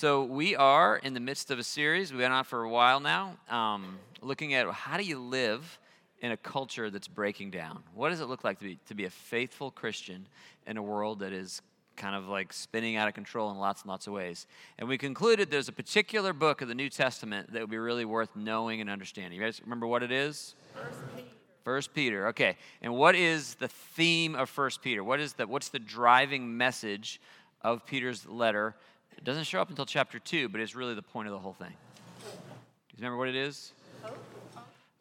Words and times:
So, 0.00 0.24
we 0.24 0.56
are 0.56 0.96
in 0.96 1.12
the 1.12 1.20
midst 1.20 1.50
of 1.50 1.58
a 1.58 1.62
series. 1.62 2.10
We've 2.10 2.20
been 2.20 2.32
on 2.32 2.44
for 2.44 2.62
a 2.62 2.70
while 2.70 3.00
now, 3.00 3.36
um, 3.50 3.98
looking 4.22 4.54
at 4.54 4.66
how 4.70 4.96
do 4.96 5.04
you 5.04 5.18
live 5.18 5.78
in 6.22 6.32
a 6.32 6.38
culture 6.38 6.88
that's 6.88 7.06
breaking 7.06 7.50
down? 7.50 7.82
What 7.94 8.08
does 8.08 8.22
it 8.22 8.24
look 8.24 8.42
like 8.42 8.60
to 8.60 8.64
be, 8.64 8.78
to 8.86 8.94
be 8.94 9.04
a 9.04 9.10
faithful 9.10 9.70
Christian 9.70 10.26
in 10.66 10.78
a 10.78 10.82
world 10.82 11.18
that 11.18 11.34
is 11.34 11.60
kind 11.96 12.16
of 12.16 12.28
like 12.28 12.54
spinning 12.54 12.96
out 12.96 13.08
of 13.08 13.14
control 13.14 13.50
in 13.50 13.58
lots 13.58 13.82
and 13.82 13.90
lots 13.90 14.06
of 14.06 14.14
ways? 14.14 14.46
And 14.78 14.88
we 14.88 14.96
concluded 14.96 15.50
there's 15.50 15.68
a 15.68 15.72
particular 15.72 16.32
book 16.32 16.62
of 16.62 16.68
the 16.68 16.74
New 16.74 16.88
Testament 16.88 17.52
that 17.52 17.60
would 17.60 17.68
be 17.68 17.76
really 17.76 18.06
worth 18.06 18.34
knowing 18.34 18.80
and 18.80 18.88
understanding. 18.88 19.38
You 19.38 19.44
guys 19.44 19.60
remember 19.62 19.86
what 19.86 20.02
it 20.02 20.10
is? 20.10 20.54
First 20.72 20.98
Peter. 21.14 21.28
First 21.62 21.92
Peter. 21.92 22.26
Okay. 22.28 22.56
And 22.80 22.94
what 22.94 23.14
is 23.14 23.56
the 23.56 23.68
theme 23.68 24.34
of 24.34 24.48
First 24.48 24.80
Peter? 24.80 25.04
What 25.04 25.20
is 25.20 25.34
the 25.34 25.46
what's 25.46 25.68
the 25.68 25.78
driving 25.78 26.56
message 26.56 27.20
of 27.60 27.84
Peter's 27.84 28.26
letter? 28.26 28.74
It 29.20 29.24
doesn't 29.24 29.44
show 29.44 29.60
up 29.60 29.68
until 29.68 29.84
chapter 29.84 30.18
2, 30.18 30.48
but 30.48 30.62
it's 30.62 30.74
really 30.74 30.94
the 30.94 31.02
point 31.02 31.28
of 31.28 31.32
the 31.32 31.38
whole 31.38 31.52
thing. 31.52 31.74
Do 32.20 32.26
you 32.26 32.96
remember 32.98 33.18
what 33.18 33.28
it 33.28 33.36
is? 33.36 33.72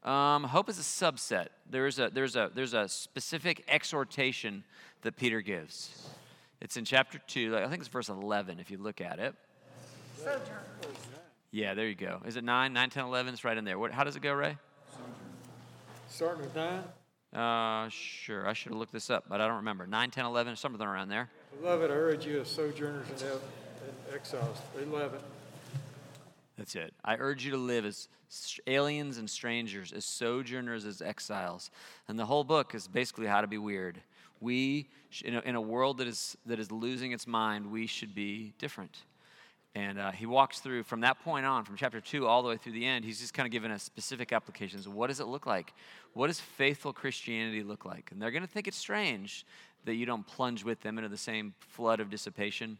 Um, 0.03 0.44
hope 0.44 0.70
is 0.70 0.77
a 0.77 0.81
subset. 0.81 1.48
There's 1.70 1.99
a, 1.99 2.09
there's, 2.09 2.35
a, 2.35 2.52
there's 2.53 2.73
a 2.73 2.89
specific 2.89 3.63
exhortation 3.70 4.66
that 5.03 5.16
Peter 5.16 5.39
gives. 5.39 6.09
It's 6.59 6.75
in 6.75 6.84
chapter 6.84 7.20
2, 7.27 7.58
I 7.58 7.67
think 7.70 7.80
it's 7.80 7.88
verse 7.88 8.09
11 8.09 8.59
if 8.59 8.70
you 8.70 8.77
look 8.77 8.99
at 8.99 9.20
it. 9.20 9.35
Sojourn. 10.17 10.41
Yeah, 11.52 11.73
there 11.73 11.88
you 11.88 11.95
go. 11.95 12.22
Is 12.25 12.36
it 12.36 12.44
9, 12.44 12.73
9, 12.73 12.89
10, 12.89 13.05
11? 13.05 13.33
It's 13.33 13.45
right 13.45 13.58
in 13.58 13.63
there. 13.63 13.80
What, 13.80 13.94
how 13.94 14.03
does 14.03 14.17
it 14.17 14.22
go, 14.22 14.33
Ray? 14.33 14.58
Starting 16.09 16.41
with 16.41 16.55
9? 16.55 16.83
Uh, 17.41 17.88
sure. 17.89 18.45
I 18.47 18.53
should 18.53 18.73
have 18.73 18.80
looked 18.80 18.91
this 18.91 19.09
up, 19.09 19.25
but 19.30 19.39
I 19.39 19.47
don't 19.47 19.58
remember. 19.58 19.88
9, 19.88 20.11
10, 20.11 20.25
11, 20.25 20.58
something 20.58 20.86
around 20.86 21.08
there. 21.08 21.30
Beloved, 21.61 21.89
I 21.89 21.94
urge 21.94 22.25
you 22.25 22.41
as 22.41 22.49
sojourners 22.49 23.08
and 23.09 23.17
exiles. 24.13 24.58
11. 24.81 25.20
That's 26.58 26.76
it. 26.76 26.94
I 27.05 27.16
urge 27.16 27.45
you 27.45 27.52
to 27.52 27.58
live 27.58 27.86
as 27.86 28.09
aliens 28.67 29.17
and 29.17 29.30
strangers, 29.30 29.94
as 29.94 30.06
sojourners, 30.06 30.86
as 30.86 31.02
exiles. 31.02 31.72
And 32.08 32.20
the 32.20 32.25
whole 32.25 32.44
book 32.44 32.75
is 32.75 32.88
basically 32.88 33.28
how 33.28 33.42
to 33.42 33.48
be 33.48 33.58
weird. 33.58 34.02
We, 34.42 34.88
in 35.23 35.56
a, 35.56 35.61
world 35.61 35.98
that 35.98 36.08
is, 36.08 36.38
that 36.45 36.59
is 36.59 36.72
losing 36.72 37.11
its 37.11 37.28
mind, 37.28 37.72
we 37.72 37.88
should 37.88 38.14
be 38.14 38.53
different. 38.58 39.03
And 39.75 40.00
uh, 40.00 40.11
he 40.11 40.26
walks 40.26 40.59
through 40.59 40.83
from 40.83 41.02
that 41.02 41.22
point 41.23 41.45
on, 41.45 41.64
from 41.64 41.76
chapter 41.76 42.02
2 42.02 42.26
all 42.26 42.42
the 42.42 42.50
way 42.50 42.58
through 42.58 42.72
the 42.73 42.86
end, 42.86 43.05
he's 43.05 43.20
just 43.20 43.33
kind 43.33 43.45
of 43.45 43.52
giving 43.52 43.72
us 43.72 43.83
specific 43.83 44.33
applications. 44.33 44.88
What 44.88 45.08
does 45.08 45.20
it 45.20 45.28
look 45.28 45.45
like? 45.45 45.73
What 46.14 46.28
does 46.28 46.39
faithful 46.39 46.92
Christianity 46.92 47.64
look 47.64 47.86
like? 47.86 48.11
And 48.11 48.22
they're 48.22 48.31
going 48.31 48.44
to 48.44 48.50
think 48.50 48.67
it's 48.67 48.78
strange 48.78 49.45
that 49.86 49.95
you 49.95 50.05
don't 50.05 50.26
plunge 50.26 50.64
with 50.64 50.81
them 50.81 50.98
into 50.98 51.09
the 51.09 51.17
same 51.17 51.53
flood 51.59 52.00
of 52.00 52.09
dissipation, 52.09 52.78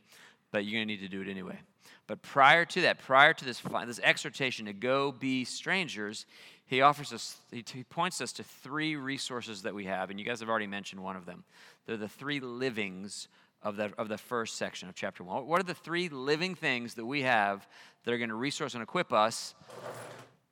but 0.52 0.66
you're 0.66 0.80
going 0.80 0.88
to 0.88 0.94
need 0.94 1.02
to 1.02 1.09
do 1.09 1.22
it 1.22 1.30
anyway. 1.30 1.59
But 2.08 2.22
prior 2.22 2.66
to 2.66 2.81
that, 2.81 3.00
prior 3.00 3.33
to 3.33 3.45
this, 3.45 3.61
this 3.86 4.00
exhortation 4.02 4.66
to 4.66 4.73
go 4.73 5.11
be 5.11 5.45
strangers, 5.45 6.25
he 6.66 6.81
offers 6.81 7.14
us, 7.14 7.38
he, 7.52 7.64
he 7.72 7.83
points 7.83 8.19
us 8.19 8.31
to 8.33 8.44
three 8.44 8.95
resources 8.95 9.61
that 9.61 9.75
we 9.75 9.86
have, 9.86 10.09
and 10.09 10.19
you 10.19 10.25
guys 10.25 10.39
have 10.39 10.50
already 10.50 10.67
mentioned 10.67 11.03
one 11.03 11.16
of 11.16 11.25
them. 11.25 11.44
They're 11.86 11.97
the 11.97 12.08
three 12.08 12.39
livings 12.39 13.28
of 13.61 13.75
the, 13.75 13.91
of 13.97 14.08
the 14.08 14.17
first 14.17 14.56
section 14.56 14.89
of 14.89 14.95
chapter 14.95 15.23
one. 15.23 15.45
What 15.45 15.59
are 15.59 15.64
the 15.64 15.73
three 15.73 16.09
living 16.09 16.56
things 16.56 16.95
that 16.95 17.06
we 17.06 17.22
have 17.23 17.67
that 18.03 18.13
are 18.13 18.17
going 18.17 18.30
to 18.30 18.36
resource 18.36 18.73
and 18.73 18.81
equip 18.81 19.13
us 19.13 19.53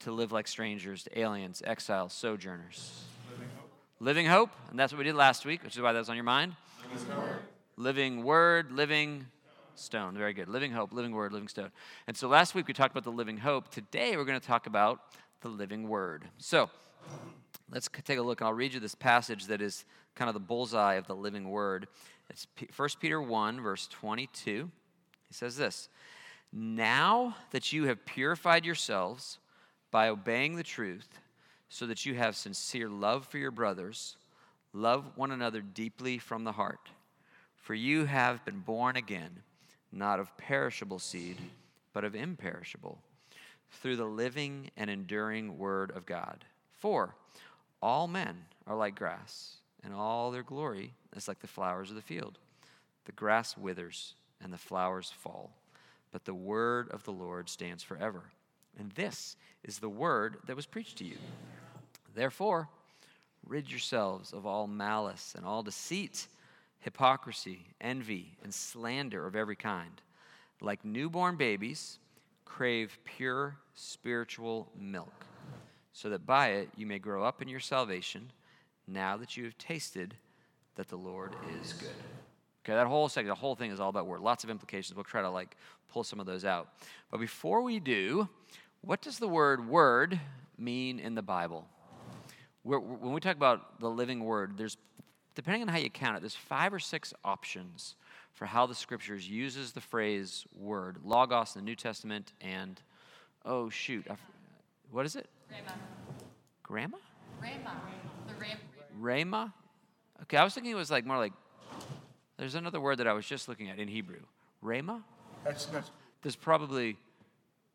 to 0.02 0.12
live 0.12 0.32
like 0.32 0.48
strangers, 0.48 1.04
to 1.04 1.20
aliens, 1.20 1.64
exiles, 1.66 2.14
sojourners? 2.14 3.04
Living 3.32 3.48
hope. 3.58 3.72
Living 4.00 4.26
hope, 4.26 4.50
and 4.70 4.78
that's 4.78 4.94
what 4.94 5.00
we 5.00 5.06
did 5.06 5.16
last 5.16 5.46
week, 5.46 5.64
which 5.64 5.76
is 5.76 5.82
why 5.82 5.92
that's 5.92 6.10
on 6.10 6.16
your 6.16 6.24
mind. 6.24 6.56
Living 6.94 7.18
word, 7.18 7.40
living, 7.78 8.24
word, 8.24 8.72
living 8.72 9.26
stone. 9.80 10.18
Very 10.18 10.34
good. 10.34 10.48
Living 10.48 10.72
hope, 10.72 10.94
living 10.94 11.12
word, 11.12 11.34
living 11.34 11.48
stone. 11.48 11.72
And 12.08 12.16
so 12.16 12.28
last 12.28 12.56
week 12.56 12.68
we 12.68 12.74
talked 12.74 12.94
about 12.94 13.04
the 13.04 13.12
living 13.12 13.38
hope. 13.38 13.70
Today 13.70 14.18
we're 14.18 14.26
going 14.26 14.40
to 14.40 14.46
talk 14.46 14.68
about 14.68 15.00
the 15.42 15.50
living 15.50 15.88
word. 15.88 16.26
So 16.38 16.70
let's 17.72 17.90
take 18.04 18.18
a 18.18 18.22
look. 18.22 18.42
I'll 18.42 18.54
read 18.54 18.74
you 18.74 18.80
this 18.80 18.96
passage 18.96 19.46
that 19.46 19.62
is 19.62 19.86
kind 20.16 20.30
of 20.30 20.34
the 20.34 20.40
bullseye 20.40 20.96
of 20.96 21.08
the 21.08 21.16
living 21.16 21.50
word. 21.50 21.88
It's 22.30 22.48
1 22.76 22.90
Peter 23.00 23.22
1, 23.22 23.62
verse 23.62 23.88
22. 23.88 24.70
He 25.28 25.34
says 25.34 25.58
this 25.58 25.90
Now 26.52 27.36
that 27.52 27.72
you 27.72 27.86
have 27.86 28.06
purified 28.06 28.66
yourselves 28.66 29.40
by 29.92 30.10
obeying 30.10 30.56
the 30.56 30.64
truth, 30.64 31.08
so 31.70 31.86
that 31.86 32.06
you 32.06 32.16
have 32.16 32.36
sincere 32.36 32.90
love 32.90 33.28
for 33.28 33.38
your 33.38 33.52
brothers, 33.52 34.16
love 34.74 35.06
one 35.16 35.32
another 35.32 35.62
deeply 35.62 36.18
from 36.18 36.44
the 36.44 36.54
heart. 36.54 36.90
For 37.56 37.74
you 37.74 38.06
have 38.06 38.46
been 38.46 38.60
born 38.60 38.96
again 38.96 39.44
not 39.92 40.20
of 40.20 40.36
perishable 40.38 41.00
seed, 41.00 41.38
but 41.94 42.04
of 42.04 42.16
imperishable, 42.16 43.00
through 43.72 43.96
the 43.96 44.06
living 44.06 44.70
and 44.78 44.90
enduring 44.90 45.58
Word 45.58 45.92
of 45.92 46.06
God. 46.06 46.46
For 46.78 47.16
all 47.82 48.08
men 48.08 48.46
are 48.66 48.76
like 48.76 48.96
grass, 48.96 49.58
and 49.84 49.94
all 49.94 50.32
their 50.32 50.44
glory 50.44 50.94
is 51.16 51.28
like 51.28 51.40
the 51.40 51.48
flowers 51.48 51.90
of 51.90 51.96
the 51.96 52.02
field. 52.02 52.38
The 53.06 53.12
grass 53.14 53.58
withers, 53.58 54.14
and 54.44 54.54
the 54.54 54.58
flowers 54.58 55.12
fall, 55.12 55.52
but 56.12 56.26
the 56.26 56.34
Word 56.34 56.90
of 56.92 57.04
the 57.04 57.12
Lord 57.12 57.50
stands 57.50 57.84
forever. 57.84 58.24
And 58.78 58.92
this 58.92 59.36
is 59.64 59.80
the 59.80 59.90
Word 59.90 60.38
that 60.46 60.56
was 60.56 60.66
preached 60.66 60.98
to 60.98 61.06
you. 61.06 61.18
Therefore, 62.14 62.70
rid 63.46 63.70
yourselves 63.70 64.34
of 64.34 64.46
all 64.46 64.68
malice 64.68 65.34
and 65.36 65.46
all 65.46 65.64
deceit 65.64 66.28
hypocrisy, 66.80 67.68
envy, 67.82 68.38
and 68.44 68.54
slander 68.54 69.26
of 69.26 69.36
every 69.36 69.56
kind. 69.56 70.02
Like 70.62 70.84
newborn 70.84 71.36
babies, 71.36 72.00
crave 72.46 72.98
pure 73.04 73.58
spiritual 73.74 74.70
milk, 74.80 75.26
so 75.94 76.10
that 76.10 76.26
by 76.26 76.50
it 76.50 76.70
you 76.76 76.86
may 76.86 77.00
grow 77.00 77.24
up 77.24 77.42
in 77.42 77.48
your 77.48 77.60
salvation, 77.60 78.32
now 78.88 79.18
that 79.18 79.38
you 79.38 79.44
have 79.44 79.58
tasted 79.58 80.16
that 80.76 80.88
the 80.88 80.96
Lord 80.96 81.34
is 81.62 81.74
good. 81.74 81.90
Okay, 82.64 82.74
that 82.74 82.88
whole 82.88 83.08
section, 83.10 83.30
the 83.30 83.36
whole 83.36 83.56
thing 83.56 83.72
is 83.72 83.80
all 83.80 83.90
about 83.90 84.08
word. 84.08 84.22
Lots 84.22 84.44
of 84.44 84.50
implications. 84.50 84.96
We'll 84.96 85.04
try 85.04 85.22
to 85.22 85.30
like 85.30 85.56
pull 85.92 86.04
some 86.04 86.20
of 86.20 86.26
those 86.26 86.46
out. 86.46 86.70
But 87.12 87.20
before 87.20 87.62
we 87.62 87.80
do, 87.80 88.28
what 88.82 89.02
does 89.02 89.20
the 89.20 89.28
word 89.28 89.68
word 89.68 90.20
mean 90.58 91.00
in 91.00 91.16
the 91.16 91.22
Bible? 91.22 91.68
when 92.64 93.14
we 93.14 93.22
talk 93.22 93.38
about 93.38 93.80
the 93.80 93.90
living 93.90 94.26
word, 94.26 94.58
there's 94.58 94.76
depending 95.38 95.62
on 95.62 95.68
how 95.68 95.78
you 95.78 95.90
count 95.92 96.18
it, 96.18 96.22
there's 96.22 96.34
five 96.34 96.74
or 96.74 96.80
six 96.80 97.14
options 97.24 97.96
for 98.34 98.46
how 98.46 98.66
the 98.66 98.74
scriptures 98.74 99.30
uses 99.30 99.72
the 99.72 99.80
phrase 99.80 100.46
word, 100.58 100.98
logos 101.06 101.56
in 101.56 101.62
the 101.62 101.66
New 101.66 101.76
Testament, 101.76 102.34
and 102.42 102.82
oh 103.46 103.70
shoot, 103.70 104.08
what 104.90 105.06
is 105.06 105.16
it? 105.16 105.28
Rhema. 105.52 105.74
Grandma? 106.64 106.98
Rhema. 107.40 107.72
The 108.28 108.34
Rhema. 109.00 109.54
Okay, 110.24 110.38
I 110.38 110.44
was 110.44 110.56
thinking 110.56 110.72
it 110.72 110.76
was 110.76 110.90
like 110.90 111.06
more 111.06 111.18
like. 111.18 111.34
There's 112.38 112.56
another 112.56 112.82
word 112.82 112.98
that 112.98 113.08
I 113.08 113.14
was 113.14 113.26
just 113.28 113.48
looking 113.48 113.70
at 113.70 113.78
in 113.78 113.88
Hebrew. 113.88 114.22
Rhema. 114.64 115.04
That's, 115.46 115.66
that's 115.66 115.92
There's 116.24 116.36
probably. 116.36 116.98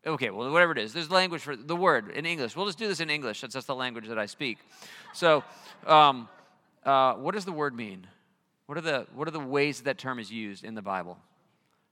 Okay, 0.05 0.31
well, 0.31 0.51
whatever 0.51 0.73
it 0.73 0.79
is, 0.79 0.93
there's 0.93 1.13
language 1.13 1.43
for 1.43 1.55
the 1.55 1.77
word 1.77 2.11
in 2.11 2.27
English. 2.27 2.57
We'll 2.57 2.67
just 2.67 2.79
do 2.79 2.89
this 2.89 2.99
in 2.99 3.09
English. 3.09 3.41
That's 3.41 3.55
just 3.55 3.69
the 3.69 3.75
language 3.77 4.09
that 4.09 4.19
I 4.19 4.27
speak. 4.27 4.59
So, 5.15 5.45
um, 5.87 6.29
uh, 6.85 7.15
what 7.15 7.35
does 7.35 7.45
the 7.45 7.53
word 7.53 7.75
mean? 7.75 8.07
What 8.67 8.79
are 8.79 8.83
the 8.83 9.07
what 9.15 9.29
are 9.29 9.33
the 9.33 9.41
ways 9.41 9.79
that, 9.79 9.85
that 9.85 9.99
term 9.99 10.19
is 10.19 10.31
used 10.31 10.65
in 10.65 10.75
the 10.75 10.83
Bible? 10.83 11.19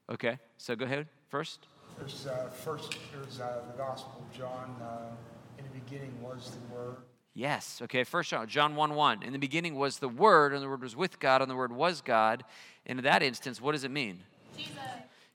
Okay, 0.09 0.39
so 0.57 0.75
go 0.75 0.85
ahead 0.85 1.07
first. 1.29 1.67
There's 1.99 2.27
uh, 2.27 2.51
first 2.51 2.97
there's 3.13 3.41
uh, 3.41 3.63
the 3.71 3.77
Gospel 3.77 4.25
of 4.27 4.37
John. 4.37 4.77
Uh, 4.81 5.11
in 5.59 5.65
the 5.65 5.79
beginning 5.79 6.21
was 6.23 6.53
the 6.53 6.75
Word. 6.75 6.97
Yes. 7.35 7.81
Okay. 7.83 8.05
First 8.05 8.31
John, 8.31 8.49
John 8.49 8.77
one 8.77 8.95
one. 8.95 9.23
In 9.23 9.33
the 9.33 9.39
beginning 9.39 9.77
was 9.77 9.99
the 9.99 10.09
Word, 10.09 10.53
and 10.53 10.63
the 10.63 10.69
Word 10.69 10.83
was 10.83 10.97
with 10.97 11.21
God, 11.21 11.43
and 11.43 11.51
the 11.51 11.57
Word 11.57 11.73
was 11.73 12.01
God. 12.01 12.45
And 12.87 12.99
in 12.99 13.05
that 13.05 13.23
instance, 13.23 13.61
what 13.61 13.73
does 13.73 13.85
it 13.85 13.91
mean? 13.91 14.21
Jesus. 14.57 14.73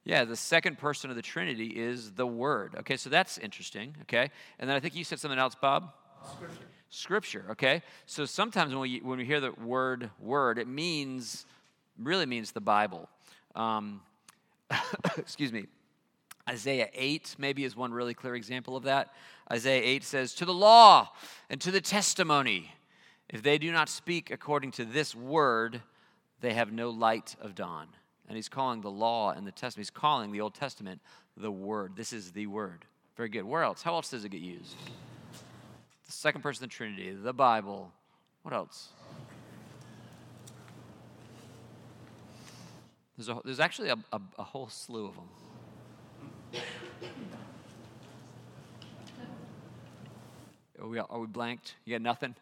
Yeah, 0.03 0.23
the 0.23 0.35
second 0.35 0.77
person 0.77 1.09
of 1.09 1.15
the 1.15 1.21
Trinity 1.21 1.67
is 1.67 2.11
the 2.11 2.27
Word. 2.27 2.75
Okay, 2.79 2.97
so 2.97 3.09
that's 3.09 3.37
interesting. 3.37 3.95
Okay, 4.03 4.29
and 4.59 4.69
then 4.69 4.75
I 4.75 4.79
think 4.79 4.95
you 4.95 5.03
said 5.03 5.19
something 5.19 5.39
else, 5.39 5.55
Bob. 5.55 5.93
Scripture. 6.35 6.65
Scripture, 6.89 7.45
okay? 7.51 7.81
So 8.05 8.25
sometimes 8.25 8.71
when 8.73 8.81
we, 8.81 8.99
when 8.99 9.17
we 9.17 9.25
hear 9.25 9.39
the 9.39 9.51
word 9.51 10.09
word, 10.19 10.57
it 10.57 10.67
means, 10.67 11.45
really 11.97 12.25
means 12.25 12.51
the 12.51 12.61
Bible. 12.61 13.09
Um, 13.55 14.01
excuse 15.17 15.51
me. 15.51 15.65
Isaiah 16.47 16.89
8 16.93 17.35
maybe 17.39 17.63
is 17.63 17.75
one 17.75 17.91
really 17.91 18.13
clear 18.13 18.35
example 18.35 18.77
of 18.77 18.83
that. 18.83 19.13
Isaiah 19.51 19.81
8 19.83 20.03
says, 20.03 20.33
To 20.35 20.45
the 20.45 20.53
law 20.53 21.09
and 21.49 21.59
to 21.61 21.71
the 21.71 21.81
testimony, 21.81 22.71
if 23.29 23.41
they 23.41 23.57
do 23.57 23.71
not 23.71 23.89
speak 23.89 24.29
according 24.29 24.71
to 24.73 24.85
this 24.85 25.15
word, 25.15 25.81
they 26.41 26.53
have 26.53 26.71
no 26.71 26.91
light 26.91 27.35
of 27.41 27.55
dawn. 27.55 27.87
And 28.27 28.35
he's 28.35 28.49
calling 28.49 28.81
the 28.81 28.91
law 28.91 29.31
and 29.31 29.45
the 29.45 29.51
testament, 29.51 29.87
he's 29.87 29.91
calling 29.91 30.31
the 30.31 30.41
Old 30.41 30.53
Testament 30.53 31.01
the 31.35 31.51
word. 31.51 31.93
This 31.95 32.13
is 32.13 32.31
the 32.31 32.47
word. 32.47 32.85
Very 33.17 33.29
good. 33.29 33.43
Where 33.43 33.63
else? 33.63 33.81
How 33.81 33.95
else 33.95 34.09
does 34.09 34.25
it 34.25 34.29
get 34.29 34.41
used? 34.41 34.75
second 36.15 36.41
person 36.41 36.63
of 36.63 36.69
the 36.69 36.75
Trinity, 36.75 37.11
the 37.11 37.33
Bible. 37.33 37.91
What 38.43 38.53
else? 38.53 38.89
There's, 43.17 43.29
a, 43.29 43.39
there's 43.43 43.59
actually 43.59 43.89
a, 43.89 43.97
a, 44.11 44.21
a 44.37 44.43
whole 44.43 44.67
slew 44.69 45.05
of 45.05 45.15
them. 45.15 46.63
Are 50.81 50.87
we, 50.87 50.99
are 50.99 51.19
we 51.19 51.27
blanked? 51.27 51.75
You 51.85 51.95
got 51.95 52.01
nothing? 52.01 52.35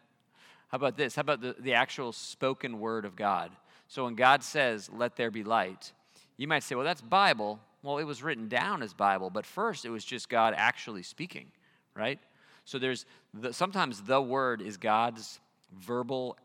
How 0.68 0.76
about 0.76 0.96
this? 0.96 1.14
How 1.14 1.20
about 1.20 1.40
the, 1.40 1.54
the 1.58 1.74
actual 1.74 2.12
spoken 2.12 2.80
word 2.80 3.04
of 3.04 3.16
God? 3.16 3.50
So 3.88 4.04
when 4.04 4.14
God 4.14 4.42
says, 4.42 4.90
let 4.92 5.16
there 5.16 5.30
be 5.30 5.44
light, 5.44 5.92
you 6.36 6.48
might 6.48 6.62
say, 6.62 6.74
well, 6.74 6.84
that's 6.84 7.00
Bible. 7.00 7.60
Well, 7.82 7.98
it 7.98 8.04
was 8.04 8.22
written 8.22 8.48
down 8.48 8.82
as 8.82 8.92
Bible, 8.92 9.30
but 9.30 9.46
first 9.46 9.84
it 9.84 9.90
was 9.90 10.04
just 10.04 10.28
God 10.28 10.54
actually 10.56 11.02
speaking, 11.02 11.46
right? 11.94 12.18
So 12.64 12.78
there's 12.78 13.06
the, 13.32 13.52
sometimes 13.52 14.02
the 14.02 14.20
word 14.20 14.62
is 14.62 14.76
God's 14.76 15.40
verbal 15.72 16.36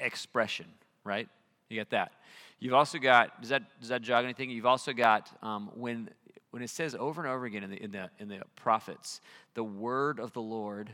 expression, 0.00 0.66
right? 1.04 1.28
You 1.68 1.78
get 1.78 1.90
that. 1.90 2.12
You've 2.60 2.74
also 2.74 2.98
got 2.98 3.40
does 3.40 3.50
that 3.50 3.62
does 3.80 3.88
that 3.88 4.02
jog 4.02 4.24
anything? 4.24 4.50
You've 4.50 4.66
also 4.66 4.92
got 4.92 5.30
um, 5.42 5.70
when 5.74 6.10
when 6.50 6.62
it 6.62 6.70
says 6.70 6.94
over 6.94 7.20
and 7.20 7.30
over 7.30 7.46
again 7.46 7.64
in 7.64 7.70
the, 7.70 7.82
in 7.82 7.90
the 7.90 8.10
in 8.18 8.28
the 8.28 8.40
prophets, 8.56 9.20
the 9.54 9.64
word 9.64 10.20
of 10.20 10.32
the 10.32 10.42
Lord 10.42 10.90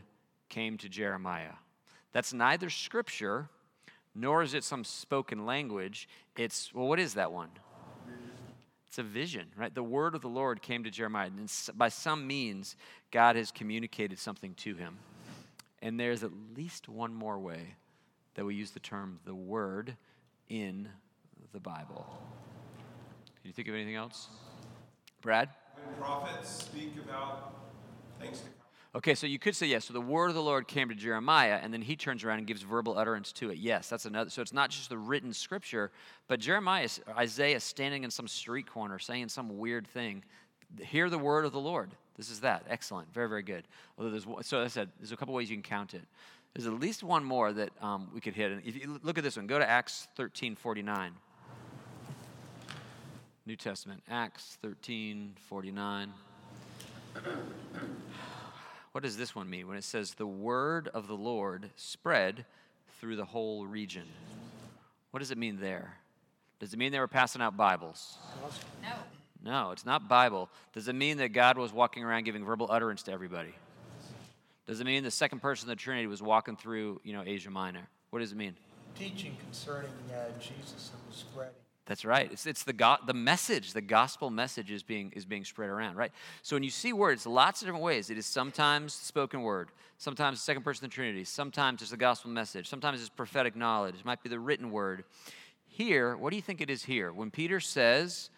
came 0.49 0.77
to 0.79 0.89
Jeremiah. 0.89 1.53
That's 2.13 2.33
neither 2.33 2.69
scripture 2.69 3.49
nor 4.13 4.43
is 4.43 4.53
it 4.53 4.63
some 4.63 4.83
spoken 4.83 5.45
language. 5.45 6.09
It's 6.35 6.73
well, 6.73 6.87
what 6.87 6.99
is 6.99 7.13
that 7.13 7.31
one? 7.31 7.49
It's 8.91 8.97
a 8.97 9.03
vision, 9.03 9.47
right? 9.55 9.73
The 9.73 9.81
word 9.81 10.15
of 10.15 10.21
the 10.21 10.27
Lord 10.27 10.61
came 10.61 10.83
to 10.83 10.91
Jeremiah, 10.91 11.27
and 11.27 11.49
by 11.77 11.87
some 11.87 12.27
means, 12.27 12.75
God 13.09 13.37
has 13.37 13.49
communicated 13.49 14.19
something 14.19 14.53
to 14.55 14.75
him. 14.75 14.97
And 15.81 15.97
there's 15.97 16.25
at 16.25 16.31
least 16.57 16.89
one 16.89 17.13
more 17.13 17.39
way 17.39 17.75
that 18.33 18.43
we 18.43 18.53
use 18.53 18.71
the 18.71 18.81
term 18.81 19.21
the 19.23 19.33
word 19.33 19.95
in 20.49 20.89
the 21.53 21.59
Bible. 21.61 22.05
Can 23.41 23.47
you 23.47 23.53
think 23.53 23.69
of 23.69 23.75
anything 23.75 23.95
else? 23.95 24.27
Brad? 25.21 25.47
When 25.75 25.95
prophets 25.95 26.49
speak 26.49 26.95
about 27.01 27.53
things 28.19 28.39
to 28.39 28.47
come. 28.47 28.60
Okay, 28.93 29.15
so 29.15 29.25
you 29.25 29.39
could 29.39 29.55
say 29.55 29.67
yes. 29.67 29.85
So 29.85 29.93
the 29.93 30.01
word 30.01 30.27
of 30.27 30.35
the 30.35 30.41
Lord 30.41 30.67
came 30.67 30.89
to 30.89 30.95
Jeremiah, 30.95 31.59
and 31.61 31.73
then 31.73 31.81
he 31.81 31.95
turns 31.95 32.25
around 32.25 32.39
and 32.39 32.47
gives 32.47 32.61
verbal 32.61 32.97
utterance 32.97 33.31
to 33.33 33.49
it. 33.49 33.57
Yes, 33.57 33.87
that's 33.87 34.05
another. 34.05 34.29
So 34.29 34.41
it's 34.41 34.51
not 34.51 34.69
just 34.69 34.89
the 34.89 34.97
written 34.97 35.31
scripture, 35.31 35.91
but 36.27 36.41
Jeremiah, 36.41 36.89
Isaiah 37.17 37.61
standing 37.61 38.03
in 38.03 38.11
some 38.11 38.27
street 38.27 38.67
corner 38.67 38.99
saying 38.99 39.29
some 39.29 39.57
weird 39.57 39.87
thing. 39.87 40.23
Hear 40.81 41.09
the 41.09 41.17
word 41.17 41.45
of 41.45 41.53
the 41.53 41.59
Lord. 41.59 41.91
This 42.17 42.29
is 42.29 42.41
that. 42.41 42.65
Excellent. 42.69 43.13
Very, 43.13 43.29
very 43.29 43.43
good. 43.43 43.63
Although 43.97 44.11
there's, 44.11 44.27
so 44.41 44.61
I 44.61 44.67
said, 44.67 44.89
there's 44.99 45.13
a 45.13 45.17
couple 45.17 45.33
ways 45.33 45.49
you 45.49 45.55
can 45.55 45.63
count 45.63 45.93
it. 45.93 46.03
There's 46.53 46.67
at 46.67 46.73
least 46.73 47.01
one 47.01 47.23
more 47.23 47.53
that 47.53 47.69
um, 47.81 48.09
we 48.13 48.19
could 48.19 48.35
hit. 48.35 48.51
And 48.51 48.61
if 48.65 48.75
you 48.75 48.99
look 49.03 49.17
at 49.17 49.23
this 49.23 49.37
one, 49.37 49.47
go 49.47 49.57
to 49.57 49.69
Acts 49.69 50.09
13 50.17 50.57
49. 50.57 51.13
New 53.45 53.55
Testament, 53.55 54.03
Acts 54.09 54.57
13 54.61 55.35
49. 55.47 56.13
What 58.91 59.03
does 59.03 59.15
this 59.15 59.35
one 59.35 59.49
mean 59.49 59.67
when 59.67 59.77
it 59.77 59.83
says, 59.83 60.13
the 60.13 60.27
word 60.27 60.89
of 60.93 61.07
the 61.07 61.15
Lord 61.15 61.69
spread 61.75 62.45
through 62.99 63.15
the 63.15 63.25
whole 63.25 63.65
region? 63.65 64.03
What 65.11 65.19
does 65.19 65.31
it 65.31 65.37
mean 65.37 65.59
there? 65.59 65.97
Does 66.59 66.73
it 66.73 66.77
mean 66.77 66.91
they 66.91 66.99
were 66.99 67.07
passing 67.07 67.41
out 67.41 67.55
Bibles? 67.55 68.17
No. 68.81 68.89
No, 69.43 69.71
it's 69.71 69.85
not 69.85 70.07
Bible. 70.07 70.49
Does 70.73 70.87
it 70.87 70.93
mean 70.93 71.17
that 71.17 71.29
God 71.29 71.57
was 71.57 71.73
walking 71.73 72.03
around 72.03 72.25
giving 72.25 72.45
verbal 72.45 72.67
utterance 72.69 73.01
to 73.03 73.11
everybody? 73.11 73.53
Does 74.67 74.79
it 74.79 74.83
mean 74.85 75.03
the 75.03 75.11
second 75.11 75.39
person 75.39 75.69
of 75.69 75.77
the 75.77 75.81
Trinity 75.81 76.07
was 76.07 76.21
walking 76.21 76.55
through, 76.55 77.01
you 77.03 77.13
know, 77.13 77.23
Asia 77.25 77.49
Minor? 77.49 77.87
What 78.11 78.19
does 78.19 78.31
it 78.31 78.37
mean? 78.37 78.55
Teaching 78.95 79.35
concerning 79.43 79.89
uh, 80.13 80.25
Jesus 80.39 80.91
that 80.91 81.07
was 81.07 81.17
spreading. 81.17 81.53
That's 81.85 82.05
right. 82.05 82.31
It's, 82.31 82.45
it's 82.45 82.63
the, 82.63 82.73
go- 82.73 82.97
the 83.05 83.13
message, 83.13 83.73
the 83.73 83.81
gospel 83.81 84.29
message 84.29 84.69
is 84.71 84.83
being, 84.83 85.11
is 85.15 85.25
being 85.25 85.43
spread 85.43 85.69
around, 85.69 85.95
right? 85.95 86.11
So 86.43 86.55
when 86.55 86.63
you 86.63 86.69
see 86.69 86.93
words, 86.93 87.25
lots 87.25 87.61
of 87.61 87.67
different 87.67 87.83
ways. 87.83 88.09
It 88.09 88.17
is 88.17 88.25
sometimes 88.25 88.93
spoken 88.93 89.41
word, 89.41 89.69
sometimes 89.97 90.39
the 90.39 90.43
second 90.43 90.63
person 90.63 90.85
of 90.85 90.91
the 90.91 90.95
Trinity, 90.95 91.23
sometimes 91.23 91.81
it's 91.81 91.91
the 91.91 91.97
gospel 91.97 92.29
message, 92.29 92.67
sometimes 92.69 93.01
it's 93.01 93.09
prophetic 93.09 93.55
knowledge, 93.55 93.95
it 93.95 94.05
might 94.05 94.21
be 94.21 94.29
the 94.29 94.39
written 94.39 94.71
word. 94.71 95.03
Here, 95.65 96.15
what 96.15 96.29
do 96.29 96.35
you 96.35 96.41
think 96.41 96.61
it 96.61 96.69
is 96.69 96.83
here? 96.85 97.11
When 97.11 97.31
Peter 97.31 97.59
says, 97.59 98.29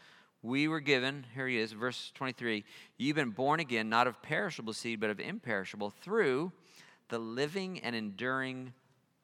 we 0.41 0.67
were 0.67 0.79
given, 0.79 1.25
here 1.33 1.47
he 1.47 1.57
is, 1.57 1.71
verse 1.71 2.11
23, 2.15 2.63
you've 2.97 3.15
been 3.15 3.31
born 3.31 3.59
again, 3.59 3.89
not 3.89 4.07
of 4.07 4.21
perishable 4.21 4.73
seed, 4.73 4.99
but 4.99 5.09
of 5.09 5.19
imperishable, 5.19 5.89
through 5.89 6.51
the 7.09 7.19
living 7.19 7.79
and 7.79 7.95
enduring 7.95 8.73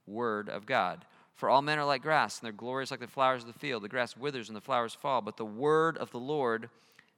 word 0.07 0.49
of 0.49 0.65
God. 0.65 1.05
For 1.39 1.49
all 1.49 1.61
men 1.61 1.79
are 1.79 1.85
like 1.85 2.01
grass, 2.01 2.37
and 2.39 2.45
their 2.45 2.51
glory 2.51 2.83
is 2.83 2.91
like 2.91 2.99
the 2.99 3.07
flowers 3.07 3.43
of 3.43 3.47
the 3.47 3.57
field. 3.57 3.81
The 3.81 3.87
grass 3.87 4.17
withers 4.17 4.49
and 4.49 4.57
the 4.57 4.61
flowers 4.61 4.93
fall, 4.93 5.21
but 5.21 5.37
the 5.37 5.45
word 5.45 5.97
of 5.97 6.11
the 6.11 6.19
Lord 6.19 6.69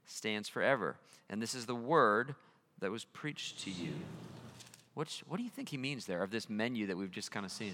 stands 0.05 0.47
forever. 0.47 0.95
And 1.27 1.41
this 1.41 1.55
is 1.55 1.65
the 1.65 1.73
word 1.73 2.35
that 2.81 2.91
was 2.91 3.03
preached 3.03 3.61
to 3.61 3.71
you. 3.71 3.93
What's, 4.93 5.21
what 5.21 5.37
do 5.37 5.43
you 5.43 5.49
think 5.49 5.69
he 5.69 5.77
means 5.77 6.05
there 6.05 6.21
of 6.21 6.29
this 6.29 6.51
menu 6.51 6.85
that 6.85 6.97
we've 6.97 7.09
just 7.09 7.31
kind 7.31 7.47
of 7.47 7.51
seen? 7.51 7.73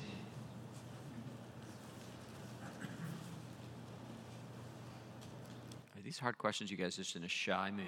Are 5.97 6.01
these 6.01 6.17
hard 6.17 6.37
questions, 6.37 6.71
you 6.71 6.77
guys, 6.77 6.95
just 6.95 7.17
in 7.17 7.25
a 7.25 7.27
shy 7.27 7.71
mood. 7.71 7.83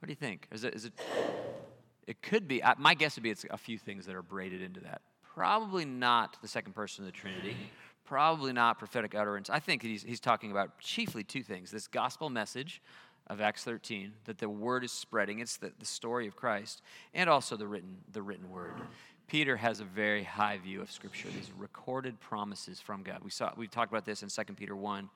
What 0.00 0.06
do 0.06 0.12
you 0.12 0.16
think? 0.16 0.48
Is 0.52 0.64
it? 0.64 0.74
Is 0.74 0.84
it? 0.84 0.92
It 2.06 2.20
could 2.20 2.46
be. 2.46 2.60
My 2.76 2.92
guess 2.92 3.16
would 3.16 3.22
be 3.22 3.30
it's 3.30 3.46
a 3.48 3.56
few 3.56 3.78
things 3.78 4.04
that 4.04 4.14
are 4.14 4.22
braided 4.22 4.60
into 4.60 4.80
that. 4.80 5.00
Probably 5.34 5.84
not 5.84 6.36
the 6.42 6.48
second 6.48 6.74
person 6.74 7.04
of 7.04 7.06
the 7.06 7.16
Trinity. 7.16 7.56
Probably 8.04 8.52
not 8.52 8.78
prophetic 8.78 9.14
utterance. 9.14 9.48
I 9.48 9.60
think 9.60 9.82
he's, 9.82 10.02
he's 10.02 10.20
talking 10.20 10.50
about 10.50 10.78
chiefly 10.80 11.22
two 11.22 11.42
things 11.42 11.70
this 11.70 11.86
gospel 11.86 12.28
message 12.28 12.82
of 13.28 13.40
Acts 13.40 13.62
13, 13.62 14.12
that 14.24 14.38
the 14.38 14.48
word 14.48 14.82
is 14.82 14.90
spreading, 14.90 15.38
it's 15.38 15.56
the, 15.56 15.70
the 15.78 15.86
story 15.86 16.26
of 16.26 16.34
Christ, 16.34 16.82
and 17.14 17.30
also 17.30 17.56
the 17.56 17.66
written, 17.66 17.98
the 18.12 18.22
written 18.22 18.50
word. 18.50 18.72
Peter 19.28 19.56
has 19.56 19.78
a 19.78 19.84
very 19.84 20.24
high 20.24 20.58
view 20.58 20.82
of 20.82 20.90
Scripture, 20.90 21.28
these 21.28 21.52
recorded 21.56 22.18
promises 22.18 22.80
from 22.80 23.04
God. 23.04 23.20
We 23.22 23.30
saw 23.30 23.52
we 23.56 23.68
talked 23.68 23.92
about 23.92 24.04
this 24.04 24.24
in 24.24 24.28
2 24.28 24.54
Peter 24.54 24.74
1. 24.74 25.08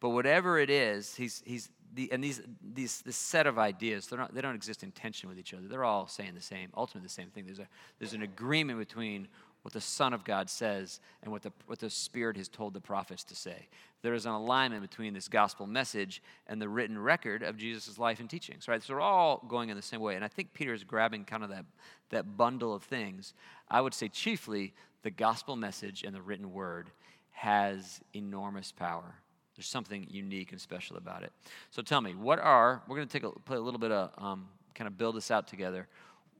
But 0.00 0.10
whatever 0.10 0.58
it 0.58 0.70
is, 0.70 1.14
he's, 1.14 1.42
he's 1.44 1.70
the, 1.94 2.10
and 2.12 2.22
these, 2.22 2.40
these 2.62 3.02
this 3.02 3.16
set 3.16 3.46
of 3.46 3.58
ideas, 3.58 4.06
they're 4.06 4.18
not, 4.18 4.32
they 4.34 4.40
don't 4.40 4.54
exist 4.54 4.82
in 4.82 4.92
tension 4.92 5.28
with 5.28 5.38
each 5.38 5.52
other. 5.52 5.66
They're 5.66 5.84
all 5.84 6.06
saying 6.06 6.34
the 6.34 6.40
same, 6.40 6.70
ultimately 6.76 7.06
the 7.06 7.12
same 7.12 7.30
thing. 7.30 7.46
There's, 7.46 7.58
a, 7.58 7.68
there's 7.98 8.12
an 8.12 8.22
agreement 8.22 8.78
between 8.78 9.28
what 9.68 9.74
the 9.74 9.80
Son 9.82 10.14
of 10.14 10.24
God 10.24 10.48
says 10.48 10.98
and 11.22 11.30
what 11.30 11.42
the, 11.42 11.52
what 11.66 11.78
the 11.78 11.90
Spirit 11.90 12.38
has 12.38 12.48
told 12.48 12.72
the 12.72 12.80
prophets 12.80 13.22
to 13.24 13.36
say. 13.36 13.68
There 14.00 14.14
is 14.14 14.24
an 14.24 14.32
alignment 14.32 14.80
between 14.80 15.12
this 15.12 15.28
gospel 15.28 15.66
message 15.66 16.22
and 16.46 16.58
the 16.58 16.70
written 16.70 16.98
record 16.98 17.42
of 17.42 17.58
Jesus' 17.58 17.98
life 17.98 18.18
and 18.18 18.30
teachings, 18.30 18.66
right? 18.66 18.82
So 18.82 18.94
we're 18.94 19.02
all 19.02 19.44
going 19.46 19.68
in 19.68 19.76
the 19.76 19.82
same 19.82 20.00
way. 20.00 20.14
And 20.14 20.24
I 20.24 20.28
think 20.28 20.54
Peter 20.54 20.72
is 20.72 20.84
grabbing 20.84 21.26
kind 21.26 21.44
of 21.44 21.50
that, 21.50 21.66
that 22.08 22.38
bundle 22.38 22.72
of 22.72 22.82
things. 22.82 23.34
I 23.70 23.82
would 23.82 23.92
say 23.92 24.08
chiefly 24.08 24.72
the 25.02 25.10
gospel 25.10 25.54
message 25.54 26.02
and 26.02 26.14
the 26.14 26.22
written 26.22 26.50
word 26.50 26.88
has 27.32 28.00
enormous 28.14 28.72
power. 28.72 29.16
There's 29.54 29.68
something 29.68 30.06
unique 30.08 30.50
and 30.50 30.58
special 30.58 30.96
about 30.96 31.24
it. 31.24 31.32
So 31.72 31.82
tell 31.82 32.00
me, 32.00 32.14
what 32.14 32.38
are, 32.38 32.80
we're 32.88 32.96
going 32.96 33.08
to 33.08 33.12
take 33.12 33.30
a, 33.30 33.38
play 33.40 33.58
a 33.58 33.60
little 33.60 33.80
bit 33.80 33.92
of, 33.92 34.12
um, 34.16 34.48
kind 34.74 34.88
of 34.88 34.96
build 34.96 35.14
this 35.14 35.30
out 35.30 35.46
together. 35.46 35.88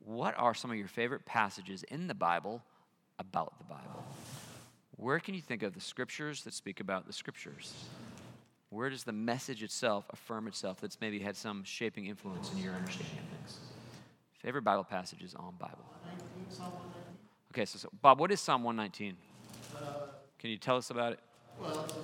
What 0.03 0.35
are 0.39 0.55
some 0.55 0.71
of 0.71 0.79
your 0.79 0.89
favorite 0.89 1.27
passages 1.27 1.83
in 1.91 2.07
the 2.07 2.15
Bible 2.15 2.63
about 3.19 3.59
the 3.59 3.65
Bible. 3.65 4.05
Where 4.97 5.21
can 5.21 5.35
you 5.35 5.41
think 5.41 5.63
of 5.63 5.75
the 5.75 5.81
scriptures 5.81 6.43
that 6.45 6.55
speak 6.55 6.81
about 6.81 7.07
the 7.07 7.13
scriptures? 7.13 7.73
Where 8.71 8.91
does 8.91 9.05
the 9.05 9.13
message 9.13 9.63
itself 9.63 10.05
affirm 10.11 10.47
itself 10.49 10.81
that's 10.81 11.01
maybe 11.01 11.19
had 11.19 11.37
some 11.37 11.65
shaping 11.65 12.07
influence 12.07 12.51
in 12.53 12.59
your 12.59 12.75
understanding 12.75 13.19
of 13.19 13.39
things? 13.39 13.59
Favorite 14.43 14.63
Bible 14.63 14.85
passages 14.85 15.35
on 15.35 15.55
Bible? 15.59 15.85
Okay, 17.53 17.65
so, 17.65 17.79
so 17.79 17.89
Bob, 18.03 18.21
what 18.21 18.31
is 18.31 18.41
Psalm 18.41 18.63
119? 18.63 19.17
Uh, 19.75 19.79
can 20.39 20.51
you 20.51 20.59
tell 20.59 20.77
us 20.77 20.91
about 20.91 21.13
it? 21.13 21.21
Well, 21.61 21.85
it's, 21.85 21.95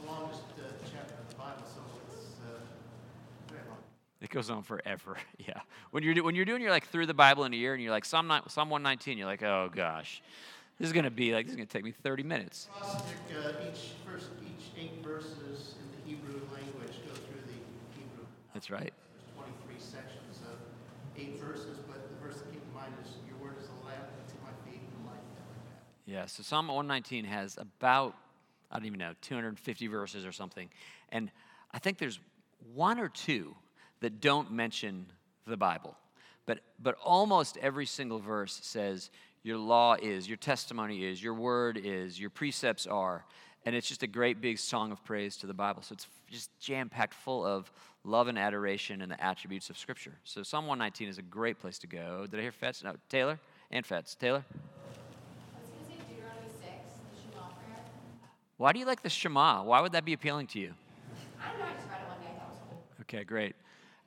the 0.00 0.06
longest 0.06 0.42
uh, 0.58 0.62
chapter 0.84 1.14
of 1.20 1.28
the 1.28 1.34
Bible, 1.34 1.62
so 1.66 1.80
it's 2.12 2.36
uh, 2.40 3.52
very 3.52 3.62
long. 3.68 3.78
It 4.20 4.28
goes 4.30 4.50
on 4.50 4.62
forever. 4.62 5.16
Yeah. 5.38 5.60
When 5.90 6.02
you're, 6.02 6.22
when 6.22 6.34
you're 6.34 6.44
doing 6.44 6.60
your 6.60 6.70
like 6.70 6.86
through 6.88 7.06
the 7.06 7.14
Bible 7.14 7.44
in 7.44 7.54
a 7.54 7.56
year 7.56 7.72
and 7.72 7.82
you're 7.82 7.90
like 7.90 8.04
Psalm, 8.04 8.30
Psalm 8.46 8.68
119, 8.68 9.16
you're 9.16 9.26
like, 9.26 9.42
oh 9.42 9.70
gosh, 9.74 10.22
this 10.78 10.86
is 10.86 10.92
going 10.92 11.04
to 11.04 11.10
be 11.10 11.32
like, 11.32 11.46
this 11.46 11.52
is 11.52 11.56
going 11.56 11.66
to 11.66 11.72
take 11.72 11.84
me 11.84 11.92
30 11.92 12.22
minutes. 12.22 12.68
uh, 12.80 13.00
each, 13.66 13.92
first, 14.06 14.26
each 14.44 14.66
eight 14.78 15.02
verses 15.02 15.74
in 15.80 15.86
the 15.96 16.08
Hebrew 16.08 16.40
language 16.52 16.92
go 17.08 17.14
through 17.14 17.40
the 17.46 17.58
Hebrew. 17.98 18.26
That's 18.52 18.70
right. 18.70 18.92
There's 18.92 19.48
23 19.66 19.74
sections 19.80 20.38
of 20.46 20.58
eight 21.16 21.40
verses, 21.40 21.78
but 21.88 22.08
the 22.10 22.26
verse 22.26 22.38
to 22.42 22.44
keep 22.48 22.62
in 22.62 22.74
mind 22.74 22.92
is 23.02 23.10
your 23.26 23.38
word 23.38 23.56
is 23.58 23.68
a 23.68 23.86
lamp 23.86 24.06
to 24.28 24.34
my 24.44 24.52
feet 24.70 24.82
and 24.98 25.06
light. 25.06 25.24
Yeah, 26.06 26.26
so 26.26 26.42
Psalm 26.42 26.68
119 26.68 27.24
has 27.24 27.56
about, 27.56 28.14
I 28.70 28.76
don't 28.76 28.86
even 28.86 28.98
know, 28.98 29.14
250 29.22 29.86
verses 29.86 30.26
or 30.26 30.32
something. 30.32 30.68
And 31.08 31.30
I 31.72 31.78
think 31.78 31.96
there's 31.98 32.20
one 32.74 33.00
or 33.00 33.08
two 33.08 33.56
that 34.00 34.20
don't 34.20 34.50
mention 34.52 35.06
the 35.46 35.56
Bible. 35.56 35.96
But, 36.46 36.60
but 36.82 36.96
almost 37.04 37.56
every 37.58 37.86
single 37.86 38.18
verse 38.18 38.58
says, 38.62 39.10
Your 39.42 39.58
law 39.58 39.96
is, 40.00 40.28
your 40.28 40.36
testimony 40.36 41.04
is, 41.04 41.22
your 41.22 41.34
word 41.34 41.78
is, 41.82 42.18
your 42.18 42.30
precepts 42.30 42.86
are. 42.86 43.24
And 43.66 43.76
it's 43.76 43.88
just 43.88 44.02
a 44.02 44.06
great 44.06 44.40
big 44.40 44.58
song 44.58 44.90
of 44.90 45.04
praise 45.04 45.36
to 45.38 45.46
the 45.46 45.54
Bible. 45.54 45.82
So 45.82 45.92
it's 45.92 46.06
just 46.30 46.50
jam 46.60 46.88
packed 46.88 47.12
full 47.12 47.44
of 47.44 47.70
love 48.04 48.28
and 48.28 48.38
adoration 48.38 49.02
and 49.02 49.12
the 49.12 49.22
attributes 49.22 49.68
of 49.68 49.76
Scripture. 49.76 50.14
So 50.24 50.42
Psalm 50.42 50.66
119 50.66 51.08
is 51.08 51.18
a 51.18 51.22
great 51.22 51.58
place 51.58 51.78
to 51.80 51.86
go. 51.86 52.26
Did 52.30 52.40
I 52.40 52.42
hear 52.42 52.52
Fetz? 52.52 52.82
No, 52.82 52.94
Taylor? 53.10 53.38
and 53.70 53.86
Fetz. 53.86 54.14
Taylor? 54.14 54.44
I 54.44 55.60
was 55.60 55.70
going 55.70 55.84
to 55.84 55.92
say 55.92 56.14
Deuteronomy 56.14 56.48
6, 56.48 56.64
the 57.14 57.32
Shema 57.32 57.46
prayer. 57.48 57.84
Why 58.56 58.72
do 58.72 58.78
you 58.78 58.86
like 58.86 59.02
the 59.02 59.10
Shema? 59.10 59.62
Why 59.62 59.80
would 59.80 59.92
that 59.92 60.04
be 60.04 60.12
appealing 60.12 60.46
to 60.48 60.58
you? 60.58 60.74
I 61.40 61.50
don't 61.50 61.58
know, 61.60 61.66
I 61.66 61.72
just 61.74 61.88
read 61.88 62.00
it 62.00 62.08
one 62.08 62.18
day, 62.20 62.26
I 62.26 62.38
thought 62.38 62.48
it 62.48 62.52
was 62.52 62.58
cool. 62.68 62.82
Okay, 63.02 63.24
great. 63.24 63.54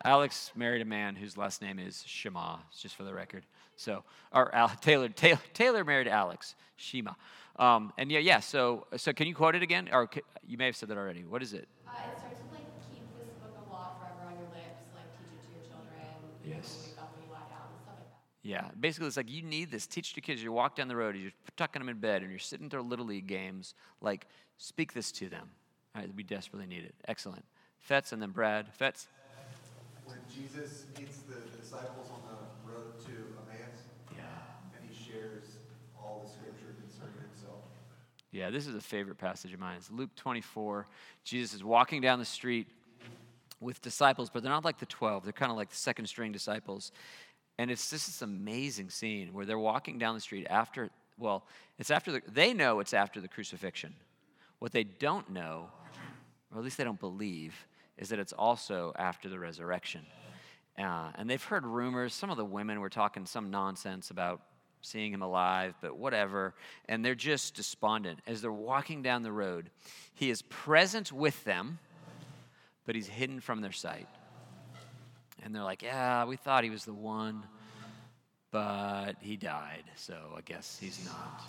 Alex 0.06 0.52
married 0.56 0.82
a 0.82 0.86
man 0.86 1.16
whose 1.16 1.38
last 1.38 1.62
name 1.62 1.80
is 1.80 2.04
Shema, 2.06 2.58
just 2.78 2.96
for 2.96 3.04
the 3.04 3.14
record. 3.14 3.46
So, 3.76 4.04
or 4.32 4.54
Al, 4.54 4.70
Taylor, 4.82 5.10
Taylor, 5.10 5.40
Taylor 5.54 5.84
married 5.84 6.08
Alex 6.08 6.56
Shema, 6.76 7.14
um, 7.58 7.94
and 7.98 8.12
yeah, 8.12 8.20
yeah. 8.20 8.40
So, 8.40 8.86
so 8.98 9.14
can 9.14 9.28
you 9.28 9.36
quote 9.36 9.56
it 9.56 9.64
again? 9.64 9.90
Or 9.92 10.08
ca- 10.08 10.22
you 10.46 10.58
may 10.58 10.66
have 10.66 10.76
said 10.76 10.90
that 10.90 10.98
already. 10.98 11.24
What 11.24 11.42
is 11.42 11.54
it? 11.54 11.68
Uh, 11.88 11.92
it 11.92 12.20
starts 12.20 12.42
with 12.42 12.52
like, 12.52 12.66
keep 12.92 13.04
this 13.18 13.30
book 13.42 13.56
of 13.64 13.72
law 13.72 13.92
forever 14.00 14.30
on 14.30 14.38
your 14.38 14.50
lips, 14.50 14.84
like 14.94 15.06
teach 15.18 15.40
it 15.40 15.48
to 15.48 15.54
your 15.54 15.64
children. 15.70 16.02
Yes. 16.44 16.90
you 16.90 17.30
wake 17.30 17.30
you 17.30 17.34
down, 17.50 17.70
and 17.70 17.82
stuff 17.84 17.96
like. 18.00 18.08
Yeah, 18.42 18.70
basically, 18.80 19.08
it's 19.08 19.18
like 19.18 19.32
you 19.32 19.44
need 19.44 19.72
this. 19.72 19.88
Teach 19.88 20.14
to 20.16 20.22
kids. 20.22 20.44
You 20.44 20.52
walk 20.52 20.76
down 20.76 20.88
the 20.88 20.96
road, 20.96 21.16
you're 21.16 21.32
tucking 21.56 21.80
them 21.80 21.90
in 21.90 22.00
bed, 22.00 22.24
and 22.24 22.30
you're 22.32 22.40
sitting 22.40 22.70
through 22.70 22.82
little 22.82 23.06
league 23.06 23.28
games. 23.28 23.74
Like, 24.02 24.28
speak 24.58 24.94
this 24.94 25.12
to 25.14 25.30
them. 25.30 25.50
All 25.96 26.02
right, 26.02 26.12
we 26.16 26.24
desperately 26.24 26.68
need 26.68 26.84
it. 26.84 26.96
Excellent. 27.08 27.46
Fetz 27.80 28.12
and 28.12 28.22
then 28.22 28.32
Brad. 28.32 28.74
Fetz. 28.74 29.08
Jesus 30.34 30.86
meets 30.98 31.18
the 31.20 31.36
disciples 31.58 32.10
on 32.12 32.22
the 32.28 32.72
road 32.72 33.00
to 33.06 33.12
Emmaus, 33.12 33.82
Yeah. 34.16 34.24
and 34.76 34.90
he 34.90 34.96
shares 34.96 35.44
all 35.98 36.24
the 36.26 36.30
scripture 36.30 36.74
concerning 36.82 37.22
himself. 37.30 37.62
Yeah, 38.32 38.50
this 38.50 38.66
is 38.66 38.74
a 38.76 38.82
favorite 38.82 39.18
passage 39.18 39.54
of 39.54 39.60
mine. 39.60 39.78
It's 39.78 39.92
Luke 39.92 40.16
24. 40.16 40.88
Jesus 41.24 41.54
is 41.54 41.64
walking 41.64 42.02
down 42.02 42.18
the 42.20 42.26
street 42.26 42.68
with 43.60 43.82
disciples, 43.82 44.30
but 44.30 44.42
they're 44.44 44.52
not 44.52 44.66
like 44.66 44.80
the 44.80 44.88
12. 44.88 45.24
They're 45.24 45.34
kind 45.34 45.52
of 45.52 45.58
like 45.58 45.70
the 45.70 45.76
second 45.76 46.08
string 46.08 46.32
disciples. 46.32 46.92
And 47.60 47.70
it's 47.70 47.90
just 47.92 48.08
this 48.08 48.22
amazing 48.24 48.90
scene 48.90 49.34
where 49.34 49.46
they're 49.46 49.60
walking 49.60 50.00
down 50.00 50.16
the 50.16 50.22
street 50.22 50.48
after, 50.50 50.90
well, 51.20 51.46
it's 51.78 51.92
after 51.92 52.12
the, 52.12 52.22
they 52.28 52.54
know 52.54 52.80
it's 52.80 52.94
after 52.94 53.22
the 53.22 53.28
crucifixion. 53.28 53.94
What 54.58 54.72
they 54.72 54.84
don't 54.84 55.30
know, 55.30 55.70
or 56.52 56.58
at 56.58 56.64
least 56.64 56.78
they 56.78 56.84
don't 56.84 57.00
believe, 57.00 57.68
is 57.98 58.10
that 58.10 58.18
it's 58.18 58.34
also 58.34 58.94
after 58.98 59.30
the 59.30 59.38
resurrection. 59.38 60.04
Uh, 60.78 61.12
and 61.16 61.30
they've 61.30 61.44
heard 61.44 61.66
rumors. 61.66 62.14
Some 62.14 62.30
of 62.30 62.38
the 62.38 62.46
women 62.46 62.80
were 62.80 62.90
talking 62.90 63.26
some 63.26 63.52
nonsense 63.52 64.10
about 64.10 64.42
seeing 64.82 65.14
him 65.14 65.22
alive, 65.22 65.76
but 65.82 65.98
whatever. 65.98 66.54
And 66.88 67.04
they're 67.04 67.16
just 67.16 67.56
despondent. 67.56 68.20
As 68.28 68.42
they're 68.42 68.52
walking 68.52 69.02
down 69.02 69.24
the 69.24 69.32
road, 69.32 69.70
he 70.14 70.30
is 70.30 70.42
present 70.44 71.12
with 71.12 71.44
them, 71.44 71.80
but 72.86 72.96
he's 72.96 73.08
hidden 73.08 73.40
from 73.40 73.62
their 73.62 73.72
sight. 73.72 74.08
And 75.44 75.54
they're 75.54 75.64
like, 75.64 75.82
Yeah, 75.82 76.26
we 76.26 76.38
thought 76.38 76.64
he 76.64 76.70
was 76.70 76.86
the 76.86 76.94
one, 76.94 77.44
but 78.52 79.14
he 79.20 79.38
died, 79.38 79.84
so 79.96 80.16
I 80.38 80.42
guess 80.42 80.78
he's 80.80 81.06
not. 81.06 81.42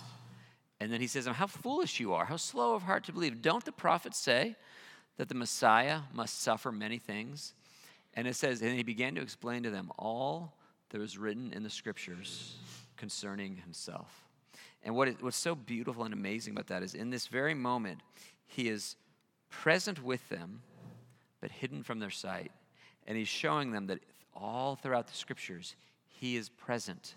And 0.79 0.91
then 0.91 1.01
he 1.01 1.07
says, 1.07 1.25
How 1.25 1.47
foolish 1.47 1.99
you 1.99 2.13
are, 2.13 2.25
how 2.25 2.37
slow 2.37 2.75
of 2.75 2.83
heart 2.83 3.05
to 3.05 3.13
believe. 3.13 3.41
Don't 3.41 3.63
the 3.63 3.71
prophets 3.71 4.19
say 4.19 4.55
that 5.17 5.29
the 5.29 5.35
Messiah 5.35 6.01
must 6.13 6.41
suffer 6.41 6.71
many 6.71 6.97
things? 6.97 7.53
And 8.15 8.27
it 8.27 8.35
says, 8.35 8.61
And 8.61 8.75
he 8.75 8.83
began 8.83 9.15
to 9.15 9.21
explain 9.21 9.63
to 9.63 9.69
them 9.69 9.91
all 9.97 10.57
that 10.89 10.99
was 10.99 11.17
written 11.17 11.51
in 11.53 11.63
the 11.63 11.69
scriptures 11.69 12.55
concerning 12.97 13.57
himself. 13.57 14.25
And 14.83 14.95
what 14.95 15.07
is, 15.07 15.15
what's 15.19 15.37
so 15.37 15.55
beautiful 15.55 16.03
and 16.03 16.13
amazing 16.13 16.53
about 16.53 16.67
that 16.67 16.83
is 16.83 16.93
in 16.93 17.09
this 17.09 17.27
very 17.27 17.53
moment, 17.53 17.99
he 18.45 18.69
is 18.69 18.95
present 19.49 20.03
with 20.03 20.27
them, 20.29 20.61
but 21.41 21.51
hidden 21.51 21.83
from 21.83 21.99
their 21.99 22.11
sight. 22.11 22.51
And 23.07 23.17
he's 23.17 23.27
showing 23.27 23.71
them 23.71 23.87
that 23.87 23.99
all 24.33 24.75
throughout 24.75 25.07
the 25.07 25.13
scriptures, 25.13 25.75
he 26.07 26.35
is 26.35 26.49
present, 26.49 27.15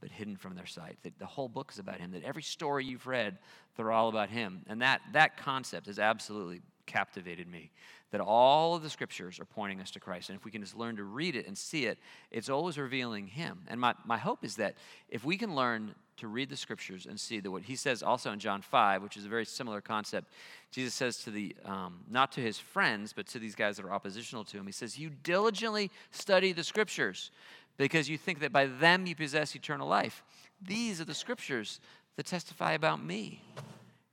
but 0.00 0.10
hidden 0.10 0.36
from 0.36 0.54
their 0.54 0.66
sight. 0.66 0.96
That 1.02 1.18
the 1.18 1.26
whole 1.26 1.48
book 1.48 1.70
is 1.72 1.78
about 1.78 2.00
him, 2.00 2.12
that 2.12 2.24
every 2.24 2.42
story 2.42 2.84
you've 2.84 3.06
read, 3.06 3.38
they're 3.76 3.92
all 3.92 4.08
about 4.08 4.30
him. 4.30 4.62
And 4.68 4.80
that, 4.82 5.00
that 5.12 5.36
concept 5.36 5.88
is 5.88 5.98
absolutely 5.98 6.60
captivated 6.92 7.48
me. 7.48 7.70
That 8.10 8.20
all 8.20 8.74
of 8.74 8.82
the 8.82 8.90
scriptures 8.90 9.40
are 9.40 9.46
pointing 9.46 9.80
us 9.80 9.90
to 9.92 10.00
Christ. 10.00 10.28
And 10.28 10.38
if 10.38 10.44
we 10.44 10.50
can 10.50 10.60
just 10.60 10.76
learn 10.76 10.96
to 10.96 11.04
read 11.04 11.34
it 11.34 11.46
and 11.46 11.56
see 11.56 11.86
it, 11.86 11.98
it's 12.30 12.50
always 12.50 12.76
revealing 12.76 13.26
him. 13.26 13.60
And 13.68 13.80
my, 13.80 13.94
my 14.04 14.18
hope 14.18 14.44
is 14.44 14.56
that 14.56 14.74
if 15.08 15.24
we 15.24 15.38
can 15.38 15.54
learn 15.54 15.94
to 16.18 16.28
read 16.28 16.50
the 16.50 16.56
scriptures 16.56 17.06
and 17.06 17.18
see 17.18 17.40
that 17.40 17.50
what 17.50 17.62
he 17.62 17.74
says 17.74 18.02
also 18.02 18.30
in 18.30 18.38
John 18.38 18.60
5, 18.60 19.02
which 19.02 19.16
is 19.16 19.24
a 19.24 19.28
very 19.28 19.46
similar 19.46 19.80
concept, 19.80 20.30
Jesus 20.70 20.92
says 20.92 21.18
to 21.24 21.30
the, 21.30 21.56
um, 21.64 22.00
not 22.10 22.32
to 22.32 22.40
his 22.40 22.58
friends, 22.58 23.14
but 23.14 23.26
to 23.28 23.38
these 23.38 23.54
guys 23.54 23.76
that 23.78 23.86
are 23.86 23.92
oppositional 23.92 24.44
to 24.44 24.58
him, 24.58 24.66
he 24.66 24.72
says, 24.72 24.98
You 24.98 25.10
diligently 25.22 25.90
study 26.10 26.52
the 26.52 26.64
scriptures 26.64 27.30
because 27.78 28.10
you 28.10 28.18
think 28.18 28.40
that 28.40 28.52
by 28.52 28.66
them 28.66 29.06
you 29.06 29.16
possess 29.16 29.56
eternal 29.56 29.88
life. 29.88 30.22
These 30.60 31.00
are 31.00 31.06
the 31.06 31.14
scriptures 31.14 31.80
that 32.16 32.26
testify 32.26 32.72
about 32.72 33.02
me. 33.02 33.42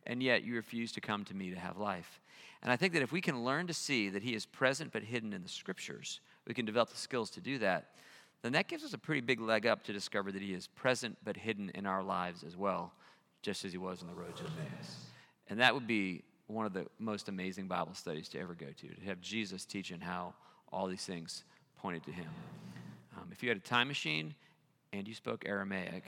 And 0.07 0.23
yet 0.23 0.43
you 0.43 0.55
refuse 0.55 0.91
to 0.93 1.01
come 1.01 1.25
to 1.25 1.35
me 1.35 1.51
to 1.51 1.59
have 1.59 1.77
life. 1.77 2.19
And 2.61 2.71
I 2.71 2.75
think 2.75 2.93
that 2.93 3.01
if 3.01 3.11
we 3.11 3.21
can 3.21 3.43
learn 3.43 3.67
to 3.67 3.73
see 3.73 4.09
that 4.09 4.23
he 4.23 4.33
is 4.33 4.45
present 4.45 4.91
but 4.91 5.03
hidden 5.03 5.33
in 5.33 5.43
the 5.43 5.49
scriptures, 5.49 6.19
we 6.45 6.53
can 6.53 6.65
develop 6.65 6.89
the 6.89 6.97
skills 6.97 7.29
to 7.31 7.41
do 7.41 7.57
that, 7.59 7.91
then 8.41 8.51
that 8.53 8.67
gives 8.67 8.83
us 8.83 8.93
a 8.93 8.97
pretty 8.97 9.21
big 9.21 9.39
leg 9.39 9.65
up 9.65 9.83
to 9.83 9.93
discover 9.93 10.31
that 10.31 10.41
he 10.41 10.53
is 10.53 10.67
present 10.67 11.17
but 11.23 11.37
hidden 11.37 11.71
in 11.75 11.85
our 11.85 12.03
lives 12.03 12.43
as 12.43 12.57
well, 12.57 12.93
just 13.41 13.65
as 13.65 13.71
he 13.71 13.77
was 13.77 14.01
on 14.01 14.07
the 14.07 14.13
road 14.13 14.35
to 14.37 14.43
Emmaus. 14.43 15.05
And 15.49 15.59
that 15.59 15.73
would 15.73 15.87
be 15.87 16.23
one 16.47 16.65
of 16.65 16.73
the 16.73 16.85
most 16.99 17.29
amazing 17.29 17.67
Bible 17.67 17.93
studies 17.93 18.27
to 18.29 18.39
ever 18.39 18.55
go 18.55 18.67
to, 18.67 18.87
to 18.87 19.05
have 19.05 19.21
Jesus 19.21 19.65
teaching 19.65 19.99
how 19.99 20.33
all 20.71 20.87
these 20.87 21.05
things 21.05 21.43
pointed 21.77 22.03
to 22.05 22.11
him. 22.11 22.27
Um, 23.17 23.29
if 23.31 23.43
you 23.43 23.49
had 23.49 23.57
a 23.57 23.61
time 23.61 23.87
machine 23.87 24.33
and 24.93 25.07
you 25.07 25.13
spoke 25.13 25.43
Aramaic, 25.45 26.03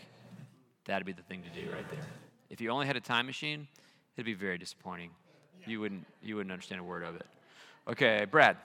that'd 0.85 1.05
be 1.05 1.13
the 1.13 1.21
thing 1.23 1.43
to 1.43 1.61
do 1.61 1.71
right 1.71 1.89
there. 1.89 2.05
If 2.49 2.59
you 2.59 2.69
only 2.69 2.87
had 2.87 2.97
a 2.97 3.01
time 3.01 3.25
machine, 3.25 3.67
it'd 4.15 4.25
be 4.25 4.33
very 4.33 4.57
disappointing. 4.57 5.11
You 5.65 5.79
wouldn't, 5.79 6.05
you 6.23 6.35
wouldn't 6.35 6.51
understand 6.51 6.81
a 6.81 6.83
word 6.83 7.03
of 7.03 7.15
it. 7.15 7.25
Okay, 7.87 8.25
Brad. 8.29 8.57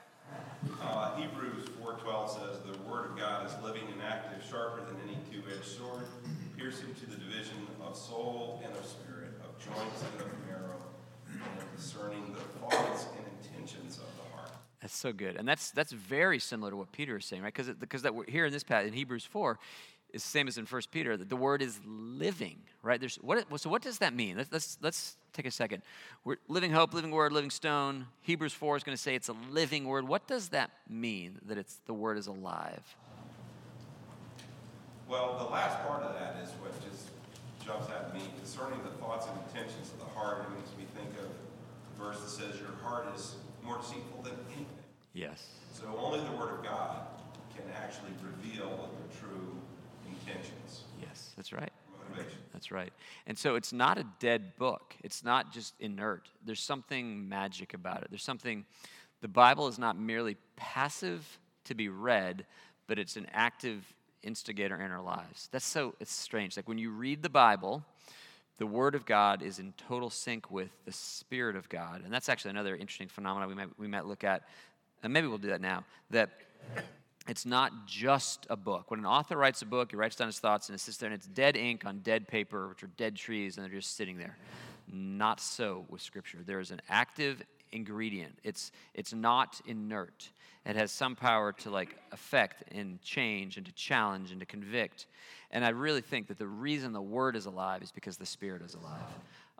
Uh, 0.81 1.15
Hebrews 1.15 1.67
4:12 1.81 2.29
says, 2.29 2.59
"The 2.63 2.77
word 2.89 3.11
of 3.11 3.17
God 3.17 3.45
is 3.45 3.53
living 3.63 3.83
and 3.91 4.01
active, 4.01 4.43
sharper 4.43 4.83
than 4.85 4.97
any 5.07 5.17
two-edged 5.31 5.65
sword, 5.65 6.03
piercing 6.57 6.93
to 6.95 7.05
the 7.05 7.15
division 7.15 7.67
of 7.81 7.95
soul 7.95 8.61
and 8.63 8.75
of 8.75 8.85
spirit, 8.85 9.39
of 9.43 9.57
joints 9.63 10.03
and 10.03 10.21
of 10.21 10.45
marrow, 10.47 10.81
and 11.31 11.75
discerning 11.75 12.33
the 12.33 12.41
thoughts 12.59 13.07
and 13.17 13.25
intentions 13.37 13.97
of 13.97 14.05
the 14.17 14.35
heart." 14.35 14.51
That's 14.81 14.95
so 14.95 15.13
good, 15.13 15.37
and 15.37 15.47
that's 15.47 15.71
that's 15.71 15.91
very 15.91 16.39
similar 16.39 16.71
to 16.71 16.77
what 16.77 16.91
Peter 16.91 17.17
is 17.17 17.25
saying, 17.25 17.43
right? 17.43 17.53
Because 17.53 17.73
because 17.75 18.01
that 18.01 18.13
we're 18.13 18.25
here 18.25 18.45
in 18.45 18.51
this 18.51 18.63
passage 18.63 18.89
in 18.89 18.93
Hebrews 18.93 19.25
four 19.25 19.59
is 20.13 20.23
the 20.23 20.29
same 20.29 20.47
as 20.47 20.57
in 20.57 20.65
First 20.65 20.91
Peter. 20.91 21.17
That 21.17 21.29
the 21.29 21.35
word 21.35 21.61
is 21.61 21.79
living, 21.85 22.57
right? 22.81 22.99
There's 22.99 23.17
what. 23.17 23.45
So 23.59 23.69
what 23.69 23.81
does 23.81 23.99
that 23.99 24.13
mean? 24.13 24.37
Let's 24.37 24.51
let's, 24.51 24.77
let's 24.81 25.17
take 25.33 25.45
a 25.45 25.51
second. 25.51 25.83
We're 26.23 26.37
living 26.47 26.71
hope, 26.71 26.93
living 26.93 27.11
word, 27.11 27.31
living 27.31 27.49
stone. 27.49 28.07
Hebrews 28.21 28.53
four 28.53 28.77
is 28.77 28.83
going 28.83 28.95
to 28.95 29.01
say 29.01 29.15
it's 29.15 29.29
a 29.29 29.35
living 29.51 29.85
word. 29.85 30.07
What 30.07 30.27
does 30.27 30.49
that 30.49 30.71
mean? 30.89 31.39
That 31.45 31.57
it's 31.57 31.77
the 31.85 31.93
word 31.93 32.17
is 32.17 32.27
alive. 32.27 32.83
Well, 35.07 35.37
the 35.37 35.45
last 35.45 35.87
part 35.87 36.03
of 36.03 36.19
that 36.19 36.35
is 36.43 36.49
what 36.59 36.73
just 36.89 37.07
jumps 37.65 37.89
at 37.89 38.13
me. 38.13 38.21
Concerning 38.37 38.79
the 38.83 38.91
thoughts 39.01 39.27
and 39.27 39.39
intentions 39.47 39.91
of 39.91 39.99
the 39.99 40.11
heart, 40.19 40.43
it 40.43 40.55
makes 40.55 40.71
me 40.77 40.85
think 40.95 41.09
of 41.19 41.29
the 41.29 42.03
verse 42.03 42.19
that 42.19 42.29
says, 42.29 42.59
Your 42.59 42.75
heart 42.83 43.07
is 43.15 43.35
more 43.63 43.77
deceitful 43.77 44.21
than 44.23 44.33
anything. 44.47 44.65
Yes. 45.13 45.47
So 45.73 45.85
only 45.97 46.19
the 46.19 46.35
Word 46.35 46.59
of 46.59 46.63
God 46.63 47.07
can 47.55 47.65
actually 47.75 48.11
reveal 48.21 48.89
the 48.99 49.17
true 49.17 49.55
intentions, 50.27 50.83
Yes, 51.01 51.33
that's 51.35 51.53
right. 51.53 51.71
motivations. 52.09 52.41
That's 52.53 52.71
right. 52.71 52.91
And 53.27 53.37
so 53.37 53.55
it's 53.55 53.71
not 53.73 53.97
a 53.97 54.05
dead 54.19 54.57
book. 54.57 54.95
It's 55.03 55.23
not 55.23 55.51
just 55.51 55.73
inert. 55.79 56.29
There's 56.45 56.59
something 56.59 57.27
magic 57.27 57.73
about 57.73 58.01
it. 58.03 58.09
There's 58.09 58.23
something, 58.23 58.65
the 59.21 59.27
Bible 59.27 59.67
is 59.67 59.77
not 59.79 59.97
merely 59.97 60.37
passive 60.55 61.39
to 61.65 61.75
be 61.75 61.89
read, 61.89 62.45
but 62.87 62.97
it's 62.99 63.15
an 63.17 63.27
active 63.33 63.83
instigator 64.23 64.75
in 64.81 64.91
our 64.91 65.01
lives. 65.01 65.49
That's 65.51 65.65
so, 65.65 65.95
it's 65.99 66.11
strange. 66.11 66.57
Like 66.57 66.67
when 66.67 66.77
you 66.77 66.91
read 66.91 67.21
the 67.23 67.29
Bible, 67.29 67.83
the 68.57 68.65
Word 68.65 68.95
of 68.95 69.05
God 69.05 69.43
is 69.43 69.59
in 69.59 69.73
total 69.77 70.09
sync 70.09 70.49
with 70.49 70.69
the 70.85 70.91
Spirit 70.91 71.55
of 71.55 71.69
God. 71.69 72.01
And 72.03 72.11
that's 72.11 72.27
actually 72.29 72.51
another 72.51 72.75
interesting 72.75 73.07
phenomenon 73.07 73.47
we 73.49 73.55
might, 73.55 73.79
we 73.79 73.87
might 73.87 74.05
look 74.05 74.23
at. 74.23 74.43
And 75.03 75.13
maybe 75.13 75.27
we'll 75.27 75.37
do 75.37 75.49
that 75.49 75.61
now. 75.61 75.85
That 76.09 76.31
it's 77.27 77.45
not 77.45 77.87
just 77.87 78.47
a 78.49 78.55
book. 78.55 78.89
When 78.89 79.01
an 79.01 79.05
author 79.05 79.37
writes 79.37 79.61
a 79.61 79.65
book, 79.65 79.91
he 79.91 79.97
writes 79.97 80.15
down 80.15 80.27
his 80.27 80.39
thoughts 80.39 80.69
and 80.69 80.75
it 80.75 80.79
sits 80.79 80.97
there 80.97 81.07
and 81.07 81.15
it's 81.15 81.27
dead 81.27 81.57
ink 81.57 81.85
on 81.85 81.99
dead 81.99 82.27
paper, 82.27 82.69
which 82.69 82.83
are 82.83 82.89
dead 82.97 83.15
trees, 83.15 83.57
and 83.57 83.65
they're 83.65 83.73
just 83.73 83.95
sitting 83.95 84.17
there. 84.17 84.37
Not 84.91 85.39
so 85.39 85.85
with 85.89 86.01
Scripture. 86.01 86.39
There 86.45 86.59
is 86.59 86.71
an 86.71 86.81
active 86.89 87.41
ingredient. 87.71 88.37
It's 88.43 88.71
it's 88.93 89.13
not 89.13 89.59
inert. 89.65 90.29
It 90.65 90.75
has 90.75 90.91
some 90.91 91.15
power 91.15 91.53
to 91.53 91.69
like 91.69 91.97
affect 92.11 92.73
and 92.73 93.01
change 93.01 93.57
and 93.57 93.65
to 93.65 93.71
challenge 93.73 94.31
and 94.31 94.39
to 94.39 94.45
convict. 94.45 95.07
And 95.51 95.63
I 95.63 95.69
really 95.69 96.01
think 96.01 96.27
that 96.27 96.37
the 96.37 96.47
reason 96.47 96.91
the 96.91 97.01
Word 97.01 97.35
is 97.35 97.45
alive 97.45 97.81
is 97.81 97.91
because 97.91 98.17
the 98.17 98.25
Spirit 98.25 98.61
is 98.61 98.73
alive. 98.73 99.01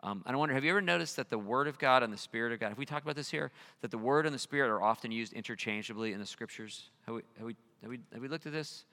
Um, 0.00 0.22
and 0.26 0.36
I 0.36 0.38
wonder, 0.38 0.54
have 0.54 0.64
you 0.64 0.70
ever 0.70 0.80
noticed 0.80 1.16
that 1.16 1.28
the 1.28 1.38
Word 1.38 1.66
of 1.66 1.78
God 1.78 2.02
and 2.02 2.12
the 2.12 2.18
Spirit 2.18 2.52
of 2.52 2.60
God, 2.60 2.68
have 2.68 2.78
we 2.78 2.86
talked 2.86 3.04
about 3.04 3.16
this 3.16 3.30
here? 3.30 3.50
That 3.80 3.90
the 3.90 3.98
Word 3.98 4.26
and 4.26 4.34
the 4.34 4.38
Spirit 4.38 4.70
are 4.70 4.82
often 4.82 5.10
used 5.10 5.32
interchangeably 5.32 6.12
in 6.12 6.20
the 6.20 6.26
Scriptures? 6.26 6.90
Have 7.06 7.16
we, 7.16 7.22
have 7.36 7.46
we 7.46 7.56
Have 7.82 7.90
we, 7.90 7.98
have 8.12 8.22
we 8.22 8.28
looked 8.28 8.46
at 8.46 8.52
this? 8.52 8.84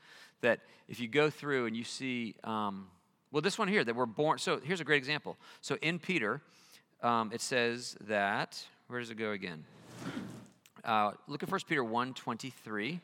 That 0.41 0.62
if 0.88 1.00
you 1.00 1.07
go 1.07 1.29
through 1.29 1.67
and 1.67 1.75
you 1.75 1.83
see, 1.83 2.35
um, 2.43 2.88
well, 3.31 3.41
this 3.41 3.57
one 3.57 3.67
here, 3.67 3.83
that 3.83 3.95
we're 3.95 4.05
born. 4.05 4.39
So 4.39 4.59
here's 4.63 4.81
a 4.81 4.83
great 4.83 4.97
example. 4.97 5.38
So 5.62 5.77
in 5.81 6.00
Peter, 6.00 6.41
um, 7.01 7.31
it 7.33 7.41
says 7.41 7.95
that, 8.07 8.63
where 8.88 9.00
does 9.00 9.09
it 9.09 9.15
go 9.15 9.31
again? 9.31 9.63
Uh, 10.83 11.12
look 11.27 11.43
at 11.43 11.51
1 11.51 11.62
Peter 11.67 11.83
1 11.83 12.13
23. 12.13 13.00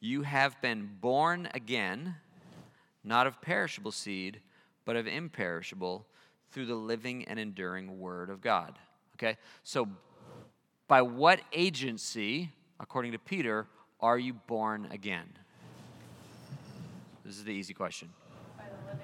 You 0.00 0.22
have 0.22 0.60
been 0.60 0.90
born 1.00 1.48
again, 1.54 2.16
not 3.04 3.26
of 3.26 3.40
perishable 3.40 3.92
seed, 3.92 4.40
but 4.84 4.96
of 4.96 5.06
imperishable, 5.06 6.06
through 6.52 6.66
the 6.66 6.74
living 6.74 7.24
and 7.24 7.38
enduring 7.38 7.98
word 7.98 8.30
of 8.30 8.40
God. 8.40 8.78
Okay? 9.16 9.36
So, 9.64 9.88
by 10.86 11.02
what 11.02 11.40
agency, 11.52 12.50
according 12.78 13.12
to 13.12 13.18
Peter, 13.18 13.66
are 14.00 14.18
you 14.18 14.34
born 14.34 14.88
again? 14.90 15.26
This 17.24 17.36
is 17.36 17.44
the 17.44 17.52
easy 17.52 17.72
question. 17.72 18.10
By 18.58 18.64
the. 18.64 19.02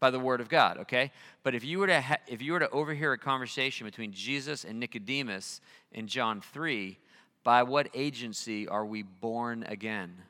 By 0.00 0.10
the 0.10 0.20
word 0.20 0.40
of 0.40 0.48
God, 0.48 0.78
okay? 0.78 1.10
But 1.42 1.56
if 1.56 1.64
you 1.64 1.80
were 1.80 1.88
to 1.88 2.00
ha- 2.00 2.18
if 2.28 2.40
you 2.40 2.52
were 2.52 2.60
to 2.60 2.70
overhear 2.70 3.12
a 3.12 3.18
conversation 3.18 3.84
between 3.84 4.12
Jesus 4.12 4.64
and 4.64 4.78
Nicodemus 4.78 5.60
in 5.90 6.06
John 6.06 6.40
3, 6.40 6.98
by 7.42 7.62
what 7.62 7.88
agency 7.94 8.68
are 8.68 8.84
we 8.84 9.02
born 9.02 9.64
again? 9.64 10.22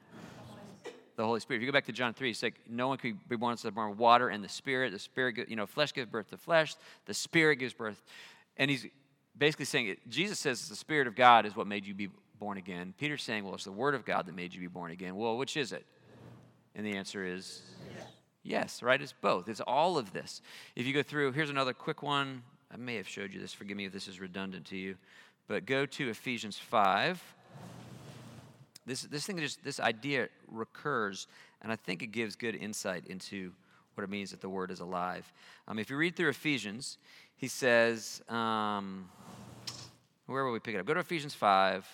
The 1.19 1.27
Holy 1.27 1.41
Spirit. 1.41 1.59
If 1.59 1.63
you 1.63 1.67
go 1.67 1.73
back 1.73 1.87
to 1.87 1.93
John 1.93 2.15
3, 2.15 2.31
it's 2.31 2.45
like 2.45 2.61
no 2.69 2.87
one 2.87 2.97
can 2.97 3.19
be 3.29 3.35
born 3.35 3.55
except 3.55 3.77
of 3.77 3.99
water 3.99 4.29
and 4.29 4.43
the 4.43 4.49
Spirit. 4.49 4.93
The 4.93 5.01
Spirit, 5.01 5.49
you 5.49 5.57
know, 5.57 5.67
flesh 5.67 5.93
gives 5.93 6.09
birth 6.09 6.31
to 6.31 6.37
flesh. 6.37 6.77
The 7.07 7.13
Spirit 7.15 7.57
gives 7.57 7.75
birth. 7.75 8.01
And 8.57 8.71
he's 8.71 8.87
basically 9.37 9.65
saying. 9.65 9.97
Jesus 10.09 10.39
says 10.39 10.69
the 10.69 10.77
Spirit 10.77 11.09
of 11.09 11.17
God 11.17 11.45
is 11.45 11.57
what 11.57 11.67
made 11.67 11.85
you 11.85 11.93
be 11.93 12.09
born 12.39 12.57
again. 12.57 12.95
Peter's 12.99 13.25
saying, 13.25 13.43
well, 13.43 13.55
it's 13.55 13.65
the 13.65 13.73
Word 13.73 13.97
of 13.97 14.05
God 14.05 14.27
that 14.27 14.37
made 14.37 14.55
you 14.55 14.61
be 14.61 14.69
born 14.69 14.93
again. 14.93 15.17
Well, 15.17 15.37
which 15.37 15.57
is 15.57 15.73
it? 15.73 15.85
And 16.77 16.87
the 16.87 16.97
answer 16.97 17.25
is 17.25 17.63
yes, 18.45 18.81
right? 18.81 19.03
It's 19.03 19.13
both. 19.21 19.49
It's 19.49 19.61
all 19.61 19.99
of 19.99 20.13
this. 20.13 20.41
If 20.77 20.87
you 20.87 20.95
go 20.95 21.03
through, 21.03 21.33
here's 21.33 21.51
another 21.51 21.73
quick 21.73 22.01
one. 22.01 22.45
I 22.73 22.77
may 22.77 22.95
have 22.95 23.09
showed 23.09 23.35
you 23.35 23.41
this. 23.41 23.53
Forgive 23.53 23.77
me 23.77 23.87
if 23.87 23.93
this 23.93 24.07
is 24.07 24.21
redundant 24.21 24.67
to 24.67 24.77
you. 24.77 24.95
But 25.49 25.67
go 25.67 25.85
to 25.85 26.11
Ephesians 26.11 26.59
5. 26.59 27.21
This, 28.89 29.03
this 29.03 29.27
thing 29.27 29.37
just 29.37 29.63
this 29.63 29.81
idea 29.81 30.29
recurs, 30.51 31.27
and 31.61 31.71
I 31.71 31.77
think 31.77 32.03
it 32.03 32.09
gives 32.09 32.37
good 32.37 32.55
insight 32.55 33.07
into 33.07 33.53
what 33.95 34.05
it 34.05 34.11
means 34.11 34.31
that 34.31 34.41
the 34.41 34.49
word 34.49 34.71
is 34.71 34.81
alive. 34.81 35.31
Um, 35.67 35.79
if 35.79 35.91
you 35.91 35.97
read 35.97 36.17
through 36.17 36.31
Ephesians, 36.31 36.97
he 37.37 37.49
says, 37.49 38.23
um, 38.31 39.09
where 40.27 40.45
will 40.45 40.53
we 40.53 40.59
pick 40.59 40.75
it 40.75 40.79
up? 40.79 40.87
Go 40.87 40.95
to 40.95 41.01
Ephesians 41.01 41.35
5, 41.35 41.87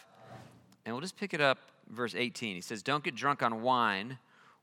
and 0.87 0.95
we'll 0.95 1.01
just 1.01 1.17
pick 1.17 1.35
it 1.35 1.41
up, 1.41 1.59
verse 1.91 2.15
18. 2.15 2.55
He 2.55 2.61
says, 2.61 2.83
Don't 2.83 3.03
get 3.03 3.17
drunk 3.17 3.43
on 3.43 3.63
wine, 3.63 4.19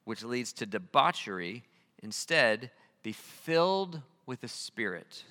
which 0.05 0.23
leads 0.23 0.53
to 0.53 0.65
debauchery. 0.65 1.63
Instead, 2.01 2.71
be 3.03 3.11
filled 3.11 4.01
with 4.25 4.39
the 4.39 4.47
Spirit. 4.47 5.25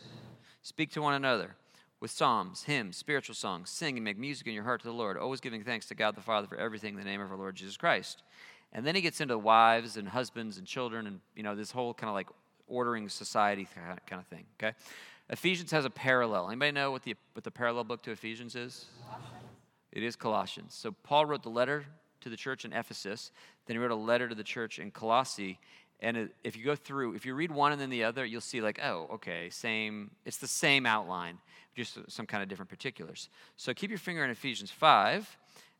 Speak 0.62 0.90
to 0.92 1.00
one 1.00 1.14
another 1.14 1.54
with 2.00 2.10
psalms, 2.10 2.64
hymns, 2.64 2.96
spiritual 2.96 3.34
songs. 3.34 3.70
Sing 3.70 3.96
and 3.96 4.04
make 4.04 4.18
music 4.18 4.46
in 4.46 4.54
your 4.54 4.64
heart 4.64 4.80
to 4.80 4.88
the 4.88 4.94
Lord, 4.94 5.16
always 5.16 5.40
giving 5.40 5.62
thanks 5.62 5.86
to 5.86 5.94
God 5.94 6.16
the 6.16 6.22
Father 6.22 6.46
for 6.46 6.56
everything 6.56 6.94
in 6.94 6.98
the 6.98 7.04
name 7.04 7.20
of 7.20 7.30
our 7.30 7.36
Lord 7.36 7.54
Jesus 7.54 7.76
Christ. 7.76 8.22
And 8.72 8.86
then 8.86 8.94
he 8.94 9.00
gets 9.00 9.20
into 9.20 9.34
the 9.34 9.38
wives 9.38 9.96
and 9.96 10.08
husbands 10.08 10.56
and 10.58 10.66
children 10.66 11.06
and, 11.06 11.20
you 11.34 11.42
know, 11.42 11.54
this 11.54 11.70
whole 11.70 11.92
kind 11.92 12.08
of 12.08 12.14
like 12.14 12.28
ordering 12.66 13.08
society 13.08 13.68
kind 14.06 14.20
of 14.20 14.26
thing, 14.26 14.44
okay? 14.58 14.74
Ephesians 15.28 15.70
has 15.72 15.84
a 15.84 15.90
parallel. 15.90 16.48
Anybody 16.48 16.72
know 16.72 16.90
what 16.90 17.02
the, 17.02 17.14
what 17.34 17.44
the 17.44 17.50
parallel 17.50 17.84
book 17.84 18.02
to 18.02 18.10
Ephesians 18.10 18.54
is? 18.56 18.86
It 19.92 20.02
is 20.02 20.16
Colossians. 20.16 20.74
So 20.74 20.92
Paul 20.92 21.26
wrote 21.26 21.42
the 21.42 21.50
letter 21.50 21.84
to 22.20 22.28
the 22.28 22.36
church 22.36 22.64
in 22.64 22.72
Ephesus, 22.72 23.32
then 23.66 23.76
he 23.76 23.78
wrote 23.78 23.90
a 23.90 23.94
letter 23.94 24.28
to 24.28 24.34
the 24.34 24.44
church 24.44 24.78
in 24.78 24.90
Colossae. 24.90 25.58
And 26.02 26.30
if 26.42 26.56
you 26.56 26.64
go 26.64 26.74
through, 26.74 27.14
if 27.14 27.26
you 27.26 27.34
read 27.34 27.52
one 27.52 27.72
and 27.72 27.80
then 27.80 27.90
the 27.90 28.04
other, 28.04 28.24
you'll 28.24 28.40
see 28.40 28.60
like, 28.60 28.80
oh, 28.82 29.08
okay, 29.14 29.50
same. 29.50 30.10
It's 30.24 30.38
the 30.38 30.48
same 30.48 30.86
outline, 30.86 31.38
just 31.76 31.98
some 32.08 32.26
kind 32.26 32.42
of 32.42 32.48
different 32.48 32.70
particulars. 32.70 33.28
So 33.56 33.74
keep 33.74 33.90
your 33.90 33.98
finger 33.98 34.24
in 34.24 34.30
Ephesians 34.30 34.70
five, 34.70 35.36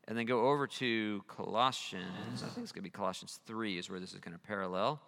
and 0.07 0.17
then 0.17 0.25
go 0.25 0.47
over 0.49 0.67
to 0.67 1.23
Colossians. 1.27 2.43
I 2.43 2.47
think 2.47 2.63
it's 2.63 2.71
going 2.71 2.83
to 2.83 2.89
be 2.89 2.89
Colossians 2.89 3.39
three 3.47 3.79
is 3.79 3.89
where 3.89 3.99
this 3.99 4.13
is 4.13 4.19
going 4.19 4.33
to 4.33 4.39
parallel. 4.39 4.99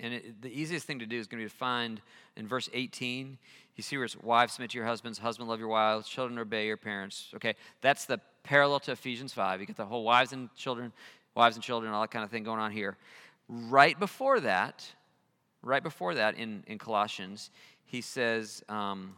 And 0.00 0.14
it, 0.14 0.42
the 0.42 0.50
easiest 0.50 0.86
thing 0.86 0.98
to 0.98 1.06
do 1.06 1.18
is 1.18 1.26
going 1.26 1.40
to 1.40 1.46
be 1.46 1.50
to 1.50 1.56
find 1.56 2.00
in 2.36 2.46
verse 2.46 2.68
18, 2.72 3.38
you 3.76 3.82
see 3.82 3.96
where 3.96 4.04
it's 4.04 4.16
wives 4.16 4.54
submit 4.54 4.70
to 4.70 4.78
your 4.78 4.86
husbands, 4.86 5.18
husband 5.18 5.48
love 5.48 5.58
your 5.58 5.68
wives, 5.68 6.08
children 6.08 6.38
obey 6.38 6.66
your 6.66 6.76
parents. 6.76 7.28
Okay, 7.34 7.54
that's 7.80 8.04
the 8.04 8.20
parallel 8.42 8.80
to 8.80 8.92
Ephesians 8.92 9.32
5. 9.32 9.60
You 9.60 9.66
get 9.66 9.76
the 9.76 9.86
whole 9.86 10.04
wives 10.04 10.32
and 10.32 10.54
children, 10.54 10.92
wives 11.34 11.56
and 11.56 11.62
children, 11.62 11.92
all 11.92 12.02
that 12.02 12.10
kind 12.10 12.24
of 12.24 12.30
thing 12.30 12.42
going 12.42 12.60
on 12.60 12.72
here. 12.72 12.96
Right 13.48 13.98
before 13.98 14.40
that, 14.40 14.86
right 15.62 15.82
before 15.82 16.14
that 16.14 16.36
in, 16.36 16.64
in 16.66 16.78
Colossians, 16.78 17.50
he 17.84 18.00
says, 18.00 18.62
um, 18.68 19.14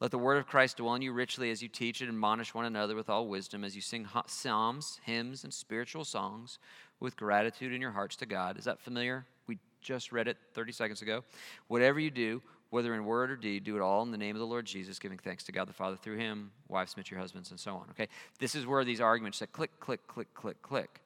let 0.00 0.10
the 0.10 0.18
word 0.18 0.38
of 0.38 0.46
Christ 0.46 0.76
dwell 0.76 0.94
in 0.94 1.02
you 1.02 1.12
richly 1.12 1.50
as 1.50 1.62
you 1.62 1.68
teach 1.68 2.00
and 2.00 2.08
admonish 2.08 2.54
one 2.54 2.66
another 2.66 2.94
with 2.94 3.10
all 3.10 3.26
wisdom, 3.26 3.64
as 3.64 3.74
you 3.74 3.82
sing 3.82 4.06
psalms, 4.26 5.00
hymns, 5.04 5.42
and 5.44 5.52
spiritual 5.52 6.04
songs 6.04 6.58
with 7.00 7.16
gratitude 7.16 7.72
in 7.72 7.80
your 7.80 7.90
hearts 7.90 8.14
to 8.16 8.26
God. 8.26 8.58
Is 8.58 8.64
that 8.64 8.80
familiar? 8.80 9.26
We 9.46 9.58
just 9.80 10.12
read 10.12 10.28
it 10.28 10.36
30 10.54 10.72
seconds 10.72 11.02
ago. 11.02 11.24
Whatever 11.66 11.98
you 11.98 12.10
do, 12.10 12.42
whether 12.70 12.94
in 12.94 13.04
word 13.04 13.30
or 13.30 13.36
deed, 13.36 13.64
do 13.64 13.76
it 13.76 13.82
all 13.82 14.02
in 14.02 14.12
the 14.12 14.18
name 14.18 14.36
of 14.36 14.40
the 14.40 14.46
Lord 14.46 14.66
Jesus, 14.66 14.98
giving 14.98 15.18
thanks 15.18 15.42
to 15.44 15.52
God 15.52 15.68
the 15.68 15.72
Father 15.72 15.96
through 15.96 16.18
him. 16.18 16.52
Wives, 16.68 16.92
submit 16.92 17.10
your 17.10 17.18
husbands, 17.18 17.50
and 17.50 17.58
so 17.58 17.74
on. 17.74 17.86
Okay? 17.90 18.08
This 18.38 18.54
is 18.54 18.66
where 18.66 18.84
these 18.84 19.00
arguments 19.00 19.38
that 19.38 19.52
click, 19.52 19.80
click, 19.80 20.06
click, 20.06 20.32
click, 20.34 20.60
click. 20.62 21.00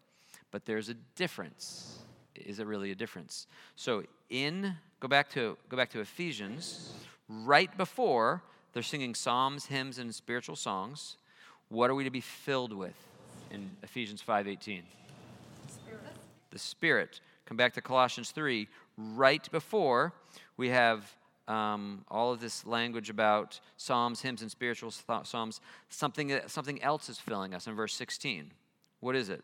But 0.50 0.66
there's 0.66 0.88
a 0.88 0.94
difference. 1.16 2.01
Is 2.46 2.58
it 2.58 2.66
really 2.66 2.90
a 2.90 2.94
difference? 2.94 3.46
So 3.76 4.04
in 4.30 4.74
go 5.00 5.08
back 5.08 5.30
to 5.30 5.56
go 5.68 5.76
back 5.76 5.90
to 5.90 6.00
Ephesians, 6.00 6.94
right 7.28 7.76
before 7.76 8.42
they're 8.72 8.82
singing 8.82 9.14
psalms, 9.14 9.66
hymns, 9.66 9.98
and 9.98 10.14
spiritual 10.14 10.56
songs. 10.56 11.16
What 11.68 11.90
are 11.90 11.94
we 11.94 12.04
to 12.04 12.10
be 12.10 12.20
filled 12.20 12.72
with 12.72 12.96
in 13.50 13.70
Ephesians 13.82 14.22
5:18? 14.22 14.82
The 16.50 16.58
Spirit. 16.58 17.20
Come 17.46 17.56
back 17.56 17.74
to 17.74 17.80
Colossians 17.80 18.30
3. 18.30 18.68
Right 18.96 19.50
before 19.50 20.12
we 20.56 20.68
have 20.68 21.14
um, 21.48 22.04
all 22.08 22.32
of 22.32 22.40
this 22.40 22.66
language 22.66 23.10
about 23.10 23.60
psalms, 23.76 24.20
hymns, 24.22 24.42
and 24.42 24.50
spiritual 24.50 24.90
th- 24.90 25.26
psalms. 25.26 25.60
Something 25.88 26.38
something 26.46 26.82
else 26.82 27.08
is 27.08 27.18
filling 27.18 27.54
us 27.54 27.66
in 27.66 27.74
verse 27.74 27.94
16. 27.94 28.52
What 29.00 29.16
is 29.16 29.28
it? 29.28 29.42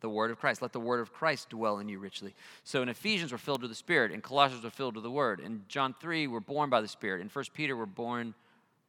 The 0.00 0.08
word 0.08 0.30
of 0.30 0.38
Christ. 0.38 0.62
Let 0.62 0.72
the 0.72 0.80
word 0.80 1.00
of 1.00 1.12
Christ 1.12 1.50
dwell 1.50 1.78
in 1.78 1.88
you 1.88 1.98
richly. 1.98 2.34
So 2.64 2.82
in 2.82 2.88
Ephesians, 2.88 3.32
we're 3.32 3.38
filled 3.38 3.62
with 3.62 3.70
the 3.70 3.76
Spirit. 3.76 4.12
In 4.12 4.20
Colossians, 4.20 4.62
we're 4.62 4.70
filled 4.70 4.94
with 4.94 5.04
the 5.04 5.10
word. 5.10 5.40
In 5.40 5.64
John 5.68 5.94
3, 6.00 6.26
we're 6.26 6.40
born 6.40 6.70
by 6.70 6.80
the 6.80 6.88
Spirit. 6.88 7.20
In 7.20 7.28
1 7.28 7.44
Peter, 7.54 7.76
we're 7.76 7.86
born 7.86 8.34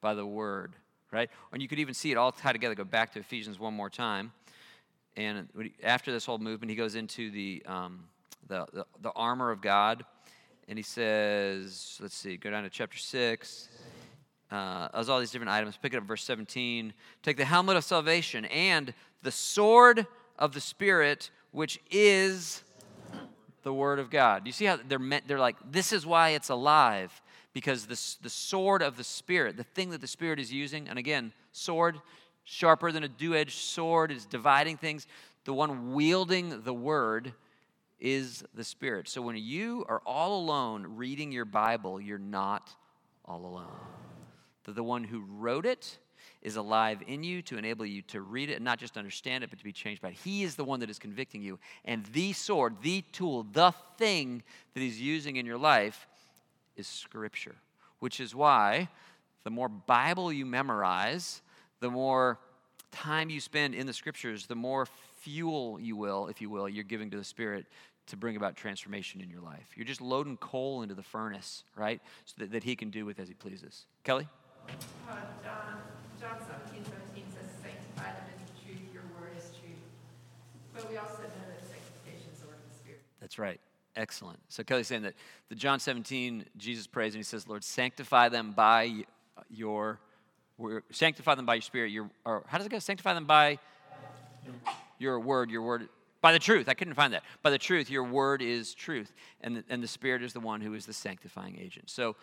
by 0.02 0.14
the 0.14 0.26
word, 0.26 0.74
right? 1.12 1.30
And 1.52 1.62
you 1.62 1.68
could 1.68 1.80
even 1.80 1.94
see 1.94 2.12
it 2.12 2.18
all 2.18 2.32
tied 2.32 2.54
together. 2.54 2.76
Go 2.76 2.84
back 2.84 3.14
to 3.14 3.20
Ephesians 3.20 3.60
one 3.60 3.74
more 3.74 3.90
time. 3.90 4.32
And 5.16 5.48
after 5.84 6.12
this 6.12 6.26
whole 6.26 6.38
movement, 6.38 6.70
he 6.70 6.76
goes 6.76 6.96
into 6.96 7.32
the, 7.32 7.64
um, 7.66 8.04
the, 8.48 8.68
the, 8.72 8.86
the 9.02 9.12
armor 9.16 9.52
of 9.52 9.62
God. 9.62 10.06
And 10.68 10.78
he 10.78 10.84
says, 10.84 11.98
let's 12.02 12.16
see, 12.16 12.38
go 12.38 12.52
down 12.52 12.64
to 12.64 12.70
chapter 12.70 12.98
6 12.98 13.70
uh, 14.52 14.90
as 14.94 15.10
all 15.10 15.20
these 15.20 15.32
different 15.32 15.52
items. 15.52 15.78
Pick 15.78 15.94
it 15.94 15.98
up, 15.98 16.04
verse 16.04 16.24
17. 16.24 16.94
Take 17.24 17.38
the 17.38 17.46
helmet 17.46 17.78
of 17.78 17.84
salvation 17.84 18.46
and 18.46 18.94
the 19.24 19.32
sword 19.32 20.06
of 20.38 20.54
the 20.54 20.62
Spirit, 20.62 21.30
which 21.52 21.80
is 21.90 22.64
the 23.64 23.74
Word 23.74 24.00
of 24.00 24.10
God. 24.10 24.46
You 24.46 24.52
see 24.52 24.66
how 24.66 24.78
they're 24.88 25.00
meant? 25.00 25.28
They're 25.28 25.40
like, 25.40 25.58
this 25.72 25.92
is 25.92 26.06
why 26.06 26.30
it's 26.30 26.50
alive, 26.50 27.22
because 27.54 27.86
this, 27.86 28.16
the 28.16 28.30
sword 28.30 28.82
of 28.82 28.98
the 28.98 29.04
Spirit, 29.04 29.58
the 29.58 29.64
thing 29.64 29.90
that 29.90 30.02
the 30.02 30.08
Spirit 30.08 30.40
is 30.40 30.52
using, 30.52 30.88
and 30.88 30.98
again, 30.98 31.34
sword, 31.52 32.00
sharper 32.44 32.92
than 32.92 33.04
a 33.04 33.10
two 33.10 33.36
edged 33.36 33.58
sword, 33.58 34.12
is 34.12 34.26
dividing 34.26 34.78
things. 34.78 35.08
The 35.46 35.54
one 35.54 35.94
wielding 35.94 36.62
the 36.64 36.74
Word 36.74 37.34
is 38.00 38.44
the 38.54 38.64
Spirit. 38.64 39.08
So 39.10 39.22
when 39.22 39.36
you 39.38 39.86
are 39.90 40.02
all 40.06 40.40
alone 40.40 40.86
reading 40.96 41.32
your 41.32 41.46
Bible, 41.46 42.00
you're 42.00 42.18
not 42.18 42.74
all 43.26 43.46
alone 43.46 43.80
that 44.68 44.76
the 44.76 44.84
one 44.84 45.06
who 45.06 45.24
wrote 45.28 45.66
it 45.66 45.98
is 46.42 46.56
alive 46.56 47.02
in 47.08 47.24
you 47.24 47.42
to 47.44 47.58
enable 47.58 47.86
you 47.86 48.02
to 48.04 48.22
read 48.22 48.50
it 48.50 48.56
and 48.56 48.66
not 48.66 48.80
just 48.80 48.98
understand 48.98 49.44
it, 49.44 49.50
but 49.50 49.60
to 49.60 49.66
be 49.66 49.72
changed 49.72 50.02
by 50.02 50.10
it. 50.10 50.16
He 50.16 50.44
is 50.44 50.56
the 50.56 50.64
one 50.64 50.80
that 50.82 50.90
is 50.90 51.00
convicting 51.00 51.42
you. 51.42 51.60
And 51.86 52.06
the 52.08 52.34
sword, 52.34 52.76
the 52.82 53.04
tool, 53.12 53.46
the 53.52 53.74
thing 53.98 54.44
that 54.74 54.80
he's 54.80 55.02
using 55.02 55.38
in 55.38 55.46
your 55.46 55.58
life 55.58 56.08
is 56.76 56.88
Scripture, 56.88 57.56
which 58.00 58.20
is 58.20 58.36
why 58.36 58.90
the 59.44 59.50
more 59.50 59.70
Bible 59.70 60.32
you 60.32 60.46
memorize, 60.46 61.42
the 61.80 61.90
more 61.90 62.40
time 62.92 63.30
you 63.30 63.40
spend 63.40 63.76
in 63.76 63.88
the 63.88 63.94
Scriptures, 63.94 64.46
the 64.46 64.56
more 64.56 64.88
fuel 65.22 65.80
you 65.80 65.96
will, 65.96 66.28
if 66.28 66.42
you 66.42 66.50
will, 66.50 66.70
you're 66.70 66.84
giving 66.84 67.10
to 67.12 67.18
the 67.18 67.24
Spirit 67.24 67.66
to 68.08 68.16
bring 68.16 68.38
about 68.38 68.56
transformation 68.56 69.22
in 69.22 69.30
your 69.30 69.42
life. 69.42 69.68
You're 69.76 69.86
just 69.86 70.02
loading 70.02 70.38
coal 70.38 70.82
into 70.82 70.96
the 70.96 71.04
furnace, 71.04 71.64
right? 71.76 72.02
So 72.26 72.36
that, 72.40 72.52
that 72.52 72.64
he 72.64 72.76
can 72.76 72.90
do 72.90 73.06
with 73.06 73.20
as 73.20 73.28
he 73.28 73.34
pleases. 73.34 73.86
Kelly? 74.04 74.28
Uh, 75.10 75.16
John, 76.20 76.30
John 76.30 76.48
17, 76.74 76.84
17 77.14 77.24
says, 77.30 77.50
sanctify 77.62 78.10
them 78.12 78.26
in 78.34 78.38
truth, 78.66 78.94
your 78.94 79.04
word 79.20 79.38
is 79.38 79.50
truth. 79.54 80.90
we 80.90 80.98
also 80.98 81.22
know 81.22 81.46
that 81.46 81.62
sanctification 81.62 82.34
is 82.34 82.40
the 82.40 82.48
work 82.48 82.58
of 82.58 82.70
the 82.70 82.78
Spirit. 82.80 83.02
That's 83.22 83.38
right. 83.38 83.60
Excellent. 83.96 84.40
So 84.48 84.64
Kelly's 84.64 84.88
saying 84.88 85.04
that 85.04 85.14
the 85.50 85.56
John 85.56 85.80
17, 85.80 86.46
Jesus 86.58 86.88
prays 86.88 87.14
and 87.14 87.20
he 87.20 87.24
says, 87.24 87.48
Lord, 87.48 87.64
sanctify 87.64 88.30
them 88.30 88.52
by 88.52 89.06
your. 89.50 90.00
Sanctify 90.92 91.36
them 91.36 91.46
by 91.46 91.56
your 91.56 91.62
spirit. 91.62 91.92
Your, 91.92 92.10
or 92.26 92.44
how 92.48 92.58
does 92.58 92.66
it 92.66 92.72
go? 92.72 92.80
Sanctify 92.80 93.14
them 93.14 93.26
by 93.26 93.60
your 94.98 95.20
word. 95.20 95.52
Your 95.52 95.62
word. 95.62 95.88
By 96.20 96.34
the 96.34 96.40
truth. 96.40 96.68
I 96.68 96.74
couldn't 96.74 96.96
find 96.96 97.14
that. 97.14 97.24
By 97.44 97.52
the 97.52 97.60
truth. 97.60 97.92
Your 97.92 98.04
word 98.04 98.42
is 98.42 98.74
truth. 98.74 99.14
And 99.42 99.58
the, 99.58 99.64
and 99.70 99.84
the 99.84 99.88
spirit 99.88 100.24
is 100.24 100.34
the 100.34 100.40
one 100.40 100.62
who 100.62 100.74
is 100.74 100.88
the 100.88 100.94
sanctifying 100.94 101.60
agent. 101.60 101.92
So 101.92 102.16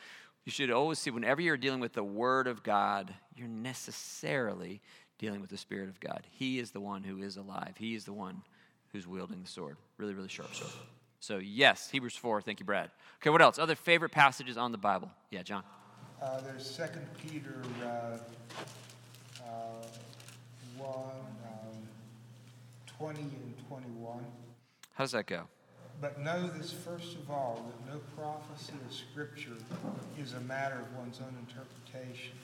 you 0.45 0.53
should 0.53 0.71
always 0.71 0.99
see 0.99 1.11
whenever 1.11 1.41
you're 1.41 1.57
dealing 1.57 1.81
with 1.81 1.95
the 1.95 2.05
word 2.05 2.47
of 2.47 2.63
God, 2.63 3.15
you're 3.35 3.49
necessarily 3.49 4.83
dealing 5.19 5.41
with 5.41 5.51
the 5.51 5.57
spirit 5.57 5.89
of 5.89 6.01
God. 6.01 6.23
He 6.31 6.59
is 6.59 6.71
the 6.71 6.81
one 6.81 7.03
who 7.03 7.23
is 7.23 7.37
alive. 7.37 7.75
He 7.79 7.95
is 7.95 8.05
the 8.05 8.13
one 8.13 8.43
who's 8.93 9.07
wielding 9.07 9.43
the 9.43 9.49
sword. 9.49 9.77
Really, 9.97 10.15
really 10.15 10.29
sharp 10.29 10.55
sword. 10.55 10.73
So, 11.21 11.39
yes, 11.39 11.89
Hebrews 11.89 12.17
4. 12.17 12.43
Thank 12.43 12.61
you, 12.61 12.67
Brad. 12.67 12.91
Okay, 13.21 13.31
what 13.31 13.41
else? 13.41 13.59
Other 13.59 13.75
favorite 13.75 14.11
passages 14.11 14.59
on 14.59 14.73
the 14.73 14.79
Bible? 14.79 15.11
Yeah, 15.31 15.43
John. 15.43 15.63
Uh, 16.21 16.41
there's 16.43 16.69
Second 16.69 17.07
Peter 17.27 17.63
uh, 17.83 18.19
uh, 19.43 19.87
1, 20.77 20.89
um, 20.89 21.77
20 22.99 23.21
and 23.21 23.55
21. 23.69 24.25
How 24.93 25.05
does 25.05 25.13
that 25.13 25.27
go? 25.27 25.45
But 26.05 26.21
know 26.21 26.49
this 26.49 26.71
first 26.71 27.15
of 27.15 27.31
all, 27.31 27.65
that 27.67 27.95
no 27.95 27.99
prophecy 28.15 28.75
of 28.87 28.95
Scripture 28.95 29.57
is 30.21 30.35
a 30.35 30.41
matter 30.41 30.75
of 30.75 30.99
one's 30.99 31.19
own 31.19 31.35
interpretation. 31.49 32.35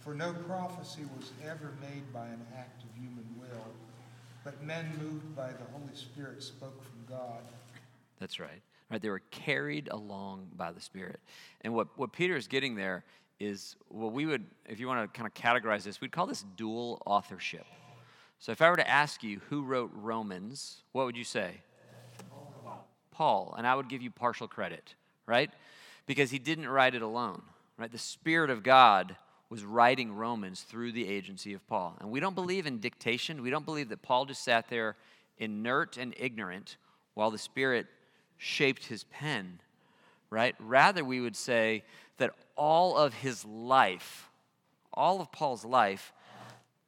For 0.00 0.12
no 0.12 0.32
prophecy 0.48 1.02
was 1.16 1.30
ever 1.44 1.70
made 1.80 2.12
by 2.12 2.26
an 2.26 2.44
act 2.58 2.82
of 2.82 2.88
human 3.00 3.24
will, 3.38 3.64
but 4.42 4.60
men 4.64 4.90
moved 5.00 5.36
by 5.36 5.52
the 5.52 5.64
Holy 5.70 5.94
Spirit 5.94 6.42
spoke 6.42 6.82
from 6.82 7.16
God. 7.16 7.42
That's 8.18 8.40
right. 8.40 8.60
Right, 8.90 9.00
they 9.00 9.08
were 9.08 9.22
carried 9.30 9.86
along 9.92 10.48
by 10.56 10.72
the 10.72 10.80
Spirit. 10.80 11.20
And 11.60 11.74
what, 11.74 11.96
what 11.96 12.12
Peter 12.12 12.34
is 12.34 12.48
getting 12.48 12.74
there 12.74 13.04
is 13.38 13.76
what 13.86 14.12
we 14.12 14.26
would, 14.26 14.44
if 14.68 14.80
you 14.80 14.88
want 14.88 15.14
to 15.14 15.16
kind 15.16 15.28
of 15.28 15.34
categorize 15.34 15.84
this, 15.84 16.00
we'd 16.00 16.10
call 16.10 16.26
this 16.26 16.44
dual 16.56 17.00
authorship. 17.06 17.66
So 18.40 18.50
if 18.50 18.60
I 18.60 18.68
were 18.68 18.76
to 18.78 18.90
ask 18.90 19.22
you 19.22 19.40
who 19.48 19.62
wrote 19.62 19.92
Romans, 19.94 20.82
what 20.90 21.06
would 21.06 21.16
you 21.16 21.22
say? 21.22 21.60
Paul. 23.14 23.54
And 23.56 23.66
I 23.66 23.74
would 23.74 23.88
give 23.88 24.02
you 24.02 24.10
partial 24.10 24.48
credit, 24.48 24.94
right? 25.26 25.50
Because 26.06 26.30
he 26.30 26.38
didn't 26.38 26.68
write 26.68 26.94
it 26.94 27.02
alone, 27.02 27.42
right? 27.78 27.90
The 27.90 27.98
Spirit 27.98 28.50
of 28.50 28.62
God 28.62 29.16
was 29.48 29.64
writing 29.64 30.14
Romans 30.14 30.62
through 30.62 30.92
the 30.92 31.08
agency 31.08 31.54
of 31.54 31.66
Paul. 31.66 31.96
And 32.00 32.10
we 32.10 32.20
don't 32.20 32.34
believe 32.34 32.66
in 32.66 32.80
dictation. 32.80 33.42
We 33.42 33.50
don't 33.50 33.64
believe 33.64 33.88
that 33.90 34.02
Paul 34.02 34.26
just 34.26 34.42
sat 34.42 34.68
there 34.68 34.96
inert 35.38 35.96
and 35.96 36.14
ignorant 36.18 36.76
while 37.14 37.30
the 37.30 37.38
Spirit 37.38 37.86
shaped 38.36 38.86
his 38.86 39.04
pen, 39.04 39.60
right? 40.28 40.54
Rather, 40.58 41.04
we 41.04 41.20
would 41.20 41.36
say 41.36 41.84
that 42.18 42.32
all 42.56 42.96
of 42.96 43.14
his 43.14 43.44
life, 43.44 44.28
all 44.92 45.20
of 45.20 45.30
Paul's 45.30 45.64
life, 45.64 46.12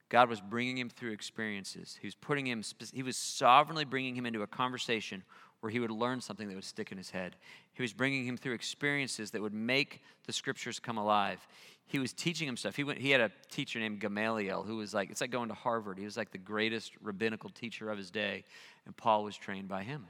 God 0.09 0.29
was 0.29 0.41
bringing 0.41 0.79
him 0.79 0.89
through 0.89 1.13
experiences. 1.13 1.99
He 2.01 2.07
was 2.07 2.15
putting 2.15 2.47
him, 2.47 2.63
he 2.93 3.03
was 3.03 3.17
sovereignly 3.17 3.85
bringing 3.85 4.15
him 4.15 4.27
into 4.27 4.43
a 4.43 4.47
conversation 4.47 5.25
where 5.61 5.71
he 5.71 5.81
would 5.81 5.91
learn 5.91 6.21
something 6.21 6.49
that 6.49 6.55
would 6.55 6.65
stick 6.65 6.93
in 6.93 6.99
his 6.99 7.11
head. 7.11 7.37
He 7.73 7.83
was 7.83 7.93
bringing 7.93 8.27
him 8.27 8.37
through 8.37 8.55
experiences 8.55 9.31
that 9.33 9.43
would 9.43 9.55
make 9.55 10.03
the 10.27 10.33
scriptures 10.33 10.79
come 10.79 10.99
alive. 10.99 11.47
He 11.87 11.99
was 11.99 12.13
teaching 12.13 12.49
him 12.49 12.57
stuff. 12.57 12.77
He, 12.77 12.85
went, 12.85 12.99
he 12.99 13.11
had 13.11 13.21
a 13.21 13.31
teacher 13.51 13.79
named 13.79 14.01
Gamaliel 14.01 14.63
who 14.63 14.77
was 14.77 14.93
like, 14.93 15.11
it's 15.11 15.21
like 15.21 15.31
going 15.31 15.49
to 15.49 15.55
Harvard. 15.55 15.99
He 15.99 16.05
was 16.05 16.17
like 16.17 16.33
the 16.33 16.39
greatest 16.39 16.93
rabbinical 17.01 17.51
teacher 17.51 17.91
of 17.91 17.99
his 17.99 18.11
day, 18.11 18.45
and 18.85 18.97
Paul 18.97 19.25
was 19.25 19.37
trained 19.37 19.69
by 19.69 19.83
him 19.83 20.07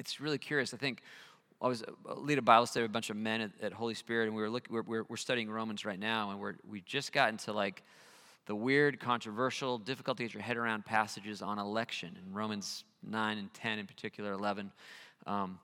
it's 0.00 0.18
really 0.18 0.38
curious. 0.38 0.74
I 0.74 0.78
think 0.78 1.02
I 1.62 1.68
was 1.68 1.82
uh, 1.82 2.14
lead 2.14 2.38
a 2.38 2.42
Bible 2.42 2.66
study 2.66 2.82
with 2.82 2.90
a 2.90 2.92
bunch 2.92 3.10
of 3.10 3.16
men 3.16 3.42
at, 3.42 3.50
at 3.62 3.72
Holy 3.72 3.94
Spirit, 3.94 4.26
and 4.26 4.34
we 4.34 4.42
were 4.42 4.50
looking. 4.50 4.74
We're, 4.74 4.82
we're, 4.82 5.04
we're, 5.08 5.16
studying 5.16 5.50
Romans 5.50 5.84
right 5.84 6.00
now, 6.00 6.30
and 6.30 6.40
we're 6.40 6.54
we 6.68 6.80
just 6.80 7.12
got 7.12 7.28
into 7.28 7.52
like 7.52 7.84
the 8.46 8.54
weird, 8.54 8.98
controversial, 8.98 9.78
difficult 9.78 10.16
to 10.16 10.24
get 10.24 10.34
your 10.34 10.42
head 10.42 10.56
around 10.56 10.86
passages 10.86 11.42
on 11.42 11.58
election 11.58 12.18
in 12.26 12.32
Romans 12.32 12.84
nine 13.06 13.38
and 13.38 13.52
ten, 13.54 13.78
in 13.78 13.86
particular, 13.86 14.32
eleven, 14.32 14.72
um, 15.26 15.58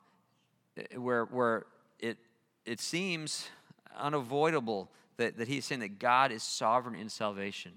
eh, 0.76 0.96
where 0.96 1.24
where 1.24 1.66
it 1.98 2.18
it 2.64 2.80
seems 2.80 3.48
unavoidable 3.96 4.90
that, 5.16 5.38
that 5.38 5.48
he's 5.48 5.64
saying 5.64 5.80
that 5.80 5.98
God 5.98 6.32
is 6.32 6.42
sovereign 6.42 6.94
in 6.94 7.08
salvation, 7.08 7.72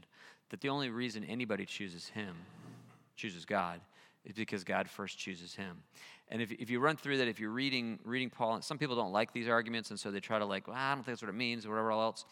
that 0.49 0.61
the 0.61 0.69
only 0.69 0.89
reason 0.89 1.23
anybody 1.23 1.65
chooses 1.65 2.09
Him, 2.09 2.35
chooses 3.15 3.45
God, 3.45 3.79
is 4.25 4.33
because 4.33 4.63
God 4.63 4.89
first 4.89 5.17
chooses 5.17 5.55
Him. 5.55 5.77
And 6.29 6.41
if, 6.41 6.51
if 6.51 6.69
you 6.69 6.79
run 6.79 6.95
through 6.95 7.17
that, 7.17 7.27
if 7.27 7.39
you're 7.39 7.49
reading, 7.49 7.99
reading 8.03 8.29
Paul, 8.29 8.61
some 8.61 8.77
people 8.77 8.95
don't 8.95 9.11
like 9.11 9.33
these 9.33 9.47
arguments, 9.47 9.89
and 9.89 9.99
so 9.99 10.11
they 10.11 10.19
try 10.19 10.37
to 10.37 10.45
like, 10.45 10.67
well, 10.67 10.75
I 10.77 10.93
don't 10.93 11.03
think 11.03 11.17
that's 11.17 11.21
what 11.21 11.29
it 11.29 11.37
means, 11.37 11.65
or 11.65 11.69
whatever 11.69 11.91
else. 11.91 12.25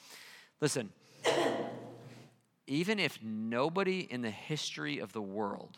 Listen, 0.61 0.89
even 2.67 2.99
if 2.99 3.19
nobody 3.23 4.01
in 4.01 4.21
the 4.21 4.29
history 4.29 4.99
of 4.99 5.13
the 5.13 5.21
world 5.21 5.77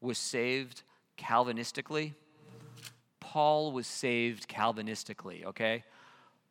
was 0.00 0.18
saved 0.18 0.82
Calvinistically, 1.18 2.14
Paul 3.20 3.72
was 3.72 3.86
saved 3.86 4.48
Calvinistically, 4.48 5.44
okay? 5.44 5.84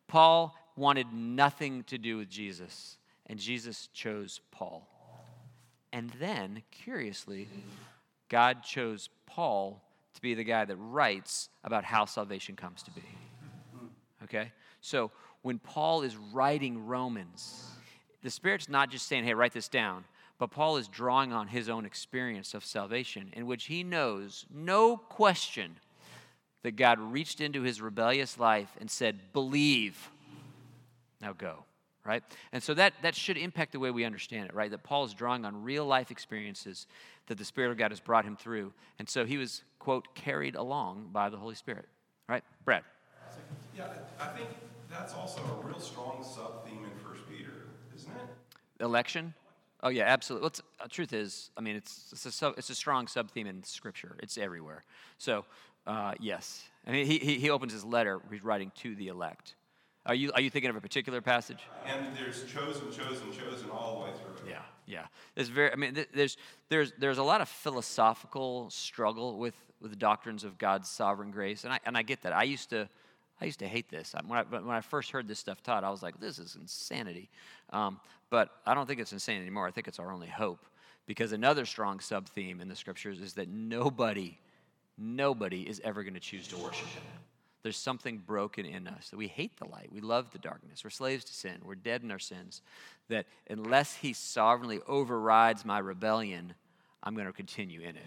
Paul 0.08 0.54
wanted 0.76 1.12
nothing 1.12 1.84
to 1.84 1.98
do 1.98 2.18
with 2.18 2.28
Jesus, 2.28 2.98
and 3.26 3.38
Jesus 3.38 3.88
chose 3.92 4.40
Paul. 4.50 4.88
And 5.92 6.10
then, 6.20 6.62
curiously, 6.70 7.48
God 8.28 8.62
chose 8.62 9.08
Paul 9.26 9.82
to 10.14 10.20
be 10.20 10.34
the 10.34 10.44
guy 10.44 10.64
that 10.64 10.76
writes 10.76 11.48
about 11.64 11.84
how 11.84 12.04
salvation 12.04 12.56
comes 12.56 12.82
to 12.82 12.90
be. 12.90 13.02
Okay? 14.24 14.52
So 14.80 15.10
when 15.42 15.58
Paul 15.58 16.02
is 16.02 16.16
writing 16.16 16.86
Romans, 16.86 17.70
the 18.22 18.30
Spirit's 18.30 18.68
not 18.68 18.90
just 18.90 19.06
saying, 19.06 19.24
hey, 19.24 19.34
write 19.34 19.52
this 19.52 19.68
down, 19.68 20.04
but 20.38 20.50
Paul 20.50 20.76
is 20.76 20.88
drawing 20.88 21.32
on 21.32 21.48
his 21.48 21.68
own 21.68 21.86
experience 21.86 22.54
of 22.54 22.64
salvation, 22.64 23.30
in 23.32 23.46
which 23.46 23.64
he 23.64 23.82
knows, 23.82 24.46
no 24.52 24.96
question, 24.96 25.76
that 26.62 26.76
God 26.76 26.98
reached 26.98 27.40
into 27.40 27.62
his 27.62 27.80
rebellious 27.80 28.38
life 28.38 28.70
and 28.80 28.90
said, 28.90 29.32
believe, 29.32 30.10
now 31.20 31.32
go 31.32 31.64
right? 32.06 32.22
And 32.52 32.62
so 32.62 32.72
that, 32.74 32.94
that 33.02 33.14
should 33.14 33.36
impact 33.36 33.72
the 33.72 33.80
way 33.80 33.90
we 33.90 34.04
understand 34.04 34.46
it, 34.46 34.54
right? 34.54 34.70
That 34.70 34.84
Paul 34.84 35.04
is 35.04 35.12
drawing 35.12 35.44
on 35.44 35.62
real 35.62 35.84
life 35.84 36.10
experiences 36.10 36.86
that 37.26 37.36
the 37.36 37.44
Spirit 37.44 37.72
of 37.72 37.78
God 37.78 37.90
has 37.90 38.00
brought 38.00 38.24
him 38.24 38.36
through. 38.36 38.72
And 38.98 39.08
so 39.08 39.26
he 39.26 39.36
was, 39.36 39.62
quote, 39.78 40.14
carried 40.14 40.54
along 40.54 41.08
by 41.12 41.28
the 41.28 41.36
Holy 41.36 41.56
Spirit, 41.56 41.86
right? 42.28 42.44
Brad. 42.64 42.84
Yeah, 43.76 43.88
I 44.20 44.28
think 44.28 44.48
that's 44.88 45.12
also 45.12 45.40
a 45.40 45.66
real 45.66 45.80
strong 45.80 46.24
sub 46.24 46.66
theme 46.66 46.84
in 46.84 47.04
First 47.04 47.28
Peter, 47.28 47.66
isn't 47.94 48.10
it? 48.10 48.82
Election? 48.82 49.34
Oh, 49.86 49.88
yeah, 49.88 50.02
absolutely. 50.02 50.46
Well, 50.46 50.50
the 50.78 50.84
uh, 50.84 50.88
truth 50.90 51.12
is, 51.12 51.52
I 51.56 51.60
mean, 51.60 51.76
it's, 51.76 52.08
it's, 52.10 52.26
a, 52.26 52.32
sub, 52.32 52.54
it's 52.58 52.70
a 52.70 52.74
strong 52.74 53.06
sub 53.06 53.30
theme 53.30 53.46
in 53.46 53.62
Scripture, 53.62 54.16
it's 54.20 54.36
everywhere. 54.36 54.82
So, 55.16 55.44
uh, 55.86 56.14
yes. 56.18 56.64
I 56.88 56.90
mean, 56.90 57.06
he, 57.06 57.18
he, 57.18 57.38
he 57.38 57.50
opens 57.50 57.72
his 57.72 57.84
letter, 57.84 58.18
he's 58.28 58.42
writing 58.42 58.72
to 58.78 58.96
the 58.96 59.06
elect. 59.06 59.54
Are 60.04 60.14
you, 60.16 60.32
are 60.34 60.40
you 60.40 60.50
thinking 60.50 60.70
of 60.70 60.76
a 60.76 60.80
particular 60.80 61.20
passage? 61.20 61.60
And 61.86 62.04
there's 62.16 62.42
chosen, 62.52 62.90
chosen, 62.90 63.32
chosen 63.32 63.70
all 63.70 64.00
the 64.00 64.04
way 64.06 64.10
through 64.18 64.48
it. 64.48 64.50
Yeah, 64.50 64.62
yeah. 64.86 65.06
There's 65.36 65.50
very, 65.50 65.72
I 65.72 65.76
mean, 65.76 66.04
there's, 66.12 66.36
there's, 66.68 66.92
there's 66.98 67.18
a 67.18 67.22
lot 67.22 67.40
of 67.40 67.48
philosophical 67.48 68.68
struggle 68.70 69.38
with, 69.38 69.54
with 69.80 69.92
the 69.92 69.96
doctrines 69.96 70.42
of 70.42 70.58
God's 70.58 70.88
sovereign 70.88 71.30
grace. 71.30 71.62
And 71.62 71.72
I, 71.72 71.78
and 71.86 71.96
I 71.96 72.02
get 72.02 72.22
that. 72.22 72.32
I 72.32 72.42
used 72.42 72.70
to, 72.70 72.88
I 73.40 73.44
used 73.44 73.58
to 73.60 73.68
hate 73.68 73.88
this. 73.88 74.16
When 74.26 74.38
I, 74.38 74.42
when 74.42 74.74
I 74.74 74.80
first 74.80 75.12
heard 75.12 75.28
this 75.28 75.38
stuff 75.38 75.62
taught, 75.62 75.84
I 75.84 75.90
was 75.90 76.02
like, 76.02 76.18
this 76.18 76.40
is 76.40 76.56
insanity. 76.58 77.30
Um, 77.70 78.00
but 78.30 78.50
I 78.64 78.74
don't 78.74 78.86
think 78.86 79.00
it's 79.00 79.12
insane 79.12 79.40
anymore. 79.40 79.66
I 79.66 79.70
think 79.70 79.88
it's 79.88 79.98
our 79.98 80.12
only 80.12 80.28
hope. 80.28 80.64
Because 81.06 81.32
another 81.32 81.66
strong 81.66 82.00
sub 82.00 82.28
theme 82.28 82.60
in 82.60 82.68
the 82.68 82.74
scriptures 82.74 83.20
is 83.20 83.34
that 83.34 83.48
nobody, 83.48 84.38
nobody 84.98 85.62
is 85.62 85.80
ever 85.84 86.02
going 86.02 86.14
to 86.14 86.20
choose 86.20 86.48
to 86.48 86.56
worship 86.56 86.88
Him. 86.88 87.02
There's 87.62 87.76
something 87.76 88.18
broken 88.18 88.64
in 88.64 88.86
us 88.86 89.10
that 89.10 89.16
we 89.16 89.28
hate 89.28 89.56
the 89.56 89.68
light. 89.68 89.88
We 89.92 90.00
love 90.00 90.30
the 90.30 90.38
darkness. 90.38 90.84
We're 90.84 90.90
slaves 90.90 91.24
to 91.24 91.34
sin. 91.34 91.60
We're 91.64 91.74
dead 91.74 92.02
in 92.02 92.10
our 92.10 92.18
sins. 92.18 92.62
That 93.08 93.26
unless 93.48 93.94
He 93.94 94.12
sovereignly 94.12 94.80
overrides 94.86 95.64
my 95.64 95.78
rebellion, 95.78 96.54
I'm 97.02 97.14
going 97.14 97.26
to 97.26 97.32
continue 97.32 97.80
in 97.80 97.96
it. 97.96 98.02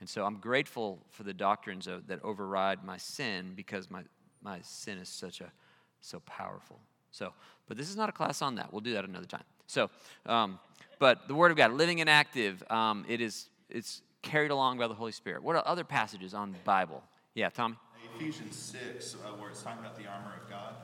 And 0.00 0.08
so 0.08 0.24
I'm 0.24 0.38
grateful 0.38 0.98
for 1.10 1.22
the 1.22 1.32
doctrines 1.32 1.86
of, 1.86 2.08
that 2.08 2.22
override 2.24 2.84
my 2.84 2.96
sin 2.96 3.52
because 3.54 3.90
my, 3.90 4.02
my 4.42 4.60
sin 4.62 4.98
is 4.98 5.08
such 5.08 5.40
a 5.40 5.52
so 6.00 6.20
powerful. 6.20 6.80
So, 7.12 7.32
but 7.68 7.76
this 7.76 7.88
is 7.88 7.96
not 7.96 8.08
a 8.08 8.12
class 8.12 8.42
on 8.42 8.56
that. 8.56 8.72
We'll 8.72 8.80
do 8.80 8.92
that 8.94 9.04
another 9.04 9.26
time. 9.26 9.44
So, 9.72 9.88
um, 10.26 10.58
but 10.98 11.28
the 11.28 11.34
Word 11.34 11.50
of 11.50 11.56
God, 11.56 11.72
living 11.72 12.02
and 12.02 12.10
active, 12.10 12.62
um, 12.68 13.06
it 13.08 13.22
is 13.22 13.48
it's 13.70 14.02
carried 14.20 14.50
along 14.50 14.76
by 14.76 14.86
the 14.86 14.92
Holy 14.92 15.12
Spirit. 15.12 15.42
What 15.42 15.56
are 15.56 15.62
other 15.64 15.82
passages 15.82 16.34
on 16.34 16.52
the 16.52 16.58
Bible? 16.58 17.02
Yeah, 17.34 17.48
Tommy. 17.48 17.76
Ephesians 18.14 18.54
6, 18.54 19.14
uh, 19.14 19.28
where 19.40 19.48
it's 19.48 19.62
talking 19.62 19.80
about 19.80 19.96
the 19.96 20.04
armor 20.06 20.34
of 20.42 20.50
God. 20.50 20.74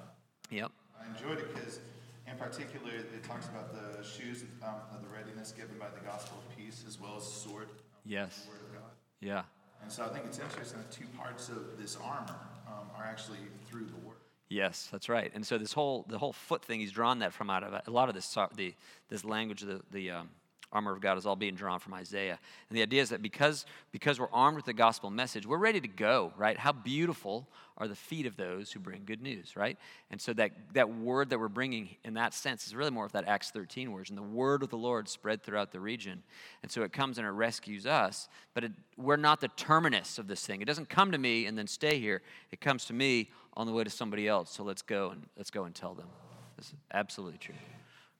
Yep. 0.50 0.70
I 0.98 1.06
enjoyed 1.14 1.38
it 1.38 1.54
because, 1.54 1.80
in 2.26 2.38
particular, 2.38 2.94
it 2.94 3.22
talks 3.24 3.48
about 3.48 3.74
the 3.74 4.02
shoes 4.02 4.44
um, 4.62 4.76
of 4.90 5.02
the 5.02 5.08
readiness 5.14 5.52
given 5.52 5.76
by 5.78 5.88
the 5.90 6.00
gospel 6.06 6.38
of 6.38 6.56
peace 6.56 6.82
as 6.88 6.98
well 6.98 7.16
as 7.18 7.24
the 7.24 7.48
sword. 7.48 7.68
Yes. 8.06 8.46
The 8.46 8.52
word 8.52 8.60
of 8.68 8.72
God. 8.72 8.90
Yeah. 9.20 9.42
And 9.82 9.92
so 9.92 10.06
I 10.06 10.08
think 10.08 10.24
it's 10.24 10.38
interesting 10.38 10.78
that 10.78 10.90
two 10.90 11.06
parts 11.14 11.50
of 11.50 11.78
this 11.78 11.98
armor 12.02 12.40
um, 12.66 12.88
are 12.96 13.04
actually 13.04 13.38
through 13.68 13.84
the 13.84 14.06
word. 14.06 14.17
Yes, 14.48 14.88
that's 14.90 15.08
right. 15.08 15.30
And 15.34 15.46
so 15.46 15.58
this 15.58 15.74
whole 15.74 16.06
the 16.08 16.18
whole 16.18 16.32
foot 16.32 16.64
thing, 16.64 16.80
he's 16.80 16.92
drawn 16.92 17.18
that 17.18 17.32
from 17.32 17.50
out 17.50 17.62
of 17.62 17.82
a 17.86 17.90
lot 17.90 18.08
of 18.08 18.14
this 18.14 18.24
the 18.56 18.74
this 19.08 19.24
language 19.24 19.60
the 19.60 19.82
the 19.90 20.10
um, 20.10 20.30
armor 20.72 20.92
of 20.92 21.00
God 21.00 21.16
is 21.16 21.26
all 21.26 21.36
being 21.36 21.54
drawn 21.54 21.78
from 21.78 21.94
Isaiah. 21.94 22.38
And 22.68 22.76
the 22.76 22.82
idea 22.82 23.00
is 23.02 23.10
that 23.10 23.22
because 23.22 23.64
because 23.90 24.20
we're 24.20 24.30
armed 24.32 24.56
with 24.56 24.66
the 24.66 24.72
gospel 24.72 25.10
message, 25.10 25.46
we're 25.46 25.58
ready 25.58 25.80
to 25.80 25.88
go. 25.88 26.32
Right? 26.36 26.58
How 26.58 26.72
beautiful 26.72 27.48
are 27.78 27.86
the 27.86 27.94
feet 27.94 28.26
of 28.26 28.36
those 28.36 28.72
who 28.72 28.80
bring 28.80 29.04
good 29.04 29.22
news. 29.22 29.56
Right? 29.56 29.78
And 30.10 30.20
so 30.20 30.32
that 30.34 30.52
that 30.74 30.90
word 30.90 31.30
that 31.30 31.38
we're 31.38 31.48
bringing 31.48 31.96
in 32.04 32.14
that 32.14 32.34
sense 32.34 32.66
is 32.66 32.74
really 32.74 32.90
more 32.90 33.06
of 33.06 33.12
that 33.12 33.26
Acts 33.26 33.50
13 33.50 33.92
words. 33.92 34.10
And 34.10 34.18
the 34.18 34.22
word 34.22 34.62
of 34.62 34.68
the 34.68 34.76
Lord 34.76 35.08
spread 35.08 35.42
throughout 35.42 35.72
the 35.72 35.80
region. 35.80 36.22
And 36.62 36.70
so 36.70 36.82
it 36.82 36.92
comes 36.92 37.18
and 37.18 37.26
it 37.26 37.30
rescues 37.30 37.86
us. 37.86 38.28
But 38.52 38.64
it, 38.64 38.72
we're 38.96 39.16
not 39.16 39.40
the 39.40 39.48
terminus 39.48 40.18
of 40.18 40.26
this 40.26 40.44
thing. 40.44 40.60
It 40.60 40.66
doesn't 40.66 40.88
come 40.88 41.12
to 41.12 41.18
me 41.18 41.46
and 41.46 41.56
then 41.56 41.66
stay 41.66 41.98
here. 41.98 42.22
It 42.50 42.60
comes 42.60 42.84
to 42.86 42.92
me 42.92 43.30
on 43.56 43.66
the 43.66 43.72
way 43.72 43.84
to 43.84 43.90
somebody 43.90 44.28
else. 44.28 44.50
So 44.50 44.64
let's 44.64 44.82
go 44.82 45.10
and 45.10 45.26
let's 45.36 45.50
go 45.50 45.64
and 45.64 45.74
tell 45.74 45.94
them. 45.94 46.08
This 46.56 46.66
is 46.66 46.74
absolutely 46.92 47.38
true. 47.38 47.54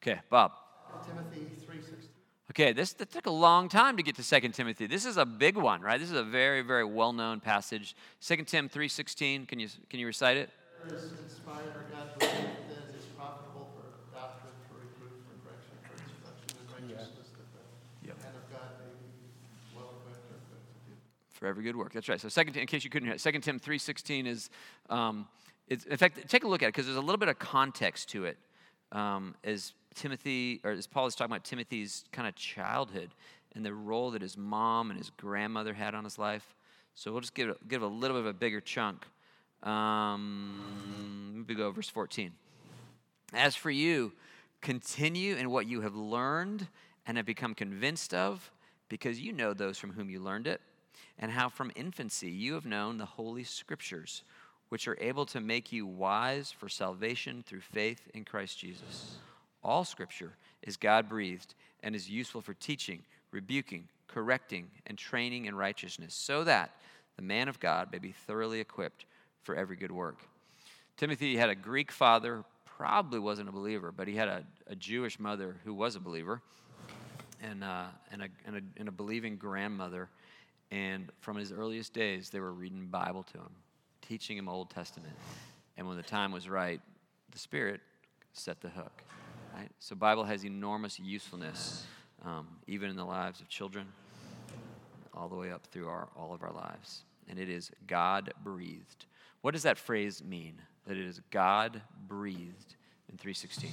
Okay, 0.02 0.20
Bob. 0.30 0.52
Timothy 1.04 1.46
three 1.66 1.80
sixteen. 1.82 2.17
Okay, 2.50 2.72
this 2.72 2.94
that 2.94 3.10
took 3.10 3.26
a 3.26 3.30
long 3.30 3.68
time 3.68 3.96
to 3.98 4.02
get 4.02 4.16
to 4.16 4.22
2 4.22 4.48
Timothy. 4.48 4.86
This 4.86 5.04
is 5.04 5.18
a 5.18 5.26
big 5.26 5.56
one, 5.56 5.82
right? 5.82 6.00
This 6.00 6.10
is 6.10 6.16
a 6.16 6.22
very, 6.22 6.62
very 6.62 6.84
well-known 6.84 7.40
passage. 7.40 7.94
2 8.22 8.36
Tim 8.44 8.68
3.16, 8.70 9.46
can 9.46 9.60
you, 9.60 9.68
can 9.90 10.00
you 10.00 10.06
recite 10.06 10.38
it? 10.38 10.50
is 10.86 11.12
inspired 11.20 11.76
or 11.76 11.84
God 11.92 12.18
breathed 12.18 12.32
that 12.32 12.88
it 12.88 12.96
is 12.96 13.04
profitable 13.16 13.68
for 13.76 14.16
doctrine, 14.16 14.54
for 14.68 14.80
reproof, 14.80 15.12
for 15.28 15.36
correction, 15.44 15.76
for 15.84 15.92
instruction 16.00 16.56
in 16.56 16.88
righteousness, 16.88 17.28
that 17.36 17.52
the 18.00 18.08
Yep. 18.08 18.16
man 18.24 18.32
of 18.32 18.46
God 18.48 18.68
may 18.80 18.96
be 18.96 19.28
well 19.76 20.00
equipped 20.00 20.32
or 20.32 20.40
equipped 20.40 20.72
to 20.72 20.90
do. 20.90 20.96
For 21.32 21.46
every 21.46 21.64
good 21.64 21.76
work. 21.76 21.92
That's 21.92 22.08
right. 22.08 22.20
So 22.20 22.30
second, 22.30 22.56
in 22.56 22.66
case 22.66 22.82
you 22.82 22.88
couldn't 22.88 23.08
hear 23.08 23.16
it, 23.16 23.20
2 23.20 23.40
Tim 23.40 23.60
3.16 23.60 24.26
is, 24.26 24.48
um, 24.88 25.28
it's, 25.68 25.84
in 25.84 25.98
fact, 25.98 26.26
take 26.30 26.44
a 26.44 26.48
look 26.48 26.62
at 26.62 26.66
it 26.66 26.72
because 26.72 26.86
there's 26.86 26.96
a 26.96 27.02
little 27.02 27.18
bit 27.18 27.28
of 27.28 27.38
context 27.38 28.08
to 28.10 28.24
it. 28.24 28.38
Um, 28.90 29.34
as 29.44 29.74
Timothy, 29.98 30.60
or 30.64 30.70
as 30.70 30.86
Paul 30.86 31.06
is 31.06 31.14
talking 31.14 31.32
about 31.32 31.44
Timothy's 31.44 32.04
kind 32.12 32.28
of 32.28 32.34
childhood 32.36 33.10
and 33.54 33.64
the 33.64 33.74
role 33.74 34.12
that 34.12 34.22
his 34.22 34.36
mom 34.36 34.90
and 34.90 34.98
his 34.98 35.10
grandmother 35.10 35.74
had 35.74 35.94
on 35.94 36.04
his 36.04 36.18
life. 36.18 36.54
So 36.94 37.10
we'll 37.12 37.20
just 37.20 37.34
give, 37.34 37.56
give 37.66 37.82
a 37.82 37.86
little 37.86 38.16
bit 38.16 38.20
of 38.20 38.26
a 38.26 38.32
bigger 38.32 38.60
chunk. 38.60 39.04
Um, 39.62 41.44
we 41.48 41.54
go 41.54 41.70
verse 41.70 41.88
14. 41.88 42.32
As 43.34 43.56
for 43.56 43.70
you, 43.70 44.12
continue 44.60 45.36
in 45.36 45.50
what 45.50 45.66
you 45.66 45.80
have 45.80 45.94
learned 45.94 46.68
and 47.06 47.16
have 47.16 47.26
become 47.26 47.54
convinced 47.54 48.14
of, 48.14 48.50
because 48.88 49.20
you 49.20 49.32
know 49.32 49.52
those 49.52 49.78
from 49.78 49.92
whom 49.92 50.08
you 50.08 50.20
learned 50.20 50.46
it, 50.46 50.60
and 51.18 51.32
how 51.32 51.48
from 51.48 51.72
infancy 51.74 52.30
you 52.30 52.54
have 52.54 52.64
known 52.64 52.98
the 52.98 53.04
Holy 53.04 53.44
Scriptures, 53.44 54.22
which 54.68 54.86
are 54.86 54.96
able 55.00 55.26
to 55.26 55.40
make 55.40 55.72
you 55.72 55.86
wise 55.86 56.52
for 56.52 56.68
salvation 56.68 57.42
through 57.46 57.60
faith 57.60 58.08
in 58.14 58.24
Christ 58.24 58.58
Jesus. 58.58 59.18
All 59.62 59.84
Scripture 59.84 60.32
is 60.62 60.76
God 60.76 61.08
breathed 61.08 61.54
and 61.82 61.94
is 61.94 62.08
useful 62.08 62.40
for 62.40 62.54
teaching, 62.54 63.02
rebuking, 63.30 63.88
correcting, 64.06 64.68
and 64.86 64.96
training 64.96 65.46
in 65.46 65.54
righteousness, 65.54 66.14
so 66.14 66.44
that 66.44 66.70
the 67.16 67.22
man 67.22 67.48
of 67.48 67.60
God 67.60 67.90
may 67.92 67.98
be 67.98 68.12
thoroughly 68.12 68.60
equipped 68.60 69.04
for 69.42 69.54
every 69.54 69.76
good 69.76 69.92
work. 69.92 70.18
Timothy 70.96 71.36
had 71.36 71.50
a 71.50 71.54
Greek 71.54 71.92
father, 71.92 72.44
probably 72.64 73.18
wasn't 73.18 73.48
a 73.48 73.52
believer, 73.52 73.92
but 73.92 74.08
he 74.08 74.16
had 74.16 74.28
a, 74.28 74.44
a 74.66 74.74
Jewish 74.74 75.18
mother 75.18 75.56
who 75.64 75.74
was 75.74 75.96
a 75.96 76.00
believer, 76.00 76.40
and, 77.42 77.62
uh, 77.62 77.86
and, 78.10 78.22
a, 78.22 78.28
and, 78.46 78.56
a, 78.56 78.60
and 78.76 78.88
a 78.88 78.92
believing 78.92 79.36
grandmother. 79.36 80.08
And 80.70 81.10
from 81.20 81.36
his 81.36 81.52
earliest 81.52 81.92
days, 81.92 82.30
they 82.30 82.40
were 82.40 82.52
reading 82.52 82.86
Bible 82.86 83.22
to 83.22 83.38
him, 83.38 83.50
teaching 84.02 84.36
him 84.36 84.48
Old 84.48 84.70
Testament. 84.70 85.14
And 85.76 85.86
when 85.86 85.96
the 85.96 86.02
time 86.02 86.32
was 86.32 86.48
right, 86.48 86.80
the 87.30 87.38
Spirit 87.38 87.80
set 88.32 88.60
the 88.60 88.68
hook. 88.68 89.02
Right? 89.58 89.70
So 89.80 89.96
Bible 89.96 90.22
has 90.22 90.44
enormous 90.44 91.00
usefulness, 91.00 91.84
um, 92.24 92.46
even 92.68 92.90
in 92.90 92.96
the 92.96 93.04
lives 93.04 93.40
of 93.40 93.48
children, 93.48 93.86
all 95.12 95.28
the 95.28 95.34
way 95.34 95.50
up 95.50 95.66
through 95.66 95.88
our, 95.88 96.06
all 96.16 96.32
of 96.32 96.44
our 96.44 96.52
lives. 96.52 97.02
And 97.28 97.40
it 97.40 97.48
is 97.48 97.72
God 97.88 98.32
breathed. 98.44 99.06
What 99.40 99.54
does 99.54 99.64
that 99.64 99.76
phrase 99.76 100.22
mean? 100.22 100.62
That 100.86 100.96
it 100.96 101.04
is 101.04 101.20
God 101.32 101.82
breathed 102.06 102.76
in 103.10 103.18
316. 103.18 103.72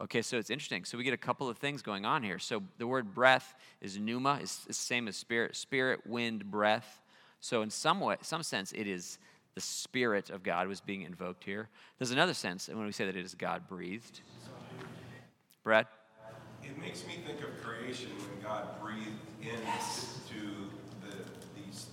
Okay, 0.00 0.22
so 0.22 0.38
it's 0.38 0.48
interesting. 0.48 0.86
So 0.86 0.96
we 0.96 1.04
get 1.04 1.12
a 1.12 1.18
couple 1.18 1.46
of 1.46 1.58
things 1.58 1.82
going 1.82 2.06
on 2.06 2.22
here. 2.22 2.38
So 2.38 2.62
the 2.78 2.86
word 2.86 3.14
breath 3.14 3.54
is 3.82 3.98
pneuma, 3.98 4.38
is 4.42 4.56
the 4.66 4.72
same 4.72 5.06
as 5.06 5.16
spirit, 5.16 5.54
spirit, 5.54 6.06
wind, 6.06 6.50
breath. 6.50 7.02
So 7.40 7.60
in 7.60 7.68
some 7.68 8.00
way, 8.00 8.16
some 8.22 8.42
sense, 8.42 8.72
it 8.72 8.86
is 8.86 9.18
the 9.56 9.60
spirit 9.62 10.28
of 10.28 10.42
God 10.42 10.68
was 10.68 10.82
being 10.82 11.02
invoked 11.02 11.42
here. 11.42 11.68
There's 11.98 12.10
another 12.10 12.34
sense 12.34 12.68
when 12.68 12.84
we 12.84 12.92
say 12.92 13.06
that 13.06 13.16
it 13.16 13.24
is 13.24 13.34
God 13.34 13.66
breathed. 13.66 14.20
Brad? 15.64 15.86
It 16.62 16.78
makes 16.78 17.06
me 17.06 17.14
think 17.26 17.40
of 17.40 17.62
creation 17.62 18.10
when 18.10 18.42
God 18.42 18.80
breathed 18.82 19.08
into 19.40 20.68
the, 21.00 21.16
these, 21.56 21.86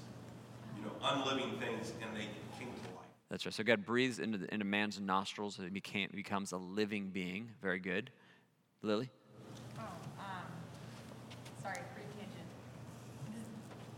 you 0.77 0.83
know, 0.83 0.91
unliving 1.01 1.57
things 1.57 1.93
and 2.01 2.13
they 2.15 2.27
came 2.59 2.67
to 2.67 2.95
life. 2.95 3.05
That's 3.29 3.45
right. 3.45 3.53
So 3.53 3.63
God 3.63 3.85
breathes 3.85 4.19
into, 4.19 4.37
the, 4.37 4.53
into 4.53 4.65
man's 4.65 4.99
nostrils 4.99 5.57
and 5.57 5.65
he 5.65 5.71
became, 5.71 6.09
becomes 6.13 6.51
a 6.51 6.57
living 6.57 7.11
being. 7.11 7.49
Very 7.61 7.79
good. 7.79 8.11
Lily? 8.81 9.09
Oh, 9.79 9.83
um, 10.19 10.51
sorry, 11.61 11.79
free 11.95 12.03
tangent. 12.19 12.47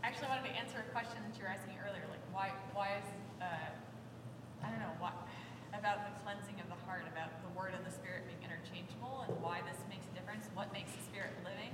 I 0.04 0.06
actually, 0.06 0.28
I 0.28 0.36
wanted 0.36 0.50
to 0.50 0.56
answer 0.56 0.84
a 0.88 0.92
question 0.92 1.18
that 1.28 1.36
you 1.36 1.42
were 1.42 1.50
asking 1.50 1.74
earlier, 1.84 2.04
like 2.08 2.22
why, 2.32 2.52
why 2.72 2.90
is, 2.96 3.04
I 4.66 4.70
don't 4.74 4.82
know, 4.82 4.98
what, 4.98 5.14
about 5.70 6.02
the 6.02 6.12
cleansing 6.26 6.58
of 6.58 6.66
the 6.66 6.80
heart, 6.82 7.06
about 7.06 7.30
the 7.46 7.54
word 7.54 7.70
and 7.70 7.86
the 7.86 7.94
spirit 7.94 8.26
being 8.26 8.42
interchangeable, 8.42 9.22
and 9.22 9.30
why 9.38 9.62
this 9.62 9.78
makes 9.86 10.10
a 10.10 10.14
difference. 10.18 10.50
What 10.58 10.74
makes 10.74 10.90
the 10.90 11.06
spirit 11.06 11.30
living? 11.46 11.70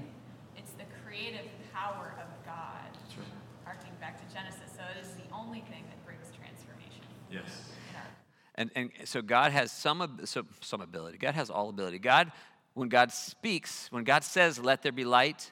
It's 0.61 0.77
the 0.77 0.85
creative 1.01 1.49
power 1.73 2.13
of 2.21 2.29
God. 2.45 2.93
Harking 3.65 3.97
back 4.01 4.21
to 4.21 4.27
Genesis, 4.35 4.77
so 4.77 4.85
it 4.93 5.01
is 5.01 5.17
the 5.17 5.25
only 5.33 5.65
thing 5.73 5.89
that 5.89 6.05
brings 6.05 6.29
transformation. 6.37 7.01
Yes. 7.31 7.73
And, 8.57 8.71
and 8.77 8.91
so 9.05 9.23
God 9.23 9.53
has 9.53 9.73
some, 9.73 10.03
ab- 10.03 10.27
so, 10.27 10.45
some 10.61 10.83
ability. 10.83 11.17
God 11.17 11.35
has 11.35 11.49
all 11.49 11.71
ability. 11.71 11.99
God, 11.99 12.31
when 12.75 12.91
God 12.91 13.11
speaks, 13.11 13.89
when 13.91 14.05
God 14.05 14.25
says, 14.25 14.59
let 14.59 14.83
there 14.83 14.93
be 14.93 15.05
light, 15.05 15.51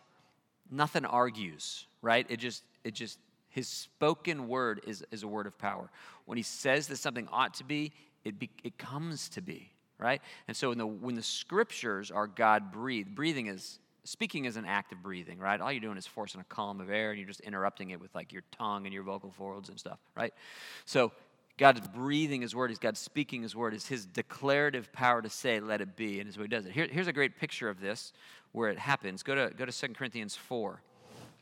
nothing 0.71 1.07
argues, 1.07 1.87
right? 2.03 2.27
It 2.29 2.37
just, 2.37 2.63
it 2.85 2.93
just, 2.93 3.19
his 3.51 3.69
spoken 3.69 4.49
word 4.49 4.81
is, 4.87 5.05
is 5.11 5.23
a 5.23 5.29
word 5.29 5.47
of 5.47 5.59
power. 5.59 5.91
When 6.25 6.37
he 6.37 6.43
says 6.43 6.87
that 6.89 6.97
something 6.97 7.29
ought 7.31 7.55
to 7.55 7.65
be, 7.65 7.93
it, 8.25 8.39
be, 8.39 8.51
it 8.65 8.79
comes 8.79 9.29
to 9.31 9.43
be, 9.43 9.71
right? 9.99 10.23
And 10.49 10.57
so 10.57 10.71
when 10.71 10.79
the, 10.79 10.87
when 10.87 11.15
the 11.17 11.23
scriptures 11.23 12.11
are 12.11 12.27
God 12.27 12.73
breathed, 12.73 13.15
breathing 13.15 13.47
is, 13.47 13.79
speaking 14.05 14.45
is 14.45 14.57
an 14.57 14.65
act 14.65 14.93
of 14.93 15.03
breathing, 15.03 15.39
right? 15.39 15.61
All 15.61 15.73
you're 15.73 15.81
doing 15.81 15.99
is 15.99 16.07
forcing 16.07 16.41
a 16.41 16.45
column 16.45 16.81
of 16.81 16.91
air 16.91 17.11
and 17.11 17.19
you're 17.19 17.29
just 17.29 17.41
interrupting 17.41 17.91
it 17.91 18.01
with 18.01 18.15
like 18.15 18.33
your 18.33 18.43
tongue 18.57 18.87
and 18.87 18.95
your 18.95 19.03
vocal 19.03 19.31
folds 19.31 19.69
and 19.69 19.79
stuff, 19.79 19.99
right? 20.15 20.33
So 20.85 21.13
God's 21.61 21.87
breathing 21.89 22.41
his 22.41 22.55
word, 22.55 22.71
is 22.71 22.79
God 22.79 22.97
speaking 22.97 23.43
his 23.43 23.55
word, 23.55 23.75
is 23.75 23.87
his 23.87 24.07
declarative 24.07 24.91
power 24.93 25.21
to 25.21 25.29
say, 25.29 25.61
let 25.61 25.83
it 25.83 25.95
be, 25.95 26.19
and 26.19 26.35
what 26.37 26.45
he 26.45 26.49
does 26.49 26.65
it. 26.65 26.73
Here, 26.73 26.89
here's 26.91 27.07
a 27.07 27.13
great 27.13 27.39
picture 27.39 27.69
of 27.69 27.81
this 27.81 28.15
where 28.53 28.71
it 28.71 28.79
happens. 28.79 29.23
Go 29.23 29.35
to, 29.35 29.55
go 29.55 29.67
to 29.67 29.73
2 29.73 29.93
Corinthians 29.93 30.35
4. 30.37 30.81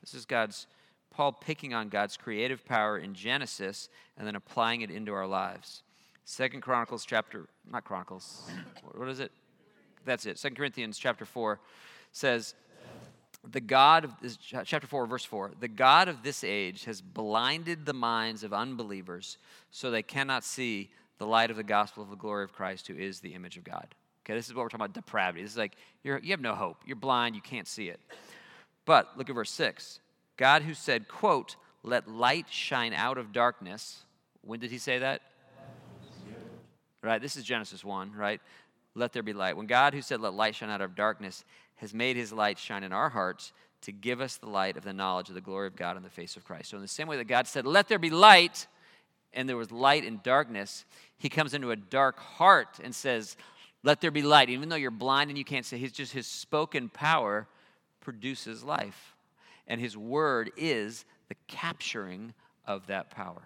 This 0.01 0.15
is 0.15 0.25
God's, 0.25 0.67
Paul 1.11 1.33
picking 1.33 1.75
on 1.75 1.89
God's 1.89 2.17
creative 2.17 2.65
power 2.65 2.99
in 2.99 3.15
Genesis 3.15 3.89
and 4.17 4.27
then 4.27 4.37
applying 4.37 4.83
it 4.83 4.91
into 4.91 5.13
our 5.13 5.27
lives. 5.27 5.83
Second 6.25 6.61
Chronicles 6.61 7.05
chapter, 7.05 7.47
not 7.71 7.85
Chronicles, 7.85 8.49
what 8.95 9.09
is 9.09 9.21
it? 9.21 9.33
That's 10.05 10.27
it. 10.27 10.39
Second 10.39 10.57
Corinthians 10.57 10.99
chapter 10.99 11.25
4 11.25 11.59
says, 12.13 12.55
the 13.51 13.61
God 13.61 14.05
of 14.05 14.13
this, 14.21 14.37
chapter 14.37 14.87
4, 14.87 15.07
verse 15.07 15.25
4, 15.25 15.53
the 15.61 15.69
God 15.69 16.09
of 16.09 16.23
this 16.23 16.45
age 16.45 16.85
has 16.85 17.01
blinded 17.01 17.87
the 17.87 17.95
minds 17.95 18.45
of 18.45 18.53
unbelievers 18.53 19.39
so 19.71 19.91
they 19.91 20.03
cannot 20.03 20.45
see 20.45 20.91
the 21.19 21.27
light 21.27 21.51
of 21.51 21.57
the 21.57 21.63
gospel 21.63 22.03
of 22.03 22.11
the 22.11 22.17
glory 22.17 22.45
of 22.45 22.53
Christ, 22.53 22.89
who 22.89 22.95
is 22.95 23.21
the 23.21 23.35
image 23.35 23.57
of 23.57 23.65
God. 23.65 23.87
Okay, 24.25 24.35
this 24.35 24.49
is 24.49 24.55
what 24.55 24.63
we're 24.63 24.69
talking 24.69 24.85
about 24.85 24.95
depravity. 24.95 25.43
This 25.43 25.53
is 25.53 25.57
like 25.57 25.77
you're, 26.03 26.19
you 26.19 26.31
have 26.33 26.41
no 26.41 26.55
hope. 26.55 26.77
You're 26.85 26.97
blind, 26.97 27.35
you 27.35 27.41
can't 27.41 27.67
see 27.67 27.89
it. 27.89 28.01
But 28.85 29.17
look 29.17 29.29
at 29.29 29.35
verse 29.35 29.51
6. 29.51 30.01
God 30.39 30.63
who 30.63 30.73
said, 30.73 31.09
quote, 31.09 31.57
let 31.83 32.09
light 32.09 32.47
shine 32.51 32.93
out 32.93 33.19
of 33.19 33.33
darkness. 33.33 34.05
When 34.43 34.61
did 34.61 34.71
he 34.71 34.79
say 34.79 34.99
that? 34.99 35.23
Right, 37.03 37.21
this 37.21 37.37
is 37.37 37.45
Genesis 37.45 37.85
1, 37.85 38.13
right? 38.13 38.41
Let 38.95 39.13
there 39.13 39.23
be 39.23 39.33
light. 39.33 39.57
When 39.57 39.67
God, 39.67 39.95
who 39.95 40.03
said, 40.03 40.21
Let 40.21 40.35
light 40.35 40.57
shine 40.57 40.71
out 40.71 40.81
of 40.81 40.97
darkness, 40.97 41.45
has 41.77 41.95
made 41.95 42.17
his 42.17 42.33
light 42.33 42.59
shine 42.59 42.83
in 42.83 42.93
our 42.93 43.09
hearts 43.09 43.53
to 43.83 43.93
give 43.93 44.21
us 44.21 44.37
the 44.37 44.49
light 44.49 44.77
of 44.77 44.83
the 44.83 44.93
knowledge 44.93 45.29
of 45.29 45.37
the 45.37 45.41
glory 45.41 45.69
of 45.69 45.77
God 45.77 45.97
in 45.97 46.03
the 46.03 46.11
face 46.11 46.37
of 46.37 46.45
Christ. 46.45 46.71
So, 46.71 46.77
in 46.77 46.83
the 46.83 46.89
same 46.89 47.07
way 47.07 47.17
that 47.17 47.29
God 47.29 47.47
said, 47.47 47.67
Let 47.67 47.87
there 47.87 48.01
be 48.01 48.11
light, 48.11 48.67
and 49.33 49.49
there 49.49 49.57
was 49.57 49.71
light 49.71 50.05
in 50.05 50.21
darkness, 50.25 50.85
he 51.17 51.29
comes 51.29 51.55
into 51.55 51.71
a 51.71 51.77
dark 51.77 52.19
heart 52.19 52.81
and 52.83 52.93
says, 52.93 53.37
Let 53.85 54.01
there 54.01 54.11
be 54.11 54.23
light. 54.23 54.51
Even 54.51 54.69
though 54.69 54.77
you're 54.77 54.91
blind 54.91 55.31
and 55.31 55.39
you 55.39 55.45
can't 55.45 55.65
see, 55.65 55.79
he's 55.79 55.93
just 55.93 56.13
his 56.13 56.27
spoken 56.27 56.89
power 56.89 57.47
produces 58.01 58.65
life. 58.65 59.15
And 59.69 59.81
his 59.81 59.97
word 59.97 60.51
is 60.57 61.05
the 61.29 61.37
capturing 61.47 62.35
of 62.67 62.87
that 62.89 63.11
power. 63.11 63.43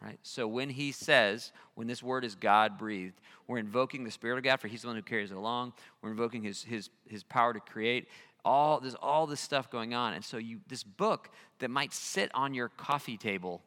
Right? 0.00 0.18
So 0.22 0.46
when 0.46 0.68
he 0.68 0.92
says, 0.92 1.50
when 1.74 1.86
this 1.86 2.02
word 2.02 2.24
is 2.24 2.34
God 2.34 2.76
breathed, 2.76 3.18
we're 3.48 3.58
invoking 3.58 4.04
the 4.04 4.10
Spirit 4.10 4.36
of 4.36 4.44
God, 4.44 4.60
for 4.60 4.68
he's 4.68 4.82
the 4.82 4.88
one 4.88 4.96
who 4.96 5.02
carries 5.02 5.30
it 5.30 5.36
along. 5.36 5.72
We're 6.02 6.10
invoking 6.10 6.42
his, 6.42 6.62
his, 6.62 6.90
his 7.08 7.22
power 7.22 7.54
to 7.54 7.60
create. 7.60 8.08
All, 8.44 8.80
there's 8.80 8.94
all 8.96 9.26
this 9.26 9.40
stuff 9.40 9.70
going 9.70 9.94
on. 9.94 10.12
And 10.12 10.22
so 10.22 10.36
you, 10.36 10.60
this 10.68 10.84
book 10.84 11.30
that 11.60 11.70
might 11.70 11.94
sit 11.94 12.30
on 12.34 12.52
your 12.52 12.68
coffee 12.68 13.16
table 13.16 13.62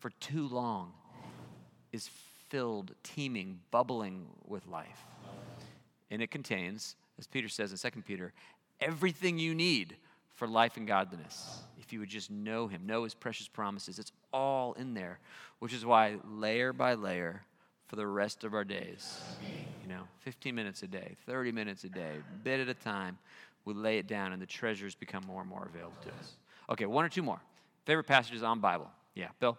for 0.00 0.10
too 0.20 0.48
long 0.48 0.92
is 1.92 2.10
filled, 2.50 2.92
teeming, 3.02 3.60
bubbling 3.70 4.26
with 4.46 4.66
life. 4.66 5.06
And 6.10 6.20
it 6.20 6.30
contains, 6.30 6.96
as 7.18 7.26
Peter 7.26 7.48
says 7.48 7.72
in 7.72 7.90
2 7.90 8.02
Peter, 8.02 8.34
everything 8.80 9.38
you 9.38 9.54
need 9.54 9.96
for 10.34 10.46
life 10.46 10.76
and 10.76 10.86
godliness. 10.86 11.62
If 11.78 11.92
you 11.92 12.00
would 12.00 12.08
just 12.08 12.30
know 12.30 12.66
him, 12.66 12.86
know 12.86 13.04
his 13.04 13.14
precious 13.14 13.48
promises, 13.48 13.98
it's 13.98 14.12
all 14.32 14.72
in 14.74 14.94
there, 14.94 15.18
which 15.58 15.72
is 15.72 15.84
why 15.84 16.16
layer 16.24 16.72
by 16.72 16.94
layer 16.94 17.42
for 17.86 17.96
the 17.96 18.06
rest 18.06 18.44
of 18.44 18.54
our 18.54 18.64
days, 18.64 19.20
you 19.82 19.88
know, 19.88 20.02
15 20.20 20.54
minutes 20.54 20.82
a 20.82 20.86
day, 20.86 21.14
30 21.26 21.52
minutes 21.52 21.84
a 21.84 21.88
day, 21.88 22.14
bit 22.42 22.60
at 22.60 22.68
a 22.68 22.74
time, 22.74 23.18
we 23.64 23.74
lay 23.74 23.98
it 23.98 24.06
down 24.06 24.32
and 24.32 24.40
the 24.40 24.46
treasures 24.46 24.94
become 24.94 25.24
more 25.26 25.40
and 25.40 25.50
more 25.50 25.68
available 25.72 25.96
to 26.02 26.08
us. 26.18 26.32
Okay, 26.70 26.86
one 26.86 27.04
or 27.04 27.08
two 27.08 27.22
more. 27.22 27.40
Favorite 27.84 28.06
passages 28.06 28.42
on 28.42 28.60
Bible. 28.60 28.90
Yeah, 29.14 29.28
Bill? 29.38 29.58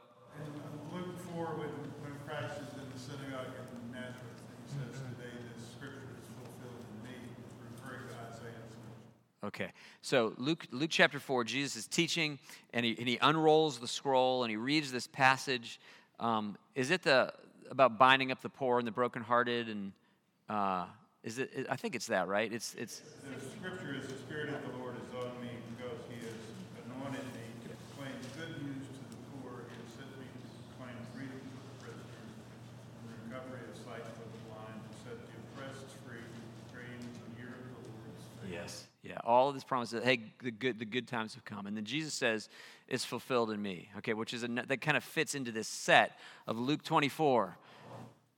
Luke 0.91 1.17
4, 1.33 1.45
when, 1.45 1.69
when 2.01 2.13
Christ 2.25 2.59
is 2.65 2.73
in 2.73 2.89
the 2.91 2.99
synagogue 2.99 3.53
in 3.55 3.93
Nazareth, 3.93 4.41
and 4.41 4.57
he 4.63 4.67
says, 4.73 4.99
Today 4.99 5.35
this 5.53 5.63
scripture 5.77 6.17
is 6.17 6.25
fulfilled 6.33 6.81
in 6.91 6.97
me, 7.05 7.17
referring 7.61 8.09
to 8.09 8.15
Isaiah's 8.25 8.73
scripture. 8.73 9.05
Okay, 9.45 9.69
so 10.01 10.34
Luke, 10.38 10.65
Luke 10.71 10.89
chapter 10.89 11.19
4, 11.19 11.43
Jesus 11.43 11.75
is 11.75 11.86
teaching 11.86 12.39
and 12.73 12.84
he, 12.84 12.95
and 12.97 13.08
he 13.08 13.19
unrolls 13.21 13.77
the 13.77 13.88
scroll 13.88 14.43
and 14.43 14.49
he 14.49 14.58
reads 14.58 14.91
this 14.91 15.05
passage. 15.05 15.79
Um, 16.19 16.58
is 16.73 16.89
it 16.89 17.03
the 17.03 17.31
about 17.69 17.99
binding 17.99 18.31
up 18.31 18.41
the 18.41 18.49
poor 18.49 18.79
and 18.79 18.88
the 18.88 18.91
brokenhearted? 18.91 19.69
And 19.69 19.91
uh, 20.49 20.86
is 21.23 21.38
it, 21.38 21.67
I 21.69 21.75
think 21.75 21.93
it's 21.93 22.08
that, 22.08 22.27
right? 22.27 22.51
It's, 22.51 22.73
it's, 22.73 23.01
The 23.21 23.38
scripture 23.38 23.93
is, 23.93 24.08
The 24.08 24.17
Spirit 24.17 24.49
of 24.49 24.65
the 24.65 24.79
Lord 24.81 24.95
is 24.97 25.13
on 25.13 25.29
me 25.38 25.53
because 25.77 26.01
he 26.10 26.25
has 26.25 26.41
anointed 26.89 27.25
me 27.38 27.45
to 27.65 27.69
proclaim 27.69 28.17
good 28.34 28.49
news 28.65 28.81
to 28.81 29.03
the 29.13 29.21
poor. 29.29 29.62
He 29.69 29.77
has 29.77 29.89
sent 29.93 30.10
me 30.17 30.25
to 30.25 30.41
proclaim 30.73 30.97
freedom 31.13 31.38
to 31.38 31.58
the 31.69 31.75
prisoners 31.86 32.34
and 32.97 33.13
recovery 33.29 33.62
of 33.62 33.77
sight 33.77 34.10
for 34.10 34.25
the 34.25 34.41
blind, 34.49 34.81
to 34.89 34.93
set 35.05 35.17
the 35.21 35.38
oppressed 35.53 35.86
free, 36.01 36.25
to 36.25 36.41
proclaim 36.65 36.97
the 36.97 37.29
year 37.38 37.53
of 37.53 37.62
the 37.62 37.81
Lord's 37.93 38.25
favor. 38.41 38.49
yes, 38.49 38.89
all 39.23 39.49
of 39.49 39.54
this 39.54 39.63
promises, 39.63 40.04
hey, 40.04 40.19
the 40.41 40.51
good, 40.51 40.80
the 40.80 40.86
good 40.86 41.08
times 41.08 41.34
have 41.36 41.45
come. 41.45 41.67
And 41.67 41.78
then 41.78 41.86
Jesus 41.86 42.13
says, 42.13 42.49
it's 42.88 43.06
fulfilled 43.06 43.51
in 43.51 43.62
me, 43.62 43.89
okay, 43.97 44.13
which 44.13 44.34
is, 44.34 44.43
a, 44.43 44.47
that 44.47 44.82
kind 44.82 44.97
of 44.97 45.04
fits 45.04 45.36
into 45.36 45.51
this 45.51 45.67
set 45.67 46.17
of 46.47 46.58
Luke 46.58 46.84
24 46.84 47.58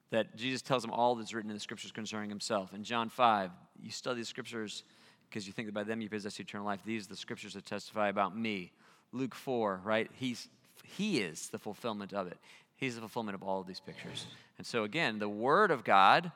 that 0.10 0.36
Jesus 0.36 0.62
tells 0.62 0.84
him 0.84 0.92
all 0.92 1.16
that's 1.16 1.34
written 1.34 1.50
in 1.50 1.56
the 1.56 1.62
scriptures 1.62 1.92
concerning 1.92 2.30
himself. 2.30 2.74
In 2.74 2.84
John 2.84 3.10
5, 3.10 3.52
you 3.82 3.92
study 3.92 4.22
the 4.22 4.26
scriptures 4.26 4.84
because 5.30 5.46
you 5.46 5.54
think 5.54 5.68
that 5.68 5.74
by 5.74 5.84
them 5.84 6.02
you 6.02 6.10
possess 6.10 6.40
eternal 6.40 6.66
life. 6.66 6.80
These 6.86 7.06
are 7.06 7.10
the 7.10 7.18
scriptures 7.18 7.54
that 7.56 7.66
testify 7.66 8.08
about 8.08 8.38
me. 8.38 8.72
Luke 9.12 9.36
4, 9.36 9.82
right? 9.84 10.10
He's, 10.14 10.48
he 10.84 11.20
is 11.20 11.50
the 11.50 11.60
fulfillment 11.60 12.14
of 12.14 12.28
it. 12.28 12.38
He's 12.78 12.96
the 12.96 13.02
fulfillment 13.02 13.36
of 13.36 13.44
all 13.44 13.60
of 13.60 13.68
these 13.68 13.80
pictures. 13.80 14.28
And 14.58 14.66
so, 14.66 14.84
again, 14.84 15.20
the 15.20 15.30
Word 15.30 15.72
of 15.72 15.84
God, 15.84 16.32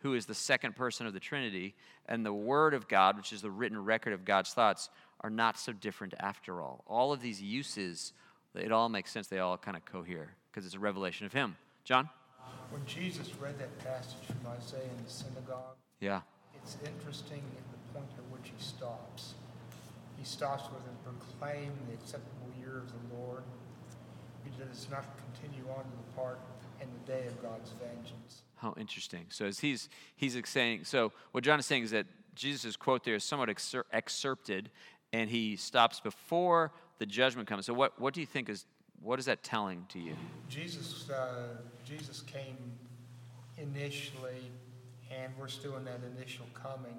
who 0.00 0.14
is 0.14 0.26
the 0.26 0.34
second 0.34 0.76
person 0.76 1.06
of 1.06 1.12
the 1.12 1.20
Trinity, 1.20 1.74
and 2.06 2.24
the 2.24 2.32
Word 2.32 2.74
of 2.74 2.88
God, 2.88 3.16
which 3.16 3.32
is 3.32 3.42
the 3.42 3.50
written 3.50 3.82
record 3.82 4.12
of 4.12 4.24
God's 4.24 4.52
thoughts, 4.52 4.90
are 5.20 5.30
not 5.30 5.58
so 5.58 5.72
different 5.72 6.14
after 6.20 6.60
all. 6.60 6.84
All 6.86 7.12
of 7.12 7.20
these 7.20 7.40
uses, 7.42 8.12
it 8.54 8.72
all 8.72 8.88
makes 8.88 9.10
sense. 9.10 9.26
They 9.26 9.38
all 9.38 9.56
kind 9.56 9.76
of 9.76 9.84
cohere 9.84 10.34
because 10.50 10.66
it's 10.66 10.74
a 10.74 10.78
revelation 10.80 11.26
of 11.26 11.32
Him. 11.32 11.56
John? 11.84 12.08
When 12.70 12.84
Jesus 12.86 13.30
read 13.40 13.58
that 13.58 13.78
passage 13.78 14.18
from 14.26 14.38
Isaiah 14.52 14.82
in 14.98 15.04
the 15.04 15.10
synagogue, 15.10 15.76
Yeah. 16.00 16.20
it's 16.54 16.76
interesting 16.84 17.42
at 17.56 17.70
the 17.70 17.78
point 17.94 18.10
at 18.18 18.24
which 18.30 18.50
he 18.54 18.62
stops. 18.62 19.34
He 20.18 20.24
stops 20.24 20.64
with 20.70 20.82
and 20.86 20.98
proclaim 21.04 21.72
the 21.88 21.94
acceptable 21.94 22.50
year 22.58 22.78
of 22.78 22.90
the 22.90 23.16
Lord. 23.16 23.42
He 24.44 24.50
does 24.58 24.88
not 24.90 25.04
continue 25.32 25.68
on 25.70 25.84
to 25.84 25.90
the 25.90 26.12
part 26.16 26.38
and 26.80 26.90
the 26.92 27.12
day 27.12 27.26
of 27.26 27.40
God's 27.42 27.70
vengeance. 27.70 28.42
How 28.56 28.74
interesting. 28.78 29.26
So 29.28 29.44
as 29.46 29.60
he's 29.60 29.88
he's 30.16 30.36
saying, 30.46 30.84
so 30.84 31.12
what 31.32 31.44
John 31.44 31.58
is 31.58 31.66
saying 31.66 31.84
is 31.84 31.90
that 31.90 32.06
Jesus' 32.34 32.76
quote 32.76 33.04
there 33.04 33.14
is 33.14 33.24
somewhat 33.24 33.48
excer- 33.48 33.84
excerpted, 33.92 34.70
and 35.12 35.28
he 35.28 35.56
stops 35.56 36.00
before 36.00 36.72
the 36.98 37.06
judgment 37.06 37.48
comes. 37.48 37.66
So 37.66 37.74
what 37.74 38.00
what 38.00 38.14
do 38.14 38.20
you 38.20 38.26
think 38.26 38.48
is 38.48 38.64
what 39.02 39.18
is 39.18 39.26
that 39.26 39.42
telling 39.42 39.84
to 39.90 39.98
you? 39.98 40.14
Jesus, 40.48 41.10
uh, 41.10 41.48
Jesus 41.84 42.22
came 42.22 42.56
initially, 43.58 44.50
and 45.10 45.32
we're 45.38 45.48
still 45.48 45.76
in 45.76 45.84
that 45.84 46.00
initial 46.16 46.46
coming, 46.54 46.96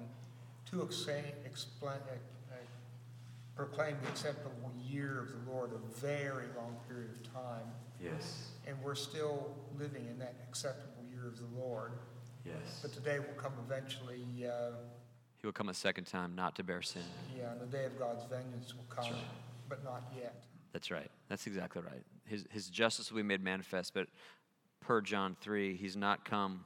to 0.70 0.76
exa- 0.76 1.34
explain, 1.44 1.98
uh, 2.08 2.52
uh, 2.52 2.56
proclaim 3.56 3.96
the 4.02 4.08
acceptable 4.08 4.72
year 4.88 5.20
of 5.20 5.28
the 5.32 5.50
Lord, 5.50 5.70
a 5.72 6.00
very 6.00 6.46
long 6.56 6.76
period 6.88 7.10
of 7.10 7.32
time. 7.32 7.66
Yes. 8.02 8.50
And 8.66 8.76
we're 8.82 8.94
still 8.94 9.54
living 9.78 10.06
in 10.06 10.18
that 10.18 10.34
acceptable 10.48 10.97
year 11.18 11.28
of 11.28 11.38
the 11.38 11.58
Lord. 11.58 11.92
Yes. 12.44 12.80
But 12.82 12.94
the 12.94 13.00
day 13.00 13.18
will 13.18 13.34
come 13.36 13.52
eventually, 13.66 14.24
uh, 14.46 14.70
He 15.40 15.46
will 15.46 15.52
come 15.52 15.68
a 15.68 15.74
second 15.74 16.04
time, 16.04 16.34
not 16.34 16.56
to 16.56 16.64
bear 16.64 16.82
sin. 16.82 17.02
yeah, 17.36 17.52
and 17.52 17.60
the 17.60 17.66
day 17.66 17.84
of 17.84 17.98
God's 17.98 18.24
vengeance 18.24 18.74
will 18.74 18.86
come, 18.88 19.12
right. 19.12 19.22
but 19.68 19.84
not 19.84 20.02
yet. 20.16 20.44
That's 20.72 20.90
right. 20.90 21.10
That's 21.28 21.46
exactly 21.46 21.82
right. 21.82 22.02
His, 22.24 22.44
his 22.50 22.68
justice 22.68 23.10
will 23.10 23.18
be 23.18 23.22
made 23.22 23.42
manifest, 23.42 23.94
but 23.94 24.06
per 24.80 25.00
John 25.00 25.36
3, 25.40 25.76
he's 25.76 25.96
not 25.96 26.24
come 26.24 26.64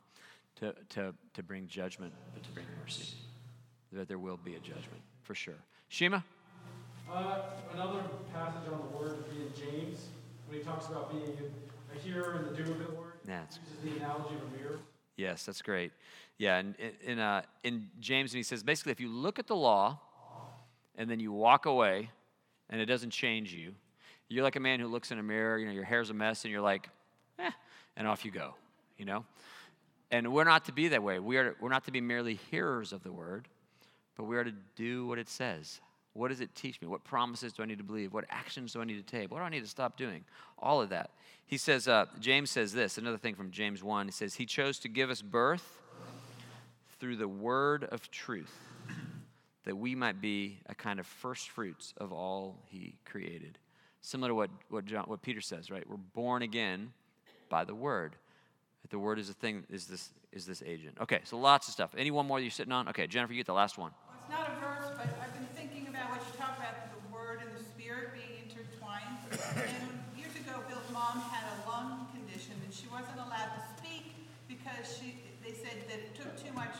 to, 0.56 0.74
to, 0.90 1.14
to 1.34 1.42
bring 1.42 1.66
judgment, 1.66 2.12
but 2.34 2.42
to 2.42 2.50
bring 2.50 2.66
mercy. 2.82 3.14
That 3.92 4.08
there 4.08 4.18
will 4.18 4.38
be 4.38 4.54
a 4.54 4.58
judgment, 4.58 5.02
for 5.22 5.34
sure. 5.34 5.62
Shema? 5.88 6.20
Uh, 7.10 7.40
another 7.74 8.00
passage 8.32 8.72
on 8.72 8.78
the 8.78 8.96
word 8.96 9.16
would 9.16 9.30
be 9.30 9.42
in 9.42 9.52
James, 9.54 10.06
when 10.48 10.58
he 10.58 10.64
talks 10.64 10.86
about 10.86 11.10
being 11.10 11.36
a 11.94 11.98
hearer 11.98 12.32
and 12.32 12.46
the 12.46 12.62
doer 12.62 12.72
of 12.72 12.78
the 12.78 12.94
word. 12.94 13.11
Yeah, 13.26 13.42
it's- 13.42 13.58
the 13.82 13.96
analogy 13.96 14.34
of 14.34 14.42
a 14.42 14.56
mirror. 14.56 14.78
Yes, 15.16 15.44
that's 15.44 15.62
great. 15.62 15.92
Yeah, 16.38 16.56
and 16.58 16.74
in, 17.04 17.18
uh, 17.18 17.42
in 17.62 17.88
James, 18.00 18.32
and 18.32 18.38
he 18.38 18.42
says 18.42 18.62
basically, 18.62 18.92
if 18.92 19.00
you 19.00 19.08
look 19.08 19.38
at 19.38 19.46
the 19.46 19.54
law 19.56 20.00
and 20.96 21.08
then 21.08 21.20
you 21.20 21.32
walk 21.32 21.66
away 21.66 22.10
and 22.70 22.80
it 22.80 22.86
doesn't 22.86 23.10
change 23.10 23.52
you, 23.52 23.74
you're 24.28 24.42
like 24.42 24.56
a 24.56 24.60
man 24.60 24.80
who 24.80 24.88
looks 24.88 25.10
in 25.12 25.18
a 25.18 25.22
mirror, 25.22 25.58
you 25.58 25.66
know, 25.66 25.72
your 25.72 25.84
hair's 25.84 26.10
a 26.10 26.14
mess, 26.14 26.44
and 26.44 26.50
you're 26.52 26.62
like, 26.62 26.88
eh, 27.38 27.50
and 27.96 28.08
off 28.08 28.24
you 28.24 28.30
go, 28.30 28.54
you 28.96 29.04
know? 29.04 29.24
And 30.10 30.32
we're 30.32 30.44
not 30.44 30.64
to 30.66 30.72
be 30.72 30.88
that 30.88 31.02
way. 31.02 31.18
We 31.18 31.36
are, 31.36 31.54
we're 31.60 31.68
not 31.68 31.84
to 31.84 31.92
be 31.92 32.00
merely 32.00 32.34
hearers 32.50 32.92
of 32.92 33.02
the 33.02 33.12
word, 33.12 33.46
but 34.16 34.24
we 34.24 34.36
are 34.36 34.44
to 34.44 34.54
do 34.74 35.06
what 35.06 35.18
it 35.18 35.28
says. 35.28 35.80
What 36.14 36.28
does 36.28 36.40
it 36.40 36.54
teach 36.54 36.80
me? 36.80 36.88
What 36.88 37.04
promises 37.04 37.52
do 37.52 37.62
I 37.62 37.66
need 37.66 37.78
to 37.78 37.84
believe? 37.84 38.12
What 38.12 38.26
actions 38.28 38.72
do 38.74 38.80
I 38.80 38.84
need 38.84 39.04
to 39.04 39.16
take? 39.16 39.30
What 39.30 39.38
do 39.38 39.44
I 39.44 39.48
need 39.48 39.62
to 39.62 39.70
stop 39.70 39.96
doing? 39.96 40.24
All 40.58 40.82
of 40.82 40.90
that. 40.90 41.10
He 41.46 41.56
says, 41.56 41.88
uh, 41.88 42.06
James 42.20 42.50
says 42.50 42.72
this, 42.72 42.98
another 42.98 43.18
thing 43.18 43.34
from 43.34 43.50
James 43.50 43.82
1. 43.82 44.06
He 44.06 44.12
says, 44.12 44.34
He 44.34 44.46
chose 44.46 44.78
to 44.80 44.88
give 44.88 45.10
us 45.10 45.22
birth 45.22 45.80
through 46.98 47.16
the 47.16 47.28
word 47.28 47.84
of 47.84 48.10
truth, 48.10 48.54
that 49.64 49.76
we 49.76 49.94
might 49.94 50.20
be 50.20 50.58
a 50.66 50.74
kind 50.74 51.00
of 51.00 51.06
first 51.06 51.48
fruits 51.50 51.94
of 51.96 52.12
all 52.12 52.58
He 52.66 52.96
created. 53.04 53.58
Similar 54.02 54.30
to 54.30 54.34
what, 54.34 54.50
what, 54.68 54.84
John, 54.84 55.04
what 55.06 55.22
Peter 55.22 55.40
says, 55.40 55.70
right? 55.70 55.88
We're 55.88 55.96
born 55.96 56.42
again 56.42 56.92
by 57.48 57.64
the 57.64 57.74
word. 57.74 58.16
The 58.90 58.98
word 58.98 59.18
is 59.18 59.30
a 59.30 59.34
thing, 59.34 59.64
is 59.70 59.86
this, 59.86 60.10
is 60.32 60.44
this 60.44 60.62
agent. 60.66 60.98
Okay, 61.00 61.20
so 61.24 61.38
lots 61.38 61.68
of 61.68 61.72
stuff. 61.72 61.94
Any 61.96 62.10
one 62.10 62.26
more 62.26 62.38
that 62.38 62.42
you're 62.42 62.50
sitting 62.50 62.72
on? 62.72 62.88
Okay, 62.88 63.06
Jennifer, 63.06 63.32
you 63.32 63.38
get 63.38 63.46
the 63.46 63.54
last 63.54 63.78
one. 63.78 63.92
Well, 64.08 64.18
it's 64.20 64.28
not 64.28 64.50
a 64.50 64.60
verse, 64.60 64.90
but 64.96 65.06
I've 65.22 65.32
been 65.32 65.46
thinking 65.54 65.86
about 65.88 66.10
what 66.10 66.20
you 66.26 66.34
talk 66.36 66.58
about, 66.58 66.74
the 66.90 67.14
word 67.14 67.40
and 67.46 67.54
the 67.56 67.62
spirit 67.62 68.10
being 68.12 68.42
intertwined. 68.42 69.16
And 69.54 70.18
years 70.18 70.34
ago, 70.34 70.60
Bill's 70.68 70.90
mom 70.92 71.22
had 71.30 71.46
a 71.46 71.70
lung 71.70 72.08
condition, 72.10 72.58
and 72.64 72.74
she 72.74 72.90
wasn't 72.90 73.16
allowed 73.16 73.54
to 73.54 73.62
speak 73.78 74.12
because 74.48 74.98
she, 74.98 75.22
they 75.46 75.54
said 75.54 75.86
that 75.88 75.98
it 76.02 76.18
took 76.18 76.34
too 76.36 76.52
much 76.52 76.74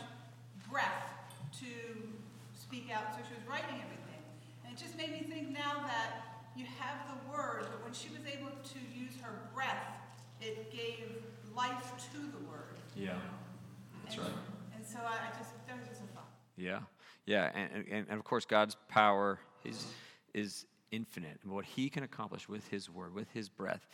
breath 0.68 1.07
to 1.61 1.70
speak 2.59 2.82
out, 2.93 3.14
so 3.14 3.20
she 3.28 3.34
was 3.34 3.47
writing 3.49 3.80
everything. 3.80 4.22
And 4.64 4.76
it 4.76 4.78
just 4.80 4.97
made 4.97 5.12
me 5.12 5.24
think 5.28 5.51
now 5.51 5.82
that 5.86 6.45
you 6.57 6.66
have 6.78 7.09
the 7.09 7.18
word, 7.32 7.66
but 7.70 7.82
when 7.82 7.93
she 7.93 8.09
was 8.11 8.20
able 8.28 8.53
to 8.53 8.78
use 8.95 9.16
her 9.22 9.32
breath, 9.55 9.99
it 10.40 10.70
gave 10.70 11.24
life 11.57 11.93
to 12.12 12.18
the 12.18 12.43
word. 12.49 12.76
Yeah. 12.95 13.16
That's 14.05 14.18
right. 14.18 14.28
And 14.76 14.84
so 14.84 14.99
I, 14.99 15.32
I 15.32 15.38
just, 15.38 15.51
that 15.66 15.78
was 15.78 15.88
just 15.88 16.03
a 16.03 16.07
thought. 16.14 16.28
Yeah, 16.57 16.80
yeah, 17.26 17.51
and, 17.55 17.86
and, 17.90 18.07
and 18.09 18.18
of 18.18 18.24
course, 18.24 18.45
God's 18.45 18.76
power 18.88 19.38
is 19.64 19.84
is 20.34 20.66
infinite, 20.90 21.38
and 21.43 21.53
what 21.53 21.64
He 21.64 21.88
can 21.88 22.03
accomplish 22.03 22.49
with 22.49 22.66
His 22.68 22.90
word, 22.90 23.14
with 23.14 23.30
His 23.30 23.49
breath, 23.49 23.86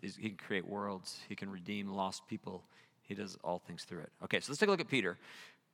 is 0.00 0.16
He 0.16 0.28
can 0.28 0.38
create 0.38 0.66
worlds. 0.66 1.20
He 1.28 1.36
can 1.36 1.50
redeem 1.50 1.88
lost 1.88 2.26
people. 2.28 2.64
He 3.02 3.14
does 3.14 3.36
all 3.44 3.58
things 3.58 3.84
through 3.84 4.00
it. 4.00 4.12
Okay, 4.24 4.40
so 4.40 4.50
let's 4.50 4.58
take 4.58 4.68
a 4.68 4.72
look 4.72 4.80
at 4.80 4.88
Peter. 4.88 5.18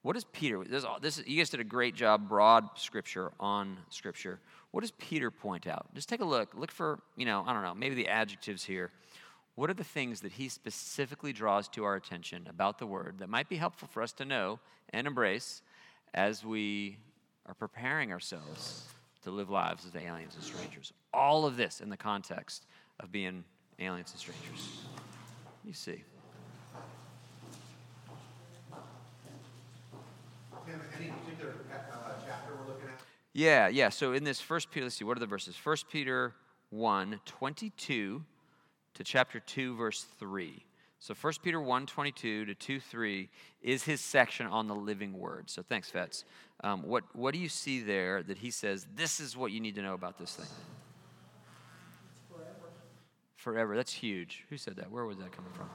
What 0.02 0.14
does 0.14 0.24
Peter, 0.24 0.62
this, 0.64 0.84
this, 1.00 1.22
you 1.26 1.38
guys 1.38 1.50
did 1.50 1.60
a 1.60 1.64
great 1.64 1.94
job, 1.94 2.28
broad 2.28 2.68
scripture 2.76 3.32
on 3.40 3.78
scripture. 3.90 4.38
What 4.70 4.82
does 4.82 4.92
Peter 4.92 5.30
point 5.30 5.66
out? 5.66 5.92
Just 5.94 6.08
take 6.08 6.20
a 6.20 6.24
look. 6.24 6.54
Look 6.54 6.70
for, 6.70 7.00
you 7.16 7.24
know, 7.24 7.44
I 7.46 7.52
don't 7.52 7.62
know, 7.62 7.74
maybe 7.74 7.94
the 7.94 8.08
adjectives 8.08 8.64
here. 8.64 8.92
What 9.56 9.70
are 9.70 9.74
the 9.74 9.82
things 9.82 10.20
that 10.20 10.32
he 10.32 10.48
specifically 10.48 11.32
draws 11.32 11.68
to 11.70 11.82
our 11.82 11.96
attention 11.96 12.46
about 12.48 12.78
the 12.78 12.86
word 12.86 13.16
that 13.18 13.28
might 13.28 13.48
be 13.48 13.56
helpful 13.56 13.88
for 13.88 14.02
us 14.02 14.12
to 14.14 14.24
know 14.24 14.60
and 14.90 15.06
embrace 15.06 15.62
as 16.14 16.44
we 16.44 16.98
are 17.46 17.54
preparing 17.54 18.12
ourselves 18.12 18.84
to 19.24 19.32
live 19.32 19.50
lives 19.50 19.84
as 19.84 19.96
aliens 19.96 20.36
and 20.36 20.44
strangers? 20.44 20.92
All 21.12 21.44
of 21.44 21.56
this 21.56 21.80
in 21.80 21.88
the 21.88 21.96
context 21.96 22.66
of 23.00 23.10
being 23.10 23.42
aliens 23.80 24.12
and 24.12 24.20
strangers. 24.20 24.84
You 25.64 25.72
see. 25.72 26.04
Any 30.96 31.10
particular 31.10 31.54
uh, 31.72 32.12
chapter 32.26 32.52
we're 32.54 32.72
looking 32.72 32.88
at? 32.88 33.00
Yeah, 33.32 33.68
yeah. 33.68 33.88
So 33.88 34.12
in 34.12 34.24
this 34.24 34.40
first 34.40 34.70
Peter, 34.70 34.84
let's 34.84 34.96
see, 34.96 35.04
what 35.04 35.16
are 35.16 35.20
the 35.20 35.26
verses? 35.26 35.56
First 35.56 35.88
Peter 35.88 36.34
1, 36.70 37.20
22 37.24 38.24
to 38.94 39.04
chapter 39.04 39.40
2, 39.40 39.76
verse 39.76 40.06
3. 40.18 40.64
So 41.00 41.14
1 41.14 41.34
Peter 41.42 41.60
1, 41.60 41.86
22 41.86 42.46
to 42.46 42.54
2, 42.54 42.80
3 42.80 43.28
is 43.62 43.84
his 43.84 44.00
section 44.00 44.46
on 44.46 44.66
the 44.66 44.74
living 44.74 45.16
word. 45.16 45.48
So 45.48 45.62
thanks, 45.62 45.88
Fetz. 45.88 46.24
Um, 46.64 46.82
what, 46.82 47.04
what 47.14 47.32
do 47.32 47.38
you 47.38 47.48
see 47.48 47.80
there 47.80 48.22
that 48.24 48.38
he 48.38 48.50
says, 48.50 48.86
this 48.96 49.20
is 49.20 49.36
what 49.36 49.52
you 49.52 49.60
need 49.60 49.76
to 49.76 49.82
know 49.82 49.94
about 49.94 50.18
this 50.18 50.34
thing? 50.34 50.46
Forever. 52.28 52.72
Forever. 53.36 53.76
That's 53.76 53.92
huge. 53.92 54.44
Who 54.50 54.56
said 54.56 54.76
that? 54.76 54.90
Where 54.90 55.04
was 55.04 55.18
that 55.18 55.30
coming 55.30 55.52
from? 55.52 55.68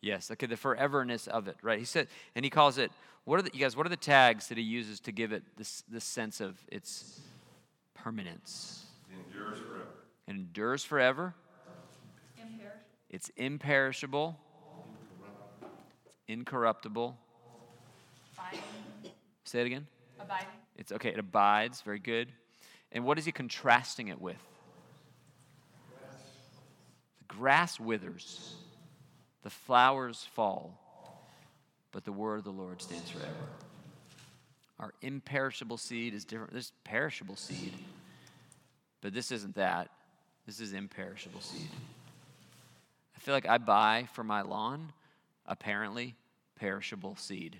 Yes, 0.00 0.30
okay, 0.30 0.46
the 0.46 0.56
foreverness 0.56 1.26
of 1.28 1.48
it, 1.48 1.56
right? 1.62 1.78
He 1.78 1.84
said, 1.84 2.08
and 2.34 2.44
he 2.44 2.50
calls 2.50 2.78
it, 2.78 2.92
what 3.24 3.38
are 3.38 3.42
the, 3.42 3.50
you 3.52 3.60
guys, 3.60 3.76
what 3.76 3.84
are 3.84 3.90
the 3.90 3.96
tags 3.96 4.48
that 4.48 4.56
he 4.56 4.64
uses 4.64 5.00
to 5.00 5.12
give 5.12 5.32
it 5.32 5.42
this, 5.56 5.82
this 5.88 6.04
sense 6.04 6.40
of 6.40 6.56
its 6.70 7.20
permanence? 7.94 8.86
It 9.10 9.16
endures 9.26 9.58
forever. 9.58 9.88
It 10.26 10.30
endures 10.30 10.84
forever. 10.84 11.34
Imperishable. 12.36 12.80
It's 13.10 13.30
imperishable. 13.36 14.38
Incorruptible. 16.28 17.16
Abiding. 18.36 18.60
Say 19.44 19.60
it 19.62 19.66
again. 19.66 19.86
Abiding. 20.20 20.46
It's 20.76 20.92
okay, 20.92 21.08
it 21.08 21.18
abides. 21.18 21.80
Very 21.80 21.98
good. 21.98 22.32
And 22.92 23.04
what 23.04 23.18
is 23.18 23.24
he 23.24 23.32
contrasting 23.32 24.08
it 24.08 24.20
with? 24.20 24.36
The 27.18 27.24
grass 27.34 27.80
withers, 27.80 28.54
the 29.42 29.50
flowers 29.50 30.26
fall, 30.34 30.78
but 31.92 32.04
the 32.04 32.12
word 32.12 32.38
of 32.38 32.44
the 32.44 32.50
Lord 32.50 32.82
stands 32.82 33.10
forever. 33.10 33.34
Our 34.78 34.92
imperishable 35.02 35.76
seed 35.76 36.14
is 36.14 36.24
different. 36.24 36.52
This 36.52 36.72
perishable 36.84 37.36
seed, 37.36 37.74
but 39.00 39.12
this 39.12 39.32
isn't 39.32 39.56
that. 39.56 39.90
This 40.46 40.60
is 40.60 40.72
imperishable 40.72 41.40
seed. 41.40 41.68
I 43.16 43.20
feel 43.20 43.34
like 43.34 43.48
I 43.48 43.58
buy 43.58 44.08
for 44.12 44.22
my 44.22 44.42
lawn, 44.42 44.92
apparently, 45.46 46.14
perishable 46.56 47.16
seed. 47.16 47.58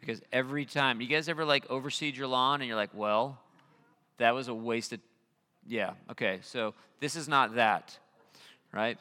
Because 0.00 0.20
every 0.32 0.64
time, 0.64 1.00
you 1.00 1.08
guys 1.08 1.28
ever 1.28 1.44
like 1.44 1.68
overseed 1.70 2.16
your 2.16 2.28
lawn 2.28 2.60
and 2.60 2.68
you're 2.68 2.76
like, 2.76 2.94
well, 2.94 3.40
that 4.18 4.34
was 4.34 4.48
a 4.48 4.54
wasted. 4.54 5.00
Yeah, 5.66 5.92
okay, 6.10 6.40
so 6.42 6.74
this 7.00 7.16
is 7.16 7.28
not 7.28 7.56
that, 7.56 7.98
right? 8.72 8.98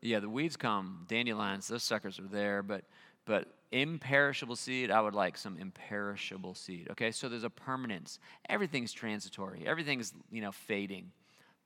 Yeah, 0.00 0.20
the 0.20 0.28
weeds 0.28 0.56
come, 0.56 1.04
dandelions, 1.08 1.68
those 1.68 1.82
suckers 1.82 2.18
are 2.18 2.28
there, 2.28 2.62
but 2.62 2.84
but 3.24 3.46
imperishable 3.72 4.56
seed, 4.56 4.90
I 4.90 5.02
would 5.02 5.14
like 5.14 5.36
some 5.36 5.58
imperishable 5.58 6.54
seed. 6.54 6.88
Okay, 6.92 7.10
so 7.10 7.28
there's 7.28 7.44
a 7.44 7.50
permanence. 7.50 8.18
Everything's 8.48 8.92
transitory. 8.92 9.64
Everything's 9.66 10.12
you 10.30 10.40
know 10.40 10.52
fading, 10.52 11.12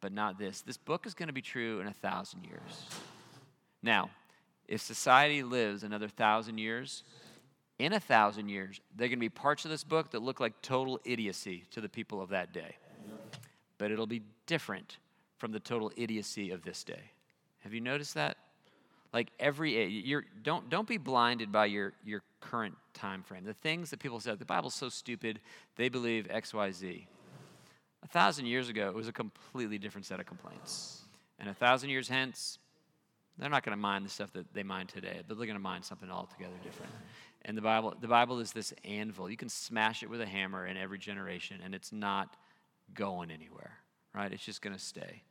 but 0.00 0.12
not 0.12 0.38
this. 0.38 0.62
This 0.62 0.76
book 0.76 1.06
is 1.06 1.14
going 1.14 1.28
to 1.28 1.32
be 1.32 1.42
true 1.42 1.80
in 1.80 1.86
a 1.86 1.92
thousand 1.92 2.44
years. 2.44 2.86
Now, 3.82 4.10
if 4.66 4.80
society 4.80 5.42
lives 5.42 5.82
another 5.82 6.08
thousand 6.08 6.58
years, 6.58 7.04
in 7.78 7.92
a 7.92 8.00
thousand 8.00 8.48
years, 8.48 8.80
there 8.96 9.06
are 9.06 9.08
going 9.08 9.18
to 9.18 9.20
be 9.20 9.28
parts 9.28 9.64
of 9.64 9.70
this 9.70 9.84
book 9.84 10.10
that 10.12 10.22
look 10.22 10.40
like 10.40 10.60
total 10.62 11.00
idiocy 11.04 11.64
to 11.72 11.80
the 11.80 11.88
people 11.88 12.20
of 12.20 12.30
that 12.30 12.52
day. 12.52 12.76
But 13.78 13.90
it'll 13.90 14.06
be 14.06 14.22
different 14.46 14.98
from 15.36 15.52
the 15.52 15.60
total 15.60 15.90
idiocy 15.96 16.50
of 16.50 16.62
this 16.62 16.84
day. 16.84 17.10
Have 17.62 17.74
you 17.74 17.80
noticed 17.80 18.14
that? 18.14 18.36
Like 19.12 19.28
every 19.38 19.76
eh, 19.76 19.86
you're 19.86 20.24
don't 20.42 20.68
don't 20.70 20.88
be 20.88 20.96
blinded 20.96 21.52
by 21.52 21.66
your 21.66 21.92
your 22.04 22.22
current 22.40 22.74
time 22.94 23.22
frame. 23.22 23.44
The 23.44 23.54
things 23.54 23.90
that 23.90 24.00
people 24.00 24.20
say, 24.20 24.34
the 24.34 24.44
Bible's 24.44 24.74
so 24.74 24.88
stupid, 24.88 25.40
they 25.76 25.88
believe 25.88 26.26
X, 26.30 26.54
Y, 26.54 26.70
Z. 26.72 27.06
A 28.02 28.08
thousand 28.08 28.46
years 28.46 28.68
ago, 28.68 28.88
it 28.88 28.94
was 28.94 29.08
a 29.08 29.12
completely 29.12 29.78
different 29.78 30.06
set 30.06 30.18
of 30.18 30.26
complaints. 30.26 31.02
And 31.38 31.48
a 31.48 31.54
thousand 31.54 31.90
years 31.90 32.08
hence, 32.08 32.58
they're 33.38 33.50
not 33.50 33.64
going 33.64 33.76
to 33.76 33.80
mind 33.80 34.04
the 34.04 34.10
stuff 34.10 34.32
that 34.32 34.52
they 34.54 34.62
mind 34.62 34.88
today, 34.88 35.20
but 35.26 35.36
they're 35.36 35.46
going 35.46 35.56
to 35.56 35.62
mind 35.62 35.84
something 35.84 36.10
altogether 36.10 36.54
different. 36.62 36.92
And 37.44 37.56
the 37.56 37.62
Bible, 37.62 37.94
the 38.00 38.08
Bible 38.08 38.38
is 38.40 38.52
this 38.52 38.72
anvil. 38.84 39.30
You 39.30 39.36
can 39.36 39.48
smash 39.48 40.02
it 40.02 40.10
with 40.10 40.20
a 40.20 40.26
hammer 40.26 40.66
in 40.66 40.76
every 40.76 40.98
generation, 40.98 41.60
and 41.64 41.74
it's 41.74 41.92
not 41.92 42.36
going 42.94 43.30
anywhere, 43.30 43.78
right? 44.14 44.32
It's 44.32 44.44
just 44.44 44.62
going 44.62 44.74
to 44.76 44.82
stay. 44.82 45.22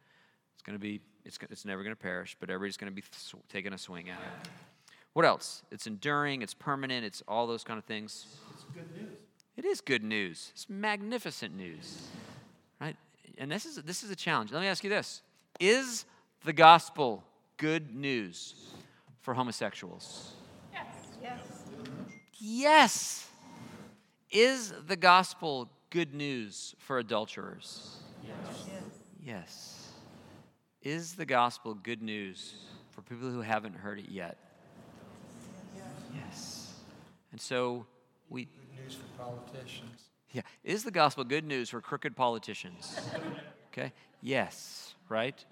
It's 0.53 0.63
going 0.63 0.77
to 0.77 0.81
be, 0.81 1.01
it's, 1.25 1.37
it's 1.49 1.65
never 1.65 1.83
going 1.83 1.95
to 1.95 2.01
perish, 2.01 2.37
but 2.39 2.49
everybody's 2.49 2.77
going 2.77 2.91
to 2.91 2.95
be 2.95 3.03
sw- 3.11 3.35
taking 3.49 3.73
a 3.73 3.77
swing 3.77 4.09
at 4.09 4.17
it. 4.17 4.49
What 5.13 5.25
else? 5.25 5.63
It's 5.71 5.87
enduring, 5.87 6.41
it's 6.41 6.53
permanent, 6.53 7.05
it's 7.05 7.21
all 7.27 7.47
those 7.47 7.63
kind 7.63 7.77
of 7.77 7.85
things. 7.85 8.27
It's 8.53 8.63
good 8.73 8.95
news. 8.95 9.17
It 9.57 9.65
is 9.65 9.81
good 9.81 10.03
news. 10.03 10.51
It's 10.53 10.69
magnificent 10.69 11.55
news, 11.55 12.07
right? 12.79 12.95
And 13.37 13.51
this 13.51 13.65
is 13.65 13.75
this 13.77 14.03
is 14.03 14.09
a 14.09 14.15
challenge. 14.15 14.51
Let 14.51 14.61
me 14.61 14.67
ask 14.67 14.83
you 14.83 14.89
this: 14.89 15.21
Is 15.59 16.05
the 16.45 16.53
gospel 16.53 17.23
good 17.57 17.93
news 17.93 18.55
for 19.19 19.33
homosexuals? 19.33 20.33
Yes. 20.71 20.85
Yes. 21.21 21.39
Yes. 22.39 23.27
Is 24.31 24.73
the 24.87 24.95
gospel 24.95 25.69
good 25.89 26.13
news 26.13 26.73
for 26.79 26.99
adulterers? 26.99 27.97
Yes. 28.25 28.69
Yes. 29.23 29.80
Is 30.83 31.13
the 31.13 31.25
gospel 31.25 31.75
good 31.75 32.01
news 32.01 32.55
for 32.89 33.01
people 33.03 33.29
who 33.29 33.41
haven't 33.41 33.75
heard 33.75 33.99
it 33.99 34.09
yet? 34.09 34.37
Yes. 36.13 36.73
And 37.31 37.39
so 37.39 37.85
we. 38.29 38.45
Good 38.45 38.83
news 38.83 38.95
for 38.95 39.23
politicians. 39.23 40.01
Yeah. 40.31 40.41
Is 40.63 40.83
the 40.83 40.91
gospel 40.91 41.23
good 41.23 41.45
news 41.45 41.69
for 41.69 41.81
crooked 41.81 42.15
politicians? 42.15 42.99
Okay? 43.71 43.93
Yes, 44.21 44.95
right? 45.07 45.45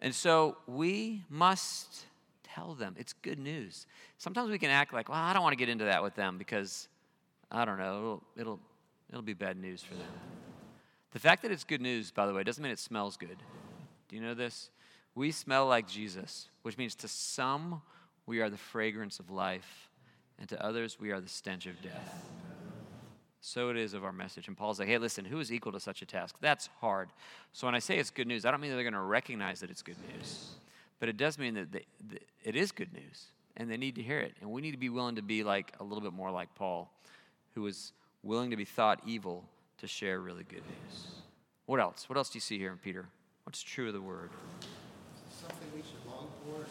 And 0.00 0.14
so 0.14 0.56
we 0.66 1.22
must 1.28 2.06
tell 2.42 2.74
them 2.74 2.94
it's 2.98 3.12
good 3.12 3.38
news. 3.38 3.86
Sometimes 4.18 4.50
we 4.50 4.58
can 4.58 4.70
act 4.70 4.92
like, 4.92 5.08
well, 5.08 5.18
I 5.18 5.32
don't 5.32 5.42
want 5.42 5.52
to 5.52 5.58
get 5.58 5.68
into 5.68 5.86
that 5.86 6.02
with 6.02 6.14
them 6.14 6.38
because 6.38 6.88
I 7.50 7.64
don't 7.64 7.78
know, 7.78 7.96
it'll, 7.96 8.22
it'll, 8.36 8.60
it'll 9.10 9.22
be 9.22 9.34
bad 9.34 9.56
news 9.56 9.82
for 9.82 9.94
them. 9.94 10.06
The 11.12 11.18
fact 11.18 11.42
that 11.42 11.50
it's 11.50 11.64
good 11.64 11.80
news, 11.80 12.10
by 12.10 12.26
the 12.26 12.34
way, 12.34 12.42
doesn't 12.42 12.62
mean 12.62 12.72
it 12.72 12.78
smells 12.78 13.16
good. 13.16 13.36
Do 14.14 14.20
you 14.20 14.24
know 14.24 14.34
this? 14.34 14.70
We 15.16 15.32
smell 15.32 15.66
like 15.66 15.88
Jesus, 15.88 16.48
which 16.62 16.78
means 16.78 16.94
to 16.94 17.08
some, 17.08 17.82
we 18.26 18.40
are 18.42 18.48
the 18.48 18.56
fragrance 18.56 19.18
of 19.18 19.28
life, 19.28 19.90
and 20.38 20.48
to 20.50 20.64
others, 20.64 21.00
we 21.00 21.10
are 21.10 21.20
the 21.20 21.28
stench 21.28 21.66
of 21.66 21.82
death. 21.82 22.22
So 23.40 23.70
it 23.70 23.76
is 23.76 23.92
of 23.92 24.04
our 24.04 24.12
message. 24.12 24.46
And 24.46 24.56
Paul's 24.56 24.78
like, 24.78 24.86
hey, 24.86 24.98
listen, 24.98 25.24
who 25.24 25.40
is 25.40 25.52
equal 25.52 25.72
to 25.72 25.80
such 25.80 26.00
a 26.00 26.06
task? 26.06 26.36
That's 26.40 26.68
hard. 26.80 27.08
So 27.52 27.66
when 27.66 27.74
I 27.74 27.80
say 27.80 27.98
it's 27.98 28.10
good 28.10 28.28
news, 28.28 28.44
I 28.44 28.52
don't 28.52 28.60
mean 28.60 28.70
that 28.70 28.76
they're 28.76 28.84
going 28.84 28.92
to 28.94 29.00
recognize 29.00 29.58
that 29.58 29.70
it's 29.70 29.82
good 29.82 29.96
news, 30.14 30.50
but 31.00 31.08
it 31.08 31.16
does 31.16 31.36
mean 31.36 31.54
that, 31.54 31.72
they, 31.72 31.84
that 32.10 32.22
it 32.44 32.54
is 32.54 32.70
good 32.70 32.92
news, 32.92 33.32
and 33.56 33.68
they 33.68 33.76
need 33.76 33.96
to 33.96 34.02
hear 34.02 34.20
it. 34.20 34.36
And 34.40 34.48
we 34.48 34.62
need 34.62 34.70
to 34.70 34.78
be 34.78 34.90
willing 34.90 35.16
to 35.16 35.22
be 35.22 35.42
like 35.42 35.74
a 35.80 35.82
little 35.82 36.02
bit 36.02 36.12
more 36.12 36.30
like 36.30 36.54
Paul, 36.54 36.88
who 37.56 37.62
was 37.62 37.90
willing 38.22 38.50
to 38.50 38.56
be 38.56 38.64
thought 38.64 39.00
evil 39.04 39.44
to 39.78 39.88
share 39.88 40.20
really 40.20 40.44
good 40.44 40.62
news. 40.62 41.06
What 41.66 41.80
else? 41.80 42.08
What 42.08 42.16
else 42.16 42.30
do 42.30 42.36
you 42.36 42.42
see 42.42 42.60
here 42.60 42.70
in 42.70 42.78
Peter? 42.78 43.08
What's 43.44 43.62
true 43.62 43.88
of 43.88 43.92
the 43.92 44.00
word? 44.00 44.30
Something 45.30 45.68
we 45.74 45.82
should 45.82 46.10
long 46.10 46.28
for? 46.44 46.64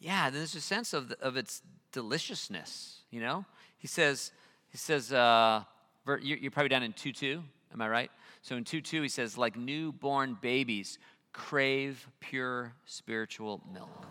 Yeah, 0.00 0.28
there's 0.30 0.54
a 0.54 0.60
sense 0.60 0.92
of, 0.92 1.08
the, 1.08 1.20
of 1.20 1.36
its 1.36 1.62
deliciousness, 1.92 3.00
you 3.10 3.20
know? 3.20 3.46
He 3.78 3.88
says, 3.88 4.32
he 4.68 4.76
says, 4.76 5.12
uh, 5.12 5.62
ver- 6.04 6.18
you're, 6.18 6.38
you're 6.38 6.50
probably 6.50 6.68
down 6.68 6.82
in 6.82 6.92
2 6.92 7.12
2, 7.12 7.42
am 7.72 7.80
I 7.80 7.88
right? 7.88 8.10
So 8.42 8.56
in 8.56 8.64
2 8.64 8.82
2, 8.82 9.02
he 9.02 9.08
says, 9.08 9.38
like 9.38 9.56
newborn 9.56 10.36
babies, 10.40 10.98
crave 11.32 12.06
pure 12.20 12.74
spiritual 12.84 13.62
milk. 13.72 14.06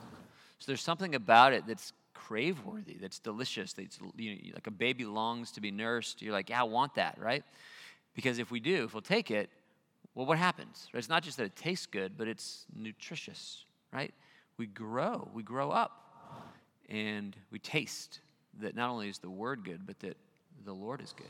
So 0.58 0.66
there's 0.68 0.82
something 0.82 1.14
about 1.14 1.54
it 1.54 1.68
that's 1.68 1.94
crave 2.14 2.64
worthy, 2.66 2.98
that's 3.00 3.20
delicious, 3.20 3.74
that's 3.74 4.00
you 4.18 4.32
know, 4.32 4.40
like 4.56 4.68
a 4.68 4.72
baby 4.72 5.06
longs 5.06 5.52
to 5.52 5.62
be 5.62 5.72
nursed. 5.72 6.22
You're 6.22 6.34
like, 6.34 6.50
yeah, 6.50 6.62
I 6.62 6.64
want 6.64 6.96
that, 6.96 7.20
right? 7.20 7.44
Because 8.16 8.40
if 8.40 8.50
we 8.50 8.60
do, 8.60 8.86
if 8.86 8.94
we'll 8.94 9.02
take 9.02 9.30
it, 9.30 9.50
well, 10.16 10.26
what 10.26 10.38
happens? 10.38 10.88
It's 10.94 11.10
not 11.10 11.24
just 11.24 11.38
that 11.38 11.46
it 11.46 11.56
tastes 11.56 11.86
good, 11.86 12.18
but 12.18 12.28
it's 12.28 12.66
nutritious, 12.76 13.66
right? 13.92 14.14
We 14.58 14.68
grow, 14.68 15.28
we 15.34 15.42
grow 15.42 15.72
up, 15.72 15.92
and 16.90 17.36
we 17.52 17.60
taste, 17.60 18.20
that 18.62 18.76
not 18.76 18.90
only 18.90 19.10
is 19.10 19.18
the 19.18 19.30
word 19.30 19.64
good, 19.64 19.88
but 19.88 20.00
that 20.02 20.16
the 20.66 20.74
Lord 20.74 21.02
is 21.02 21.14
good. 21.14 21.26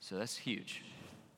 So 0.00 0.16
that's 0.16 0.36
huge. 0.36 0.82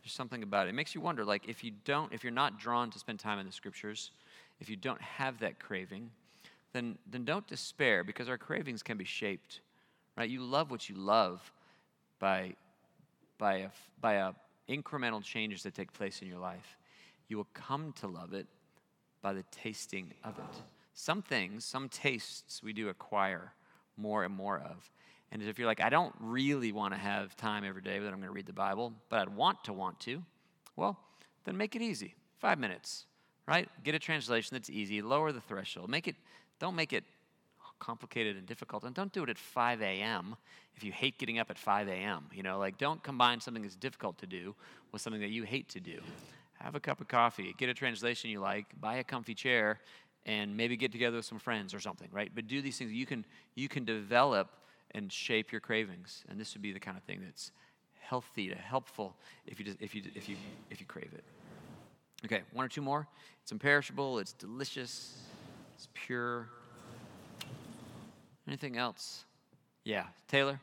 There's 0.02 0.12
something 0.12 0.42
about 0.42 0.66
it. 0.66 0.70
It 0.70 0.74
makes 0.74 0.94
you 0.94 1.00
wonder, 1.00 1.24
like, 1.24 1.48
if 1.48 1.64
you 1.64 1.72
don't, 1.84 2.12
if 2.12 2.22
you're 2.22 2.32
not 2.32 2.60
drawn 2.60 2.90
to 2.90 2.98
spend 2.98 3.18
time 3.18 3.38
in 3.38 3.46
the 3.46 3.52
scriptures, 3.52 4.12
if 4.60 4.70
you 4.70 4.76
don't 4.76 5.00
have 5.00 5.40
that 5.40 5.58
craving, 5.58 6.10
then, 6.72 6.96
then 7.10 7.24
don't 7.24 7.46
despair 7.46 8.04
because 8.04 8.28
our 8.28 8.38
cravings 8.38 8.82
can 8.82 8.96
be 8.96 9.04
shaped, 9.04 9.60
right? 10.16 10.30
You 10.30 10.42
love 10.42 10.70
what 10.70 10.88
you 10.88 10.94
love 10.94 11.52
by, 12.20 12.54
by, 13.38 13.54
a, 13.56 13.68
by 14.00 14.14
a 14.14 14.32
incremental 14.72 15.22
changes 15.22 15.62
that 15.62 15.74
take 15.74 15.92
place 15.92 16.22
in 16.22 16.28
your 16.28 16.38
life. 16.38 16.78
You 17.28 17.36
will 17.36 17.48
come 17.54 17.92
to 18.00 18.06
love 18.06 18.32
it 18.32 18.46
by 19.20 19.32
the 19.32 19.44
tasting 19.50 20.12
of 20.24 20.38
it. 20.38 20.62
Some 20.94 21.22
things, 21.22 21.64
some 21.64 21.88
tastes 21.88 22.62
we 22.62 22.72
do 22.72 22.88
acquire 22.88 23.52
more 23.96 24.24
and 24.24 24.34
more 24.34 24.58
of. 24.58 24.90
And 25.30 25.42
if 25.42 25.58
you're 25.58 25.66
like, 25.66 25.80
I 25.80 25.88
don't 25.88 26.14
really 26.20 26.72
want 26.72 26.92
to 26.92 27.00
have 27.00 27.36
time 27.36 27.64
every 27.64 27.80
day 27.80 27.98
that 27.98 28.06
I'm 28.06 28.16
going 28.16 28.28
to 28.28 28.32
read 28.32 28.46
the 28.46 28.52
Bible, 28.52 28.92
but 29.08 29.20
I'd 29.20 29.34
want 29.34 29.64
to 29.64 29.72
want 29.72 29.98
to, 30.00 30.22
well, 30.76 30.98
then 31.44 31.56
make 31.56 31.74
it 31.74 31.82
easy. 31.82 32.14
Five 32.38 32.58
minutes, 32.58 33.06
right? 33.46 33.68
Get 33.82 33.94
a 33.94 33.98
translation 33.98 34.54
that's 34.54 34.68
easy. 34.68 35.00
Lower 35.00 35.32
the 35.32 35.40
threshold. 35.40 35.88
Make 35.88 36.06
it. 36.08 36.16
Don't 36.58 36.74
make 36.74 36.92
it 36.92 37.04
complicated 37.82 38.36
and 38.36 38.46
difficult, 38.46 38.84
and 38.84 38.94
don't 38.94 39.12
do 39.12 39.24
it 39.24 39.28
at 39.28 39.36
5 39.36 39.82
a.m. 39.82 40.36
if 40.76 40.84
you 40.84 40.92
hate 40.92 41.18
getting 41.18 41.40
up 41.40 41.50
at 41.50 41.58
5 41.58 41.88
a.m. 41.88 42.26
You 42.32 42.44
know, 42.44 42.58
like 42.58 42.78
don't 42.78 43.02
combine 43.02 43.40
something 43.40 43.62
that's 43.62 43.76
difficult 43.76 44.18
to 44.18 44.26
do 44.26 44.54
with 44.92 45.02
something 45.02 45.20
that 45.20 45.30
you 45.30 45.42
hate 45.42 45.68
to 45.70 45.80
do. 45.80 45.98
Have 46.60 46.76
a 46.76 46.80
cup 46.80 47.00
of 47.00 47.08
coffee. 47.08 47.54
Get 47.58 47.68
a 47.68 47.74
translation 47.74 48.30
you 48.30 48.38
like. 48.38 48.66
Buy 48.80 48.96
a 48.96 49.04
comfy 49.04 49.34
chair, 49.34 49.80
and 50.24 50.56
maybe 50.56 50.76
get 50.76 50.92
together 50.92 51.16
with 51.16 51.26
some 51.26 51.40
friends 51.40 51.74
or 51.74 51.80
something, 51.80 52.08
right? 52.12 52.30
But 52.32 52.46
do 52.46 52.62
these 52.62 52.78
things. 52.78 52.92
You 52.92 53.06
can 53.06 53.26
you 53.56 53.68
can 53.68 53.84
develop 53.84 54.48
and 54.94 55.12
shape 55.12 55.50
your 55.50 55.60
cravings. 55.60 56.24
And 56.28 56.38
this 56.38 56.54
would 56.54 56.62
be 56.62 56.72
the 56.72 56.80
kind 56.80 56.96
of 56.96 57.02
thing 57.02 57.20
that's 57.24 57.50
healthy 58.00 58.48
to 58.48 58.54
helpful 58.54 59.16
if 59.46 59.58
you, 59.58 59.64
just, 59.64 59.78
if 59.80 59.94
you, 59.94 60.02
if 60.14 60.28
you, 60.28 60.36
if 60.70 60.80
you 60.80 60.86
crave 60.86 61.10
it. 61.14 61.24
Okay, 62.24 62.42
one 62.52 62.64
or 62.64 62.68
two 62.68 62.82
more. 62.82 63.08
It's 63.42 63.52
imperishable, 63.52 64.18
it's 64.18 64.32
delicious, 64.32 65.16
it's 65.74 65.88
pure. 65.94 66.48
Anything 68.46 68.76
else? 68.76 69.24
Yeah, 69.84 70.06
Taylor? 70.28 70.60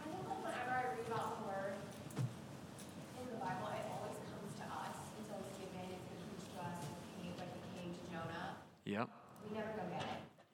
I 0.00 0.04
think 0.04 0.28
like 0.28 0.42
whenever 0.42 0.70
I 0.70 0.82
read 0.94 1.06
about 1.06 1.38
the 1.40 1.46
word 1.46 1.74
in 2.16 3.26
the 3.30 3.38
Bible, 3.38 3.68
it 3.68 3.86
always 3.98 4.16
comes 4.16 4.54
to 4.56 4.64
us. 4.64 4.96
It's 5.20 5.30
always 5.30 5.54
given, 5.58 5.86
it's 5.94 6.06
given 6.10 6.54
to 6.54 6.60
us, 6.60 6.82
it 6.82 7.22
came, 7.22 7.32
like 7.38 7.48
it 7.48 7.80
came 7.80 7.94
to 7.94 8.10
Jonah. 8.10 8.56
Yep. 8.84 9.08
We 9.48 9.56
never 9.56 9.68
go 9.68 9.82
get 9.92 10.02
it. 10.02 10.08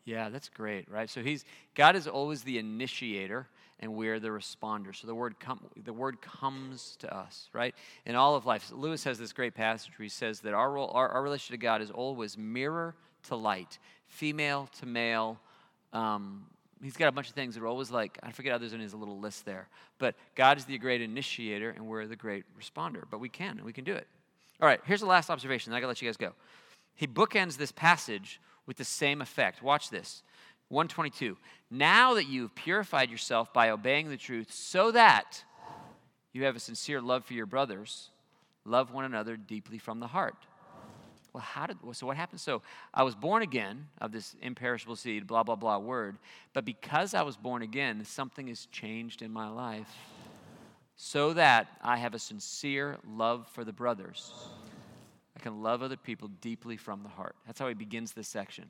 Yeah, 0.04 0.28
that's 0.28 0.48
great, 0.50 0.90
right? 0.90 1.08
So 1.08 1.22
he's 1.22 1.44
God 1.74 1.96
is 1.96 2.06
always 2.06 2.42
the 2.42 2.58
initiator 2.58 3.48
and 3.80 3.94
we're 3.94 4.20
the 4.20 4.28
responder. 4.28 4.94
So 4.94 5.06
the 5.06 5.14
word 5.14 5.40
come 5.40 5.60
the 5.82 5.92
word 5.92 6.20
comes 6.20 6.96
to 7.00 7.14
us, 7.14 7.48
right? 7.52 7.74
In 8.04 8.16
all 8.16 8.34
of 8.36 8.44
life. 8.44 8.70
Lewis 8.70 9.04
has 9.04 9.18
this 9.18 9.32
great 9.32 9.54
passage 9.54 9.92
where 9.98 10.04
he 10.04 10.10
says 10.10 10.40
that 10.40 10.52
our 10.52 10.72
role, 10.72 10.90
our, 10.94 11.08
our 11.08 11.22
relationship 11.22 11.60
to 11.60 11.62
God 11.62 11.80
is 11.80 11.90
always 11.90 12.36
mirror 12.36 12.94
to 13.24 13.36
light, 13.36 13.78
female 14.06 14.68
to 14.78 14.86
male. 14.86 15.38
Um, 15.94 16.44
he's 16.82 16.96
got 16.96 17.08
a 17.08 17.12
bunch 17.12 17.28
of 17.28 17.34
things 17.34 17.54
that 17.54 17.62
are 17.62 17.66
always 17.66 17.90
like, 17.90 18.18
I 18.22 18.32
forget 18.32 18.52
others 18.52 18.72
in 18.72 18.80
his 18.80 18.92
little 18.92 19.18
list 19.18 19.46
there. 19.46 19.68
But 19.98 20.14
God 20.34 20.58
is 20.58 20.66
the 20.66 20.76
great 20.76 21.00
initiator 21.00 21.70
and 21.70 21.86
we're 21.86 22.06
the 22.06 22.16
great 22.16 22.44
responder. 22.60 23.04
But 23.10 23.20
we 23.20 23.28
can, 23.28 23.56
and 23.56 23.62
we 23.62 23.72
can 23.72 23.84
do 23.84 23.94
it. 23.94 24.06
All 24.60 24.68
right, 24.68 24.80
here's 24.84 25.00
the 25.00 25.06
last 25.06 25.30
observation. 25.30 25.72
I 25.72 25.78
gotta 25.78 25.88
let 25.88 26.02
you 26.02 26.08
guys 26.08 26.16
go. 26.16 26.32
He 26.94 27.06
bookends 27.06 27.56
this 27.56 27.72
passage 27.72 28.40
with 28.66 28.76
the 28.76 28.84
same 28.84 29.20
effect. 29.22 29.62
Watch 29.62 29.90
this. 29.90 30.22
122. 30.68 31.36
Now 31.70 32.14
that 32.14 32.26
you've 32.26 32.54
purified 32.54 33.10
yourself 33.10 33.52
by 33.52 33.70
obeying 33.70 34.10
the 34.10 34.16
truth, 34.16 34.52
so 34.52 34.92
that 34.92 35.44
you 36.32 36.44
have 36.44 36.56
a 36.56 36.60
sincere 36.60 37.00
love 37.00 37.24
for 37.24 37.34
your 37.34 37.46
brothers, 37.46 38.10
love 38.64 38.92
one 38.92 39.04
another 39.04 39.36
deeply 39.36 39.78
from 39.78 40.00
the 40.00 40.06
heart. 40.06 40.46
Well, 41.34 41.42
how 41.42 41.66
did 41.66 41.78
so 41.92 42.06
what 42.06 42.16
happened? 42.16 42.40
So 42.40 42.62
I 42.94 43.02
was 43.02 43.16
born 43.16 43.42
again 43.42 43.88
of 44.00 44.12
this 44.12 44.36
imperishable 44.40 44.94
seed, 44.94 45.26
blah 45.26 45.42
blah 45.42 45.56
blah 45.56 45.78
word, 45.78 46.16
but 46.52 46.64
because 46.64 47.12
I 47.12 47.22
was 47.22 47.36
born 47.36 47.62
again, 47.62 48.04
something 48.04 48.46
has 48.46 48.66
changed 48.66 49.20
in 49.20 49.32
my 49.32 49.48
life. 49.48 49.92
So 50.96 51.32
that 51.32 51.66
I 51.82 51.96
have 51.96 52.14
a 52.14 52.20
sincere 52.20 52.98
love 53.04 53.48
for 53.48 53.64
the 53.64 53.72
brothers. 53.72 54.32
I 55.36 55.40
can 55.40 55.60
love 55.60 55.82
other 55.82 55.96
people 55.96 56.28
deeply 56.40 56.76
from 56.76 57.02
the 57.02 57.08
heart. 57.08 57.34
That's 57.46 57.58
how 57.58 57.66
he 57.66 57.74
begins 57.74 58.12
this 58.12 58.28
section. 58.28 58.66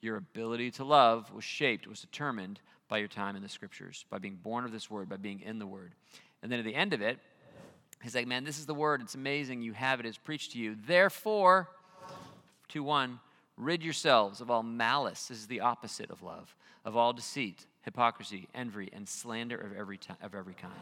Your 0.00 0.16
ability 0.16 0.70
to 0.72 0.84
love 0.84 1.32
was 1.32 1.42
shaped, 1.42 1.88
was 1.88 2.00
determined 2.00 2.60
by 2.86 2.98
your 2.98 3.08
time 3.08 3.34
in 3.34 3.42
the 3.42 3.48
scriptures, 3.48 4.04
by 4.10 4.18
being 4.18 4.36
born 4.36 4.64
of 4.64 4.70
this 4.70 4.88
word, 4.88 5.08
by 5.08 5.16
being 5.16 5.40
in 5.40 5.58
the 5.58 5.66
word. 5.66 5.92
And 6.40 6.52
then 6.52 6.60
at 6.60 6.64
the 6.64 6.74
end 6.76 6.92
of 6.92 7.02
it, 7.02 7.18
he's 8.00 8.14
like, 8.14 8.28
Man, 8.28 8.44
this 8.44 8.60
is 8.60 8.66
the 8.66 8.74
word. 8.74 9.00
It's 9.00 9.16
amazing. 9.16 9.62
You 9.62 9.72
have 9.72 9.98
it. 9.98 10.06
It's 10.06 10.16
preached 10.16 10.52
to 10.52 10.58
you. 10.58 10.76
Therefore, 10.86 11.68
2 12.68 12.82
1, 12.82 13.20
rid 13.56 13.82
yourselves 13.82 14.40
of 14.40 14.50
all 14.50 14.62
malice. 14.62 15.26
This 15.26 15.38
is 15.38 15.46
the 15.46 15.60
opposite 15.60 16.10
of 16.10 16.22
love, 16.22 16.54
of 16.84 16.96
all 16.96 17.12
deceit, 17.12 17.66
hypocrisy, 17.82 18.48
envy, 18.54 18.90
and 18.92 19.08
slander 19.08 19.56
of 19.56 19.76
every, 19.76 19.98
t- 19.98 20.14
of 20.22 20.34
every 20.34 20.54
kind. 20.54 20.74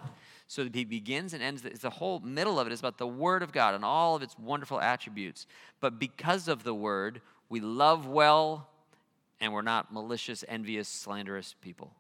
So 0.48 0.68
he 0.72 0.84
begins 0.84 1.34
and 1.34 1.42
ends, 1.42 1.62
the, 1.62 1.70
the 1.70 1.90
whole 1.90 2.20
middle 2.20 2.58
of 2.58 2.66
it 2.66 2.72
is 2.72 2.80
about 2.80 2.98
the 2.98 3.06
Word 3.06 3.42
of 3.42 3.52
God 3.52 3.74
and 3.74 3.84
all 3.84 4.16
of 4.16 4.22
its 4.22 4.38
wonderful 4.38 4.80
attributes. 4.80 5.46
But 5.80 5.98
because 5.98 6.48
of 6.48 6.64
the 6.64 6.74
Word, 6.74 7.20
we 7.48 7.60
love 7.60 8.06
well 8.06 8.68
and 9.40 9.52
we're 9.52 9.62
not 9.62 9.92
malicious, 9.92 10.44
envious, 10.48 10.88
slanderous 10.88 11.54
people. 11.60 11.92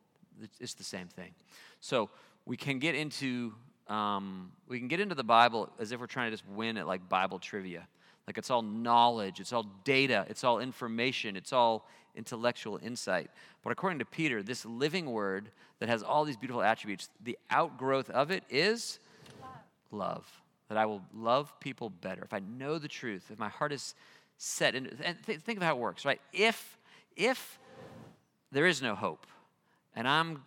It's 0.60 0.74
the 0.74 0.84
same 0.84 1.08
thing. 1.08 1.32
So 1.80 2.10
we 2.46 2.56
can 2.56 2.78
get 2.78 2.94
into 2.94 3.54
um, 3.88 4.50
we 4.66 4.78
can 4.78 4.88
get 4.88 5.00
into 5.00 5.14
the 5.14 5.24
Bible 5.24 5.68
as 5.78 5.92
if 5.92 6.00
we're 6.00 6.06
trying 6.06 6.30
to 6.30 6.36
just 6.36 6.48
win 6.48 6.78
at 6.78 6.86
like 6.86 7.06
Bible 7.08 7.38
trivia. 7.38 7.86
Like 8.26 8.38
it's 8.38 8.50
all 8.50 8.62
knowledge, 8.62 9.40
it's 9.40 9.52
all 9.52 9.66
data, 9.84 10.24
it's 10.28 10.44
all 10.44 10.58
information, 10.58 11.36
it's 11.36 11.52
all 11.52 11.86
intellectual 12.14 12.78
insight. 12.82 13.30
But 13.62 13.72
according 13.72 13.98
to 13.98 14.04
Peter, 14.04 14.42
this 14.42 14.64
living 14.64 15.10
word 15.10 15.50
that 15.80 15.88
has 15.88 16.02
all 16.02 16.24
these 16.24 16.36
beautiful 16.36 16.62
attributes, 16.62 17.08
the 17.22 17.38
outgrowth 17.50 18.08
of 18.10 18.30
it 18.30 18.44
is 18.48 18.98
love. 19.90 20.26
That 20.68 20.78
I 20.78 20.86
will 20.86 21.02
love 21.14 21.52
people 21.60 21.90
better. 21.90 22.22
If 22.24 22.32
I 22.32 22.38
know 22.40 22.78
the 22.78 22.88
truth, 22.88 23.30
if 23.30 23.38
my 23.38 23.50
heart 23.50 23.72
is 23.72 23.94
set 24.38 24.74
and 24.74 24.90
th- 25.26 25.40
think 25.40 25.58
of 25.58 25.62
how 25.62 25.74
it 25.74 25.78
works, 25.78 26.04
right? 26.04 26.20
If, 26.32 26.78
if 27.16 27.58
there 28.50 28.66
is 28.66 28.80
no 28.80 28.94
hope, 28.94 29.26
and 29.94 30.08
I'm 30.08 30.42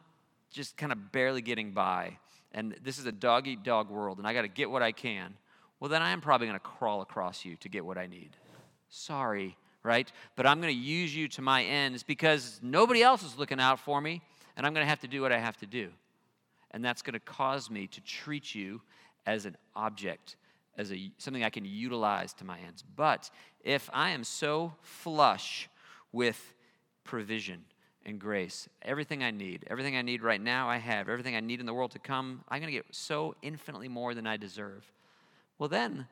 just 0.51 0.75
kind 0.77 0.91
of 0.91 1.11
barely 1.11 1.41
getting 1.41 1.71
by, 1.71 2.17
and 2.51 2.75
this 2.83 2.97
is 2.97 3.05
a 3.05 3.11
dog 3.11 3.47
eat 3.47 3.63
dog 3.63 3.89
world, 3.89 4.17
and 4.17 4.27
I 4.27 4.33
got 4.33 4.41
to 4.41 4.47
get 4.47 4.71
what 4.71 4.81
I 4.81 4.91
can, 4.91 5.35
well, 5.79 5.89
then 5.89 6.01
I 6.01 6.11
am 6.11 6.21
probably 6.21 6.47
going 6.47 6.59
to 6.59 6.65
crawl 6.65 7.01
across 7.01 7.45
you 7.45 7.55
to 7.57 7.69
get 7.69 7.85
what 7.85 7.97
I 7.97 8.07
need. 8.07 8.31
Sorry, 8.89 9.55
right? 9.83 10.11
But 10.35 10.47
I'm 10.47 10.59
going 10.59 10.73
to 10.73 10.79
use 10.79 11.15
you 11.15 11.27
to 11.29 11.41
my 11.41 11.63
ends 11.63 12.03
because 12.03 12.59
nobody 12.63 13.03
else 13.03 13.23
is 13.23 13.37
looking 13.37 13.59
out 13.59 13.79
for 13.79 14.01
me, 14.01 14.21
and 14.55 14.65
I'm 14.65 14.73
going 14.73 14.85
to 14.85 14.89
have 14.89 15.01
to 15.01 15.07
do 15.07 15.21
what 15.21 15.31
I 15.31 15.39
have 15.39 15.57
to 15.57 15.67
do. 15.67 15.89
And 16.71 16.83
that's 16.83 17.01
going 17.01 17.13
to 17.13 17.19
cause 17.19 17.69
me 17.69 17.87
to 17.87 18.01
treat 18.01 18.55
you 18.55 18.81
as 19.25 19.45
an 19.45 19.55
object, 19.75 20.35
as 20.77 20.91
a, 20.91 21.11
something 21.17 21.43
I 21.43 21.49
can 21.49 21.65
utilize 21.65 22.33
to 22.35 22.45
my 22.45 22.57
ends. 22.65 22.83
But 22.95 23.29
if 23.63 23.89
I 23.93 24.11
am 24.11 24.23
so 24.23 24.73
flush 24.81 25.69
with 26.11 26.53
provision 27.03 27.65
and 28.05 28.19
grace, 28.19 28.67
everything 28.81 29.23
I 29.23 29.31
need, 29.31 29.65
everything 29.67 29.95
I 29.95 30.01
need 30.01 30.23
right 30.23 30.41
now, 30.41 30.69
I 30.69 30.77
have, 30.77 31.07
everything 31.07 31.35
I 31.35 31.39
need 31.39 31.59
in 31.59 31.65
the 31.65 31.73
world 31.73 31.91
to 31.91 31.99
come, 31.99 32.43
I'm 32.49 32.61
going 32.61 32.71
to 32.71 32.77
get 32.77 32.85
so 32.91 33.35
infinitely 33.41 33.89
more 33.89 34.13
than 34.13 34.25
I 34.25 34.37
deserve. 34.37 34.91
Well, 35.59 35.69
then 35.69 36.07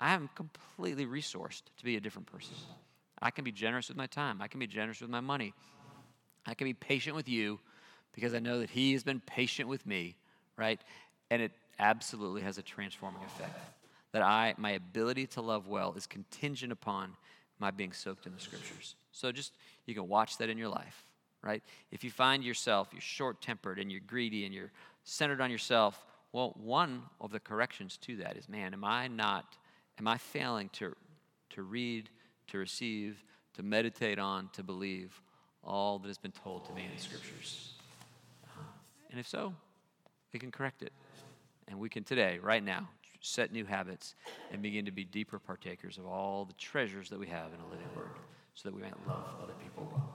I 0.00 0.14
am 0.14 0.28
completely 0.34 1.06
resourced 1.06 1.62
to 1.78 1.84
be 1.84 1.96
a 1.96 2.00
different 2.00 2.26
person. 2.26 2.54
I 3.20 3.30
can 3.30 3.44
be 3.44 3.52
generous 3.52 3.88
with 3.88 3.96
my 3.96 4.06
time, 4.06 4.42
I 4.42 4.48
can 4.48 4.58
be 4.58 4.66
generous 4.66 5.00
with 5.00 5.10
my 5.10 5.20
money, 5.20 5.54
I 6.44 6.54
can 6.54 6.66
be 6.66 6.74
patient 6.74 7.14
with 7.14 7.28
you 7.28 7.60
because 8.12 8.34
I 8.34 8.40
know 8.40 8.58
that 8.58 8.70
He 8.70 8.92
has 8.92 9.04
been 9.04 9.20
patient 9.20 9.68
with 9.68 9.86
me, 9.86 10.16
right? 10.56 10.80
And 11.30 11.40
it 11.40 11.52
absolutely 11.78 12.42
has 12.42 12.58
a 12.58 12.62
transforming 12.62 13.22
effect. 13.22 13.58
That 14.10 14.22
I, 14.22 14.54
my 14.58 14.72
ability 14.72 15.26
to 15.28 15.40
love 15.40 15.68
well 15.68 15.94
is 15.96 16.06
contingent 16.06 16.72
upon 16.72 17.16
my 17.58 17.70
being 17.70 17.92
soaked 17.92 18.26
in 18.26 18.34
the 18.34 18.40
scriptures. 18.40 18.96
So 19.12 19.32
just, 19.32 19.54
you 19.86 19.94
can 19.94 20.08
watch 20.08 20.36
that 20.38 20.50
in 20.50 20.58
your 20.58 20.68
life, 20.68 21.06
right? 21.42 21.62
If 21.90 22.04
you 22.04 22.10
find 22.10 22.44
yourself, 22.44 22.88
you're 22.92 23.00
short 23.00 23.40
tempered 23.40 23.78
and 23.78 23.90
you're 23.90 24.02
greedy 24.06 24.44
and 24.44 24.52
you're 24.52 24.72
centered 25.04 25.40
on 25.40 25.50
yourself, 25.50 26.04
well, 26.32 26.54
one 26.56 27.02
of 27.20 27.30
the 27.30 27.40
corrections 27.40 27.96
to 27.98 28.16
that 28.16 28.36
is 28.36 28.48
man, 28.48 28.72
am 28.72 28.84
I 28.84 29.08
not, 29.08 29.56
am 29.98 30.08
I 30.08 30.18
failing 30.18 30.70
to, 30.74 30.94
to 31.50 31.62
read, 31.62 32.08
to 32.48 32.58
receive, 32.58 33.22
to 33.54 33.62
meditate 33.62 34.18
on, 34.18 34.48
to 34.54 34.62
believe 34.62 35.20
all 35.62 35.98
that 35.98 36.08
has 36.08 36.18
been 36.18 36.32
told 36.32 36.64
to 36.66 36.72
me 36.72 36.84
in 36.84 36.96
the 36.96 37.02
scriptures? 37.02 37.74
And 39.10 39.20
if 39.20 39.28
so, 39.28 39.54
we 40.32 40.38
can 40.38 40.50
correct 40.50 40.82
it. 40.82 40.92
And 41.68 41.78
we 41.78 41.88
can 41.88 42.02
today, 42.02 42.38
right 42.42 42.64
now, 42.64 42.88
set 43.20 43.52
new 43.52 43.64
habits 43.64 44.14
and 44.50 44.62
begin 44.62 44.84
to 44.86 44.90
be 44.90 45.04
deeper 45.04 45.38
partakers 45.38 45.98
of 45.98 46.06
all 46.06 46.44
the 46.44 46.54
treasures 46.54 47.08
that 47.10 47.18
we 47.18 47.26
have 47.28 47.52
in 47.54 47.60
a 47.60 47.70
living 47.70 47.86
word 47.94 48.10
so 48.54 48.68
that 48.68 48.74
we 48.74 48.82
might 48.82 48.94
love 49.06 49.36
other 49.42 49.52
people 49.62 49.88
well. 49.92 50.14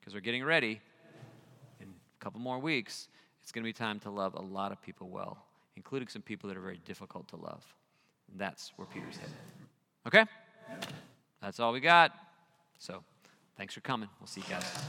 Because 0.00 0.14
we're 0.14 0.20
getting 0.20 0.44
ready 0.44 0.80
in 1.80 1.88
a 1.88 2.24
couple 2.24 2.40
more 2.40 2.58
weeks, 2.58 3.08
it's 3.42 3.52
going 3.52 3.62
to 3.62 3.68
be 3.68 3.72
time 3.72 3.98
to 4.00 4.10
love 4.10 4.34
a 4.34 4.40
lot 4.40 4.72
of 4.72 4.80
people 4.80 5.08
well, 5.08 5.36
including 5.76 6.08
some 6.08 6.22
people 6.22 6.48
that 6.48 6.56
are 6.56 6.60
very 6.60 6.80
difficult 6.84 7.28
to 7.28 7.36
love. 7.36 7.64
And 8.30 8.40
that's 8.40 8.72
where 8.76 8.86
Peter's 8.86 9.16
headed. 9.16 9.34
Okay? 10.06 10.24
That's 11.40 11.58
all 11.60 11.72
we 11.72 11.80
got. 11.80 12.12
So, 12.78 13.02
thanks 13.56 13.74
for 13.74 13.80
coming. 13.80 14.08
We'll 14.20 14.28
see 14.28 14.42
you 14.42 14.48
guys. 14.48 14.72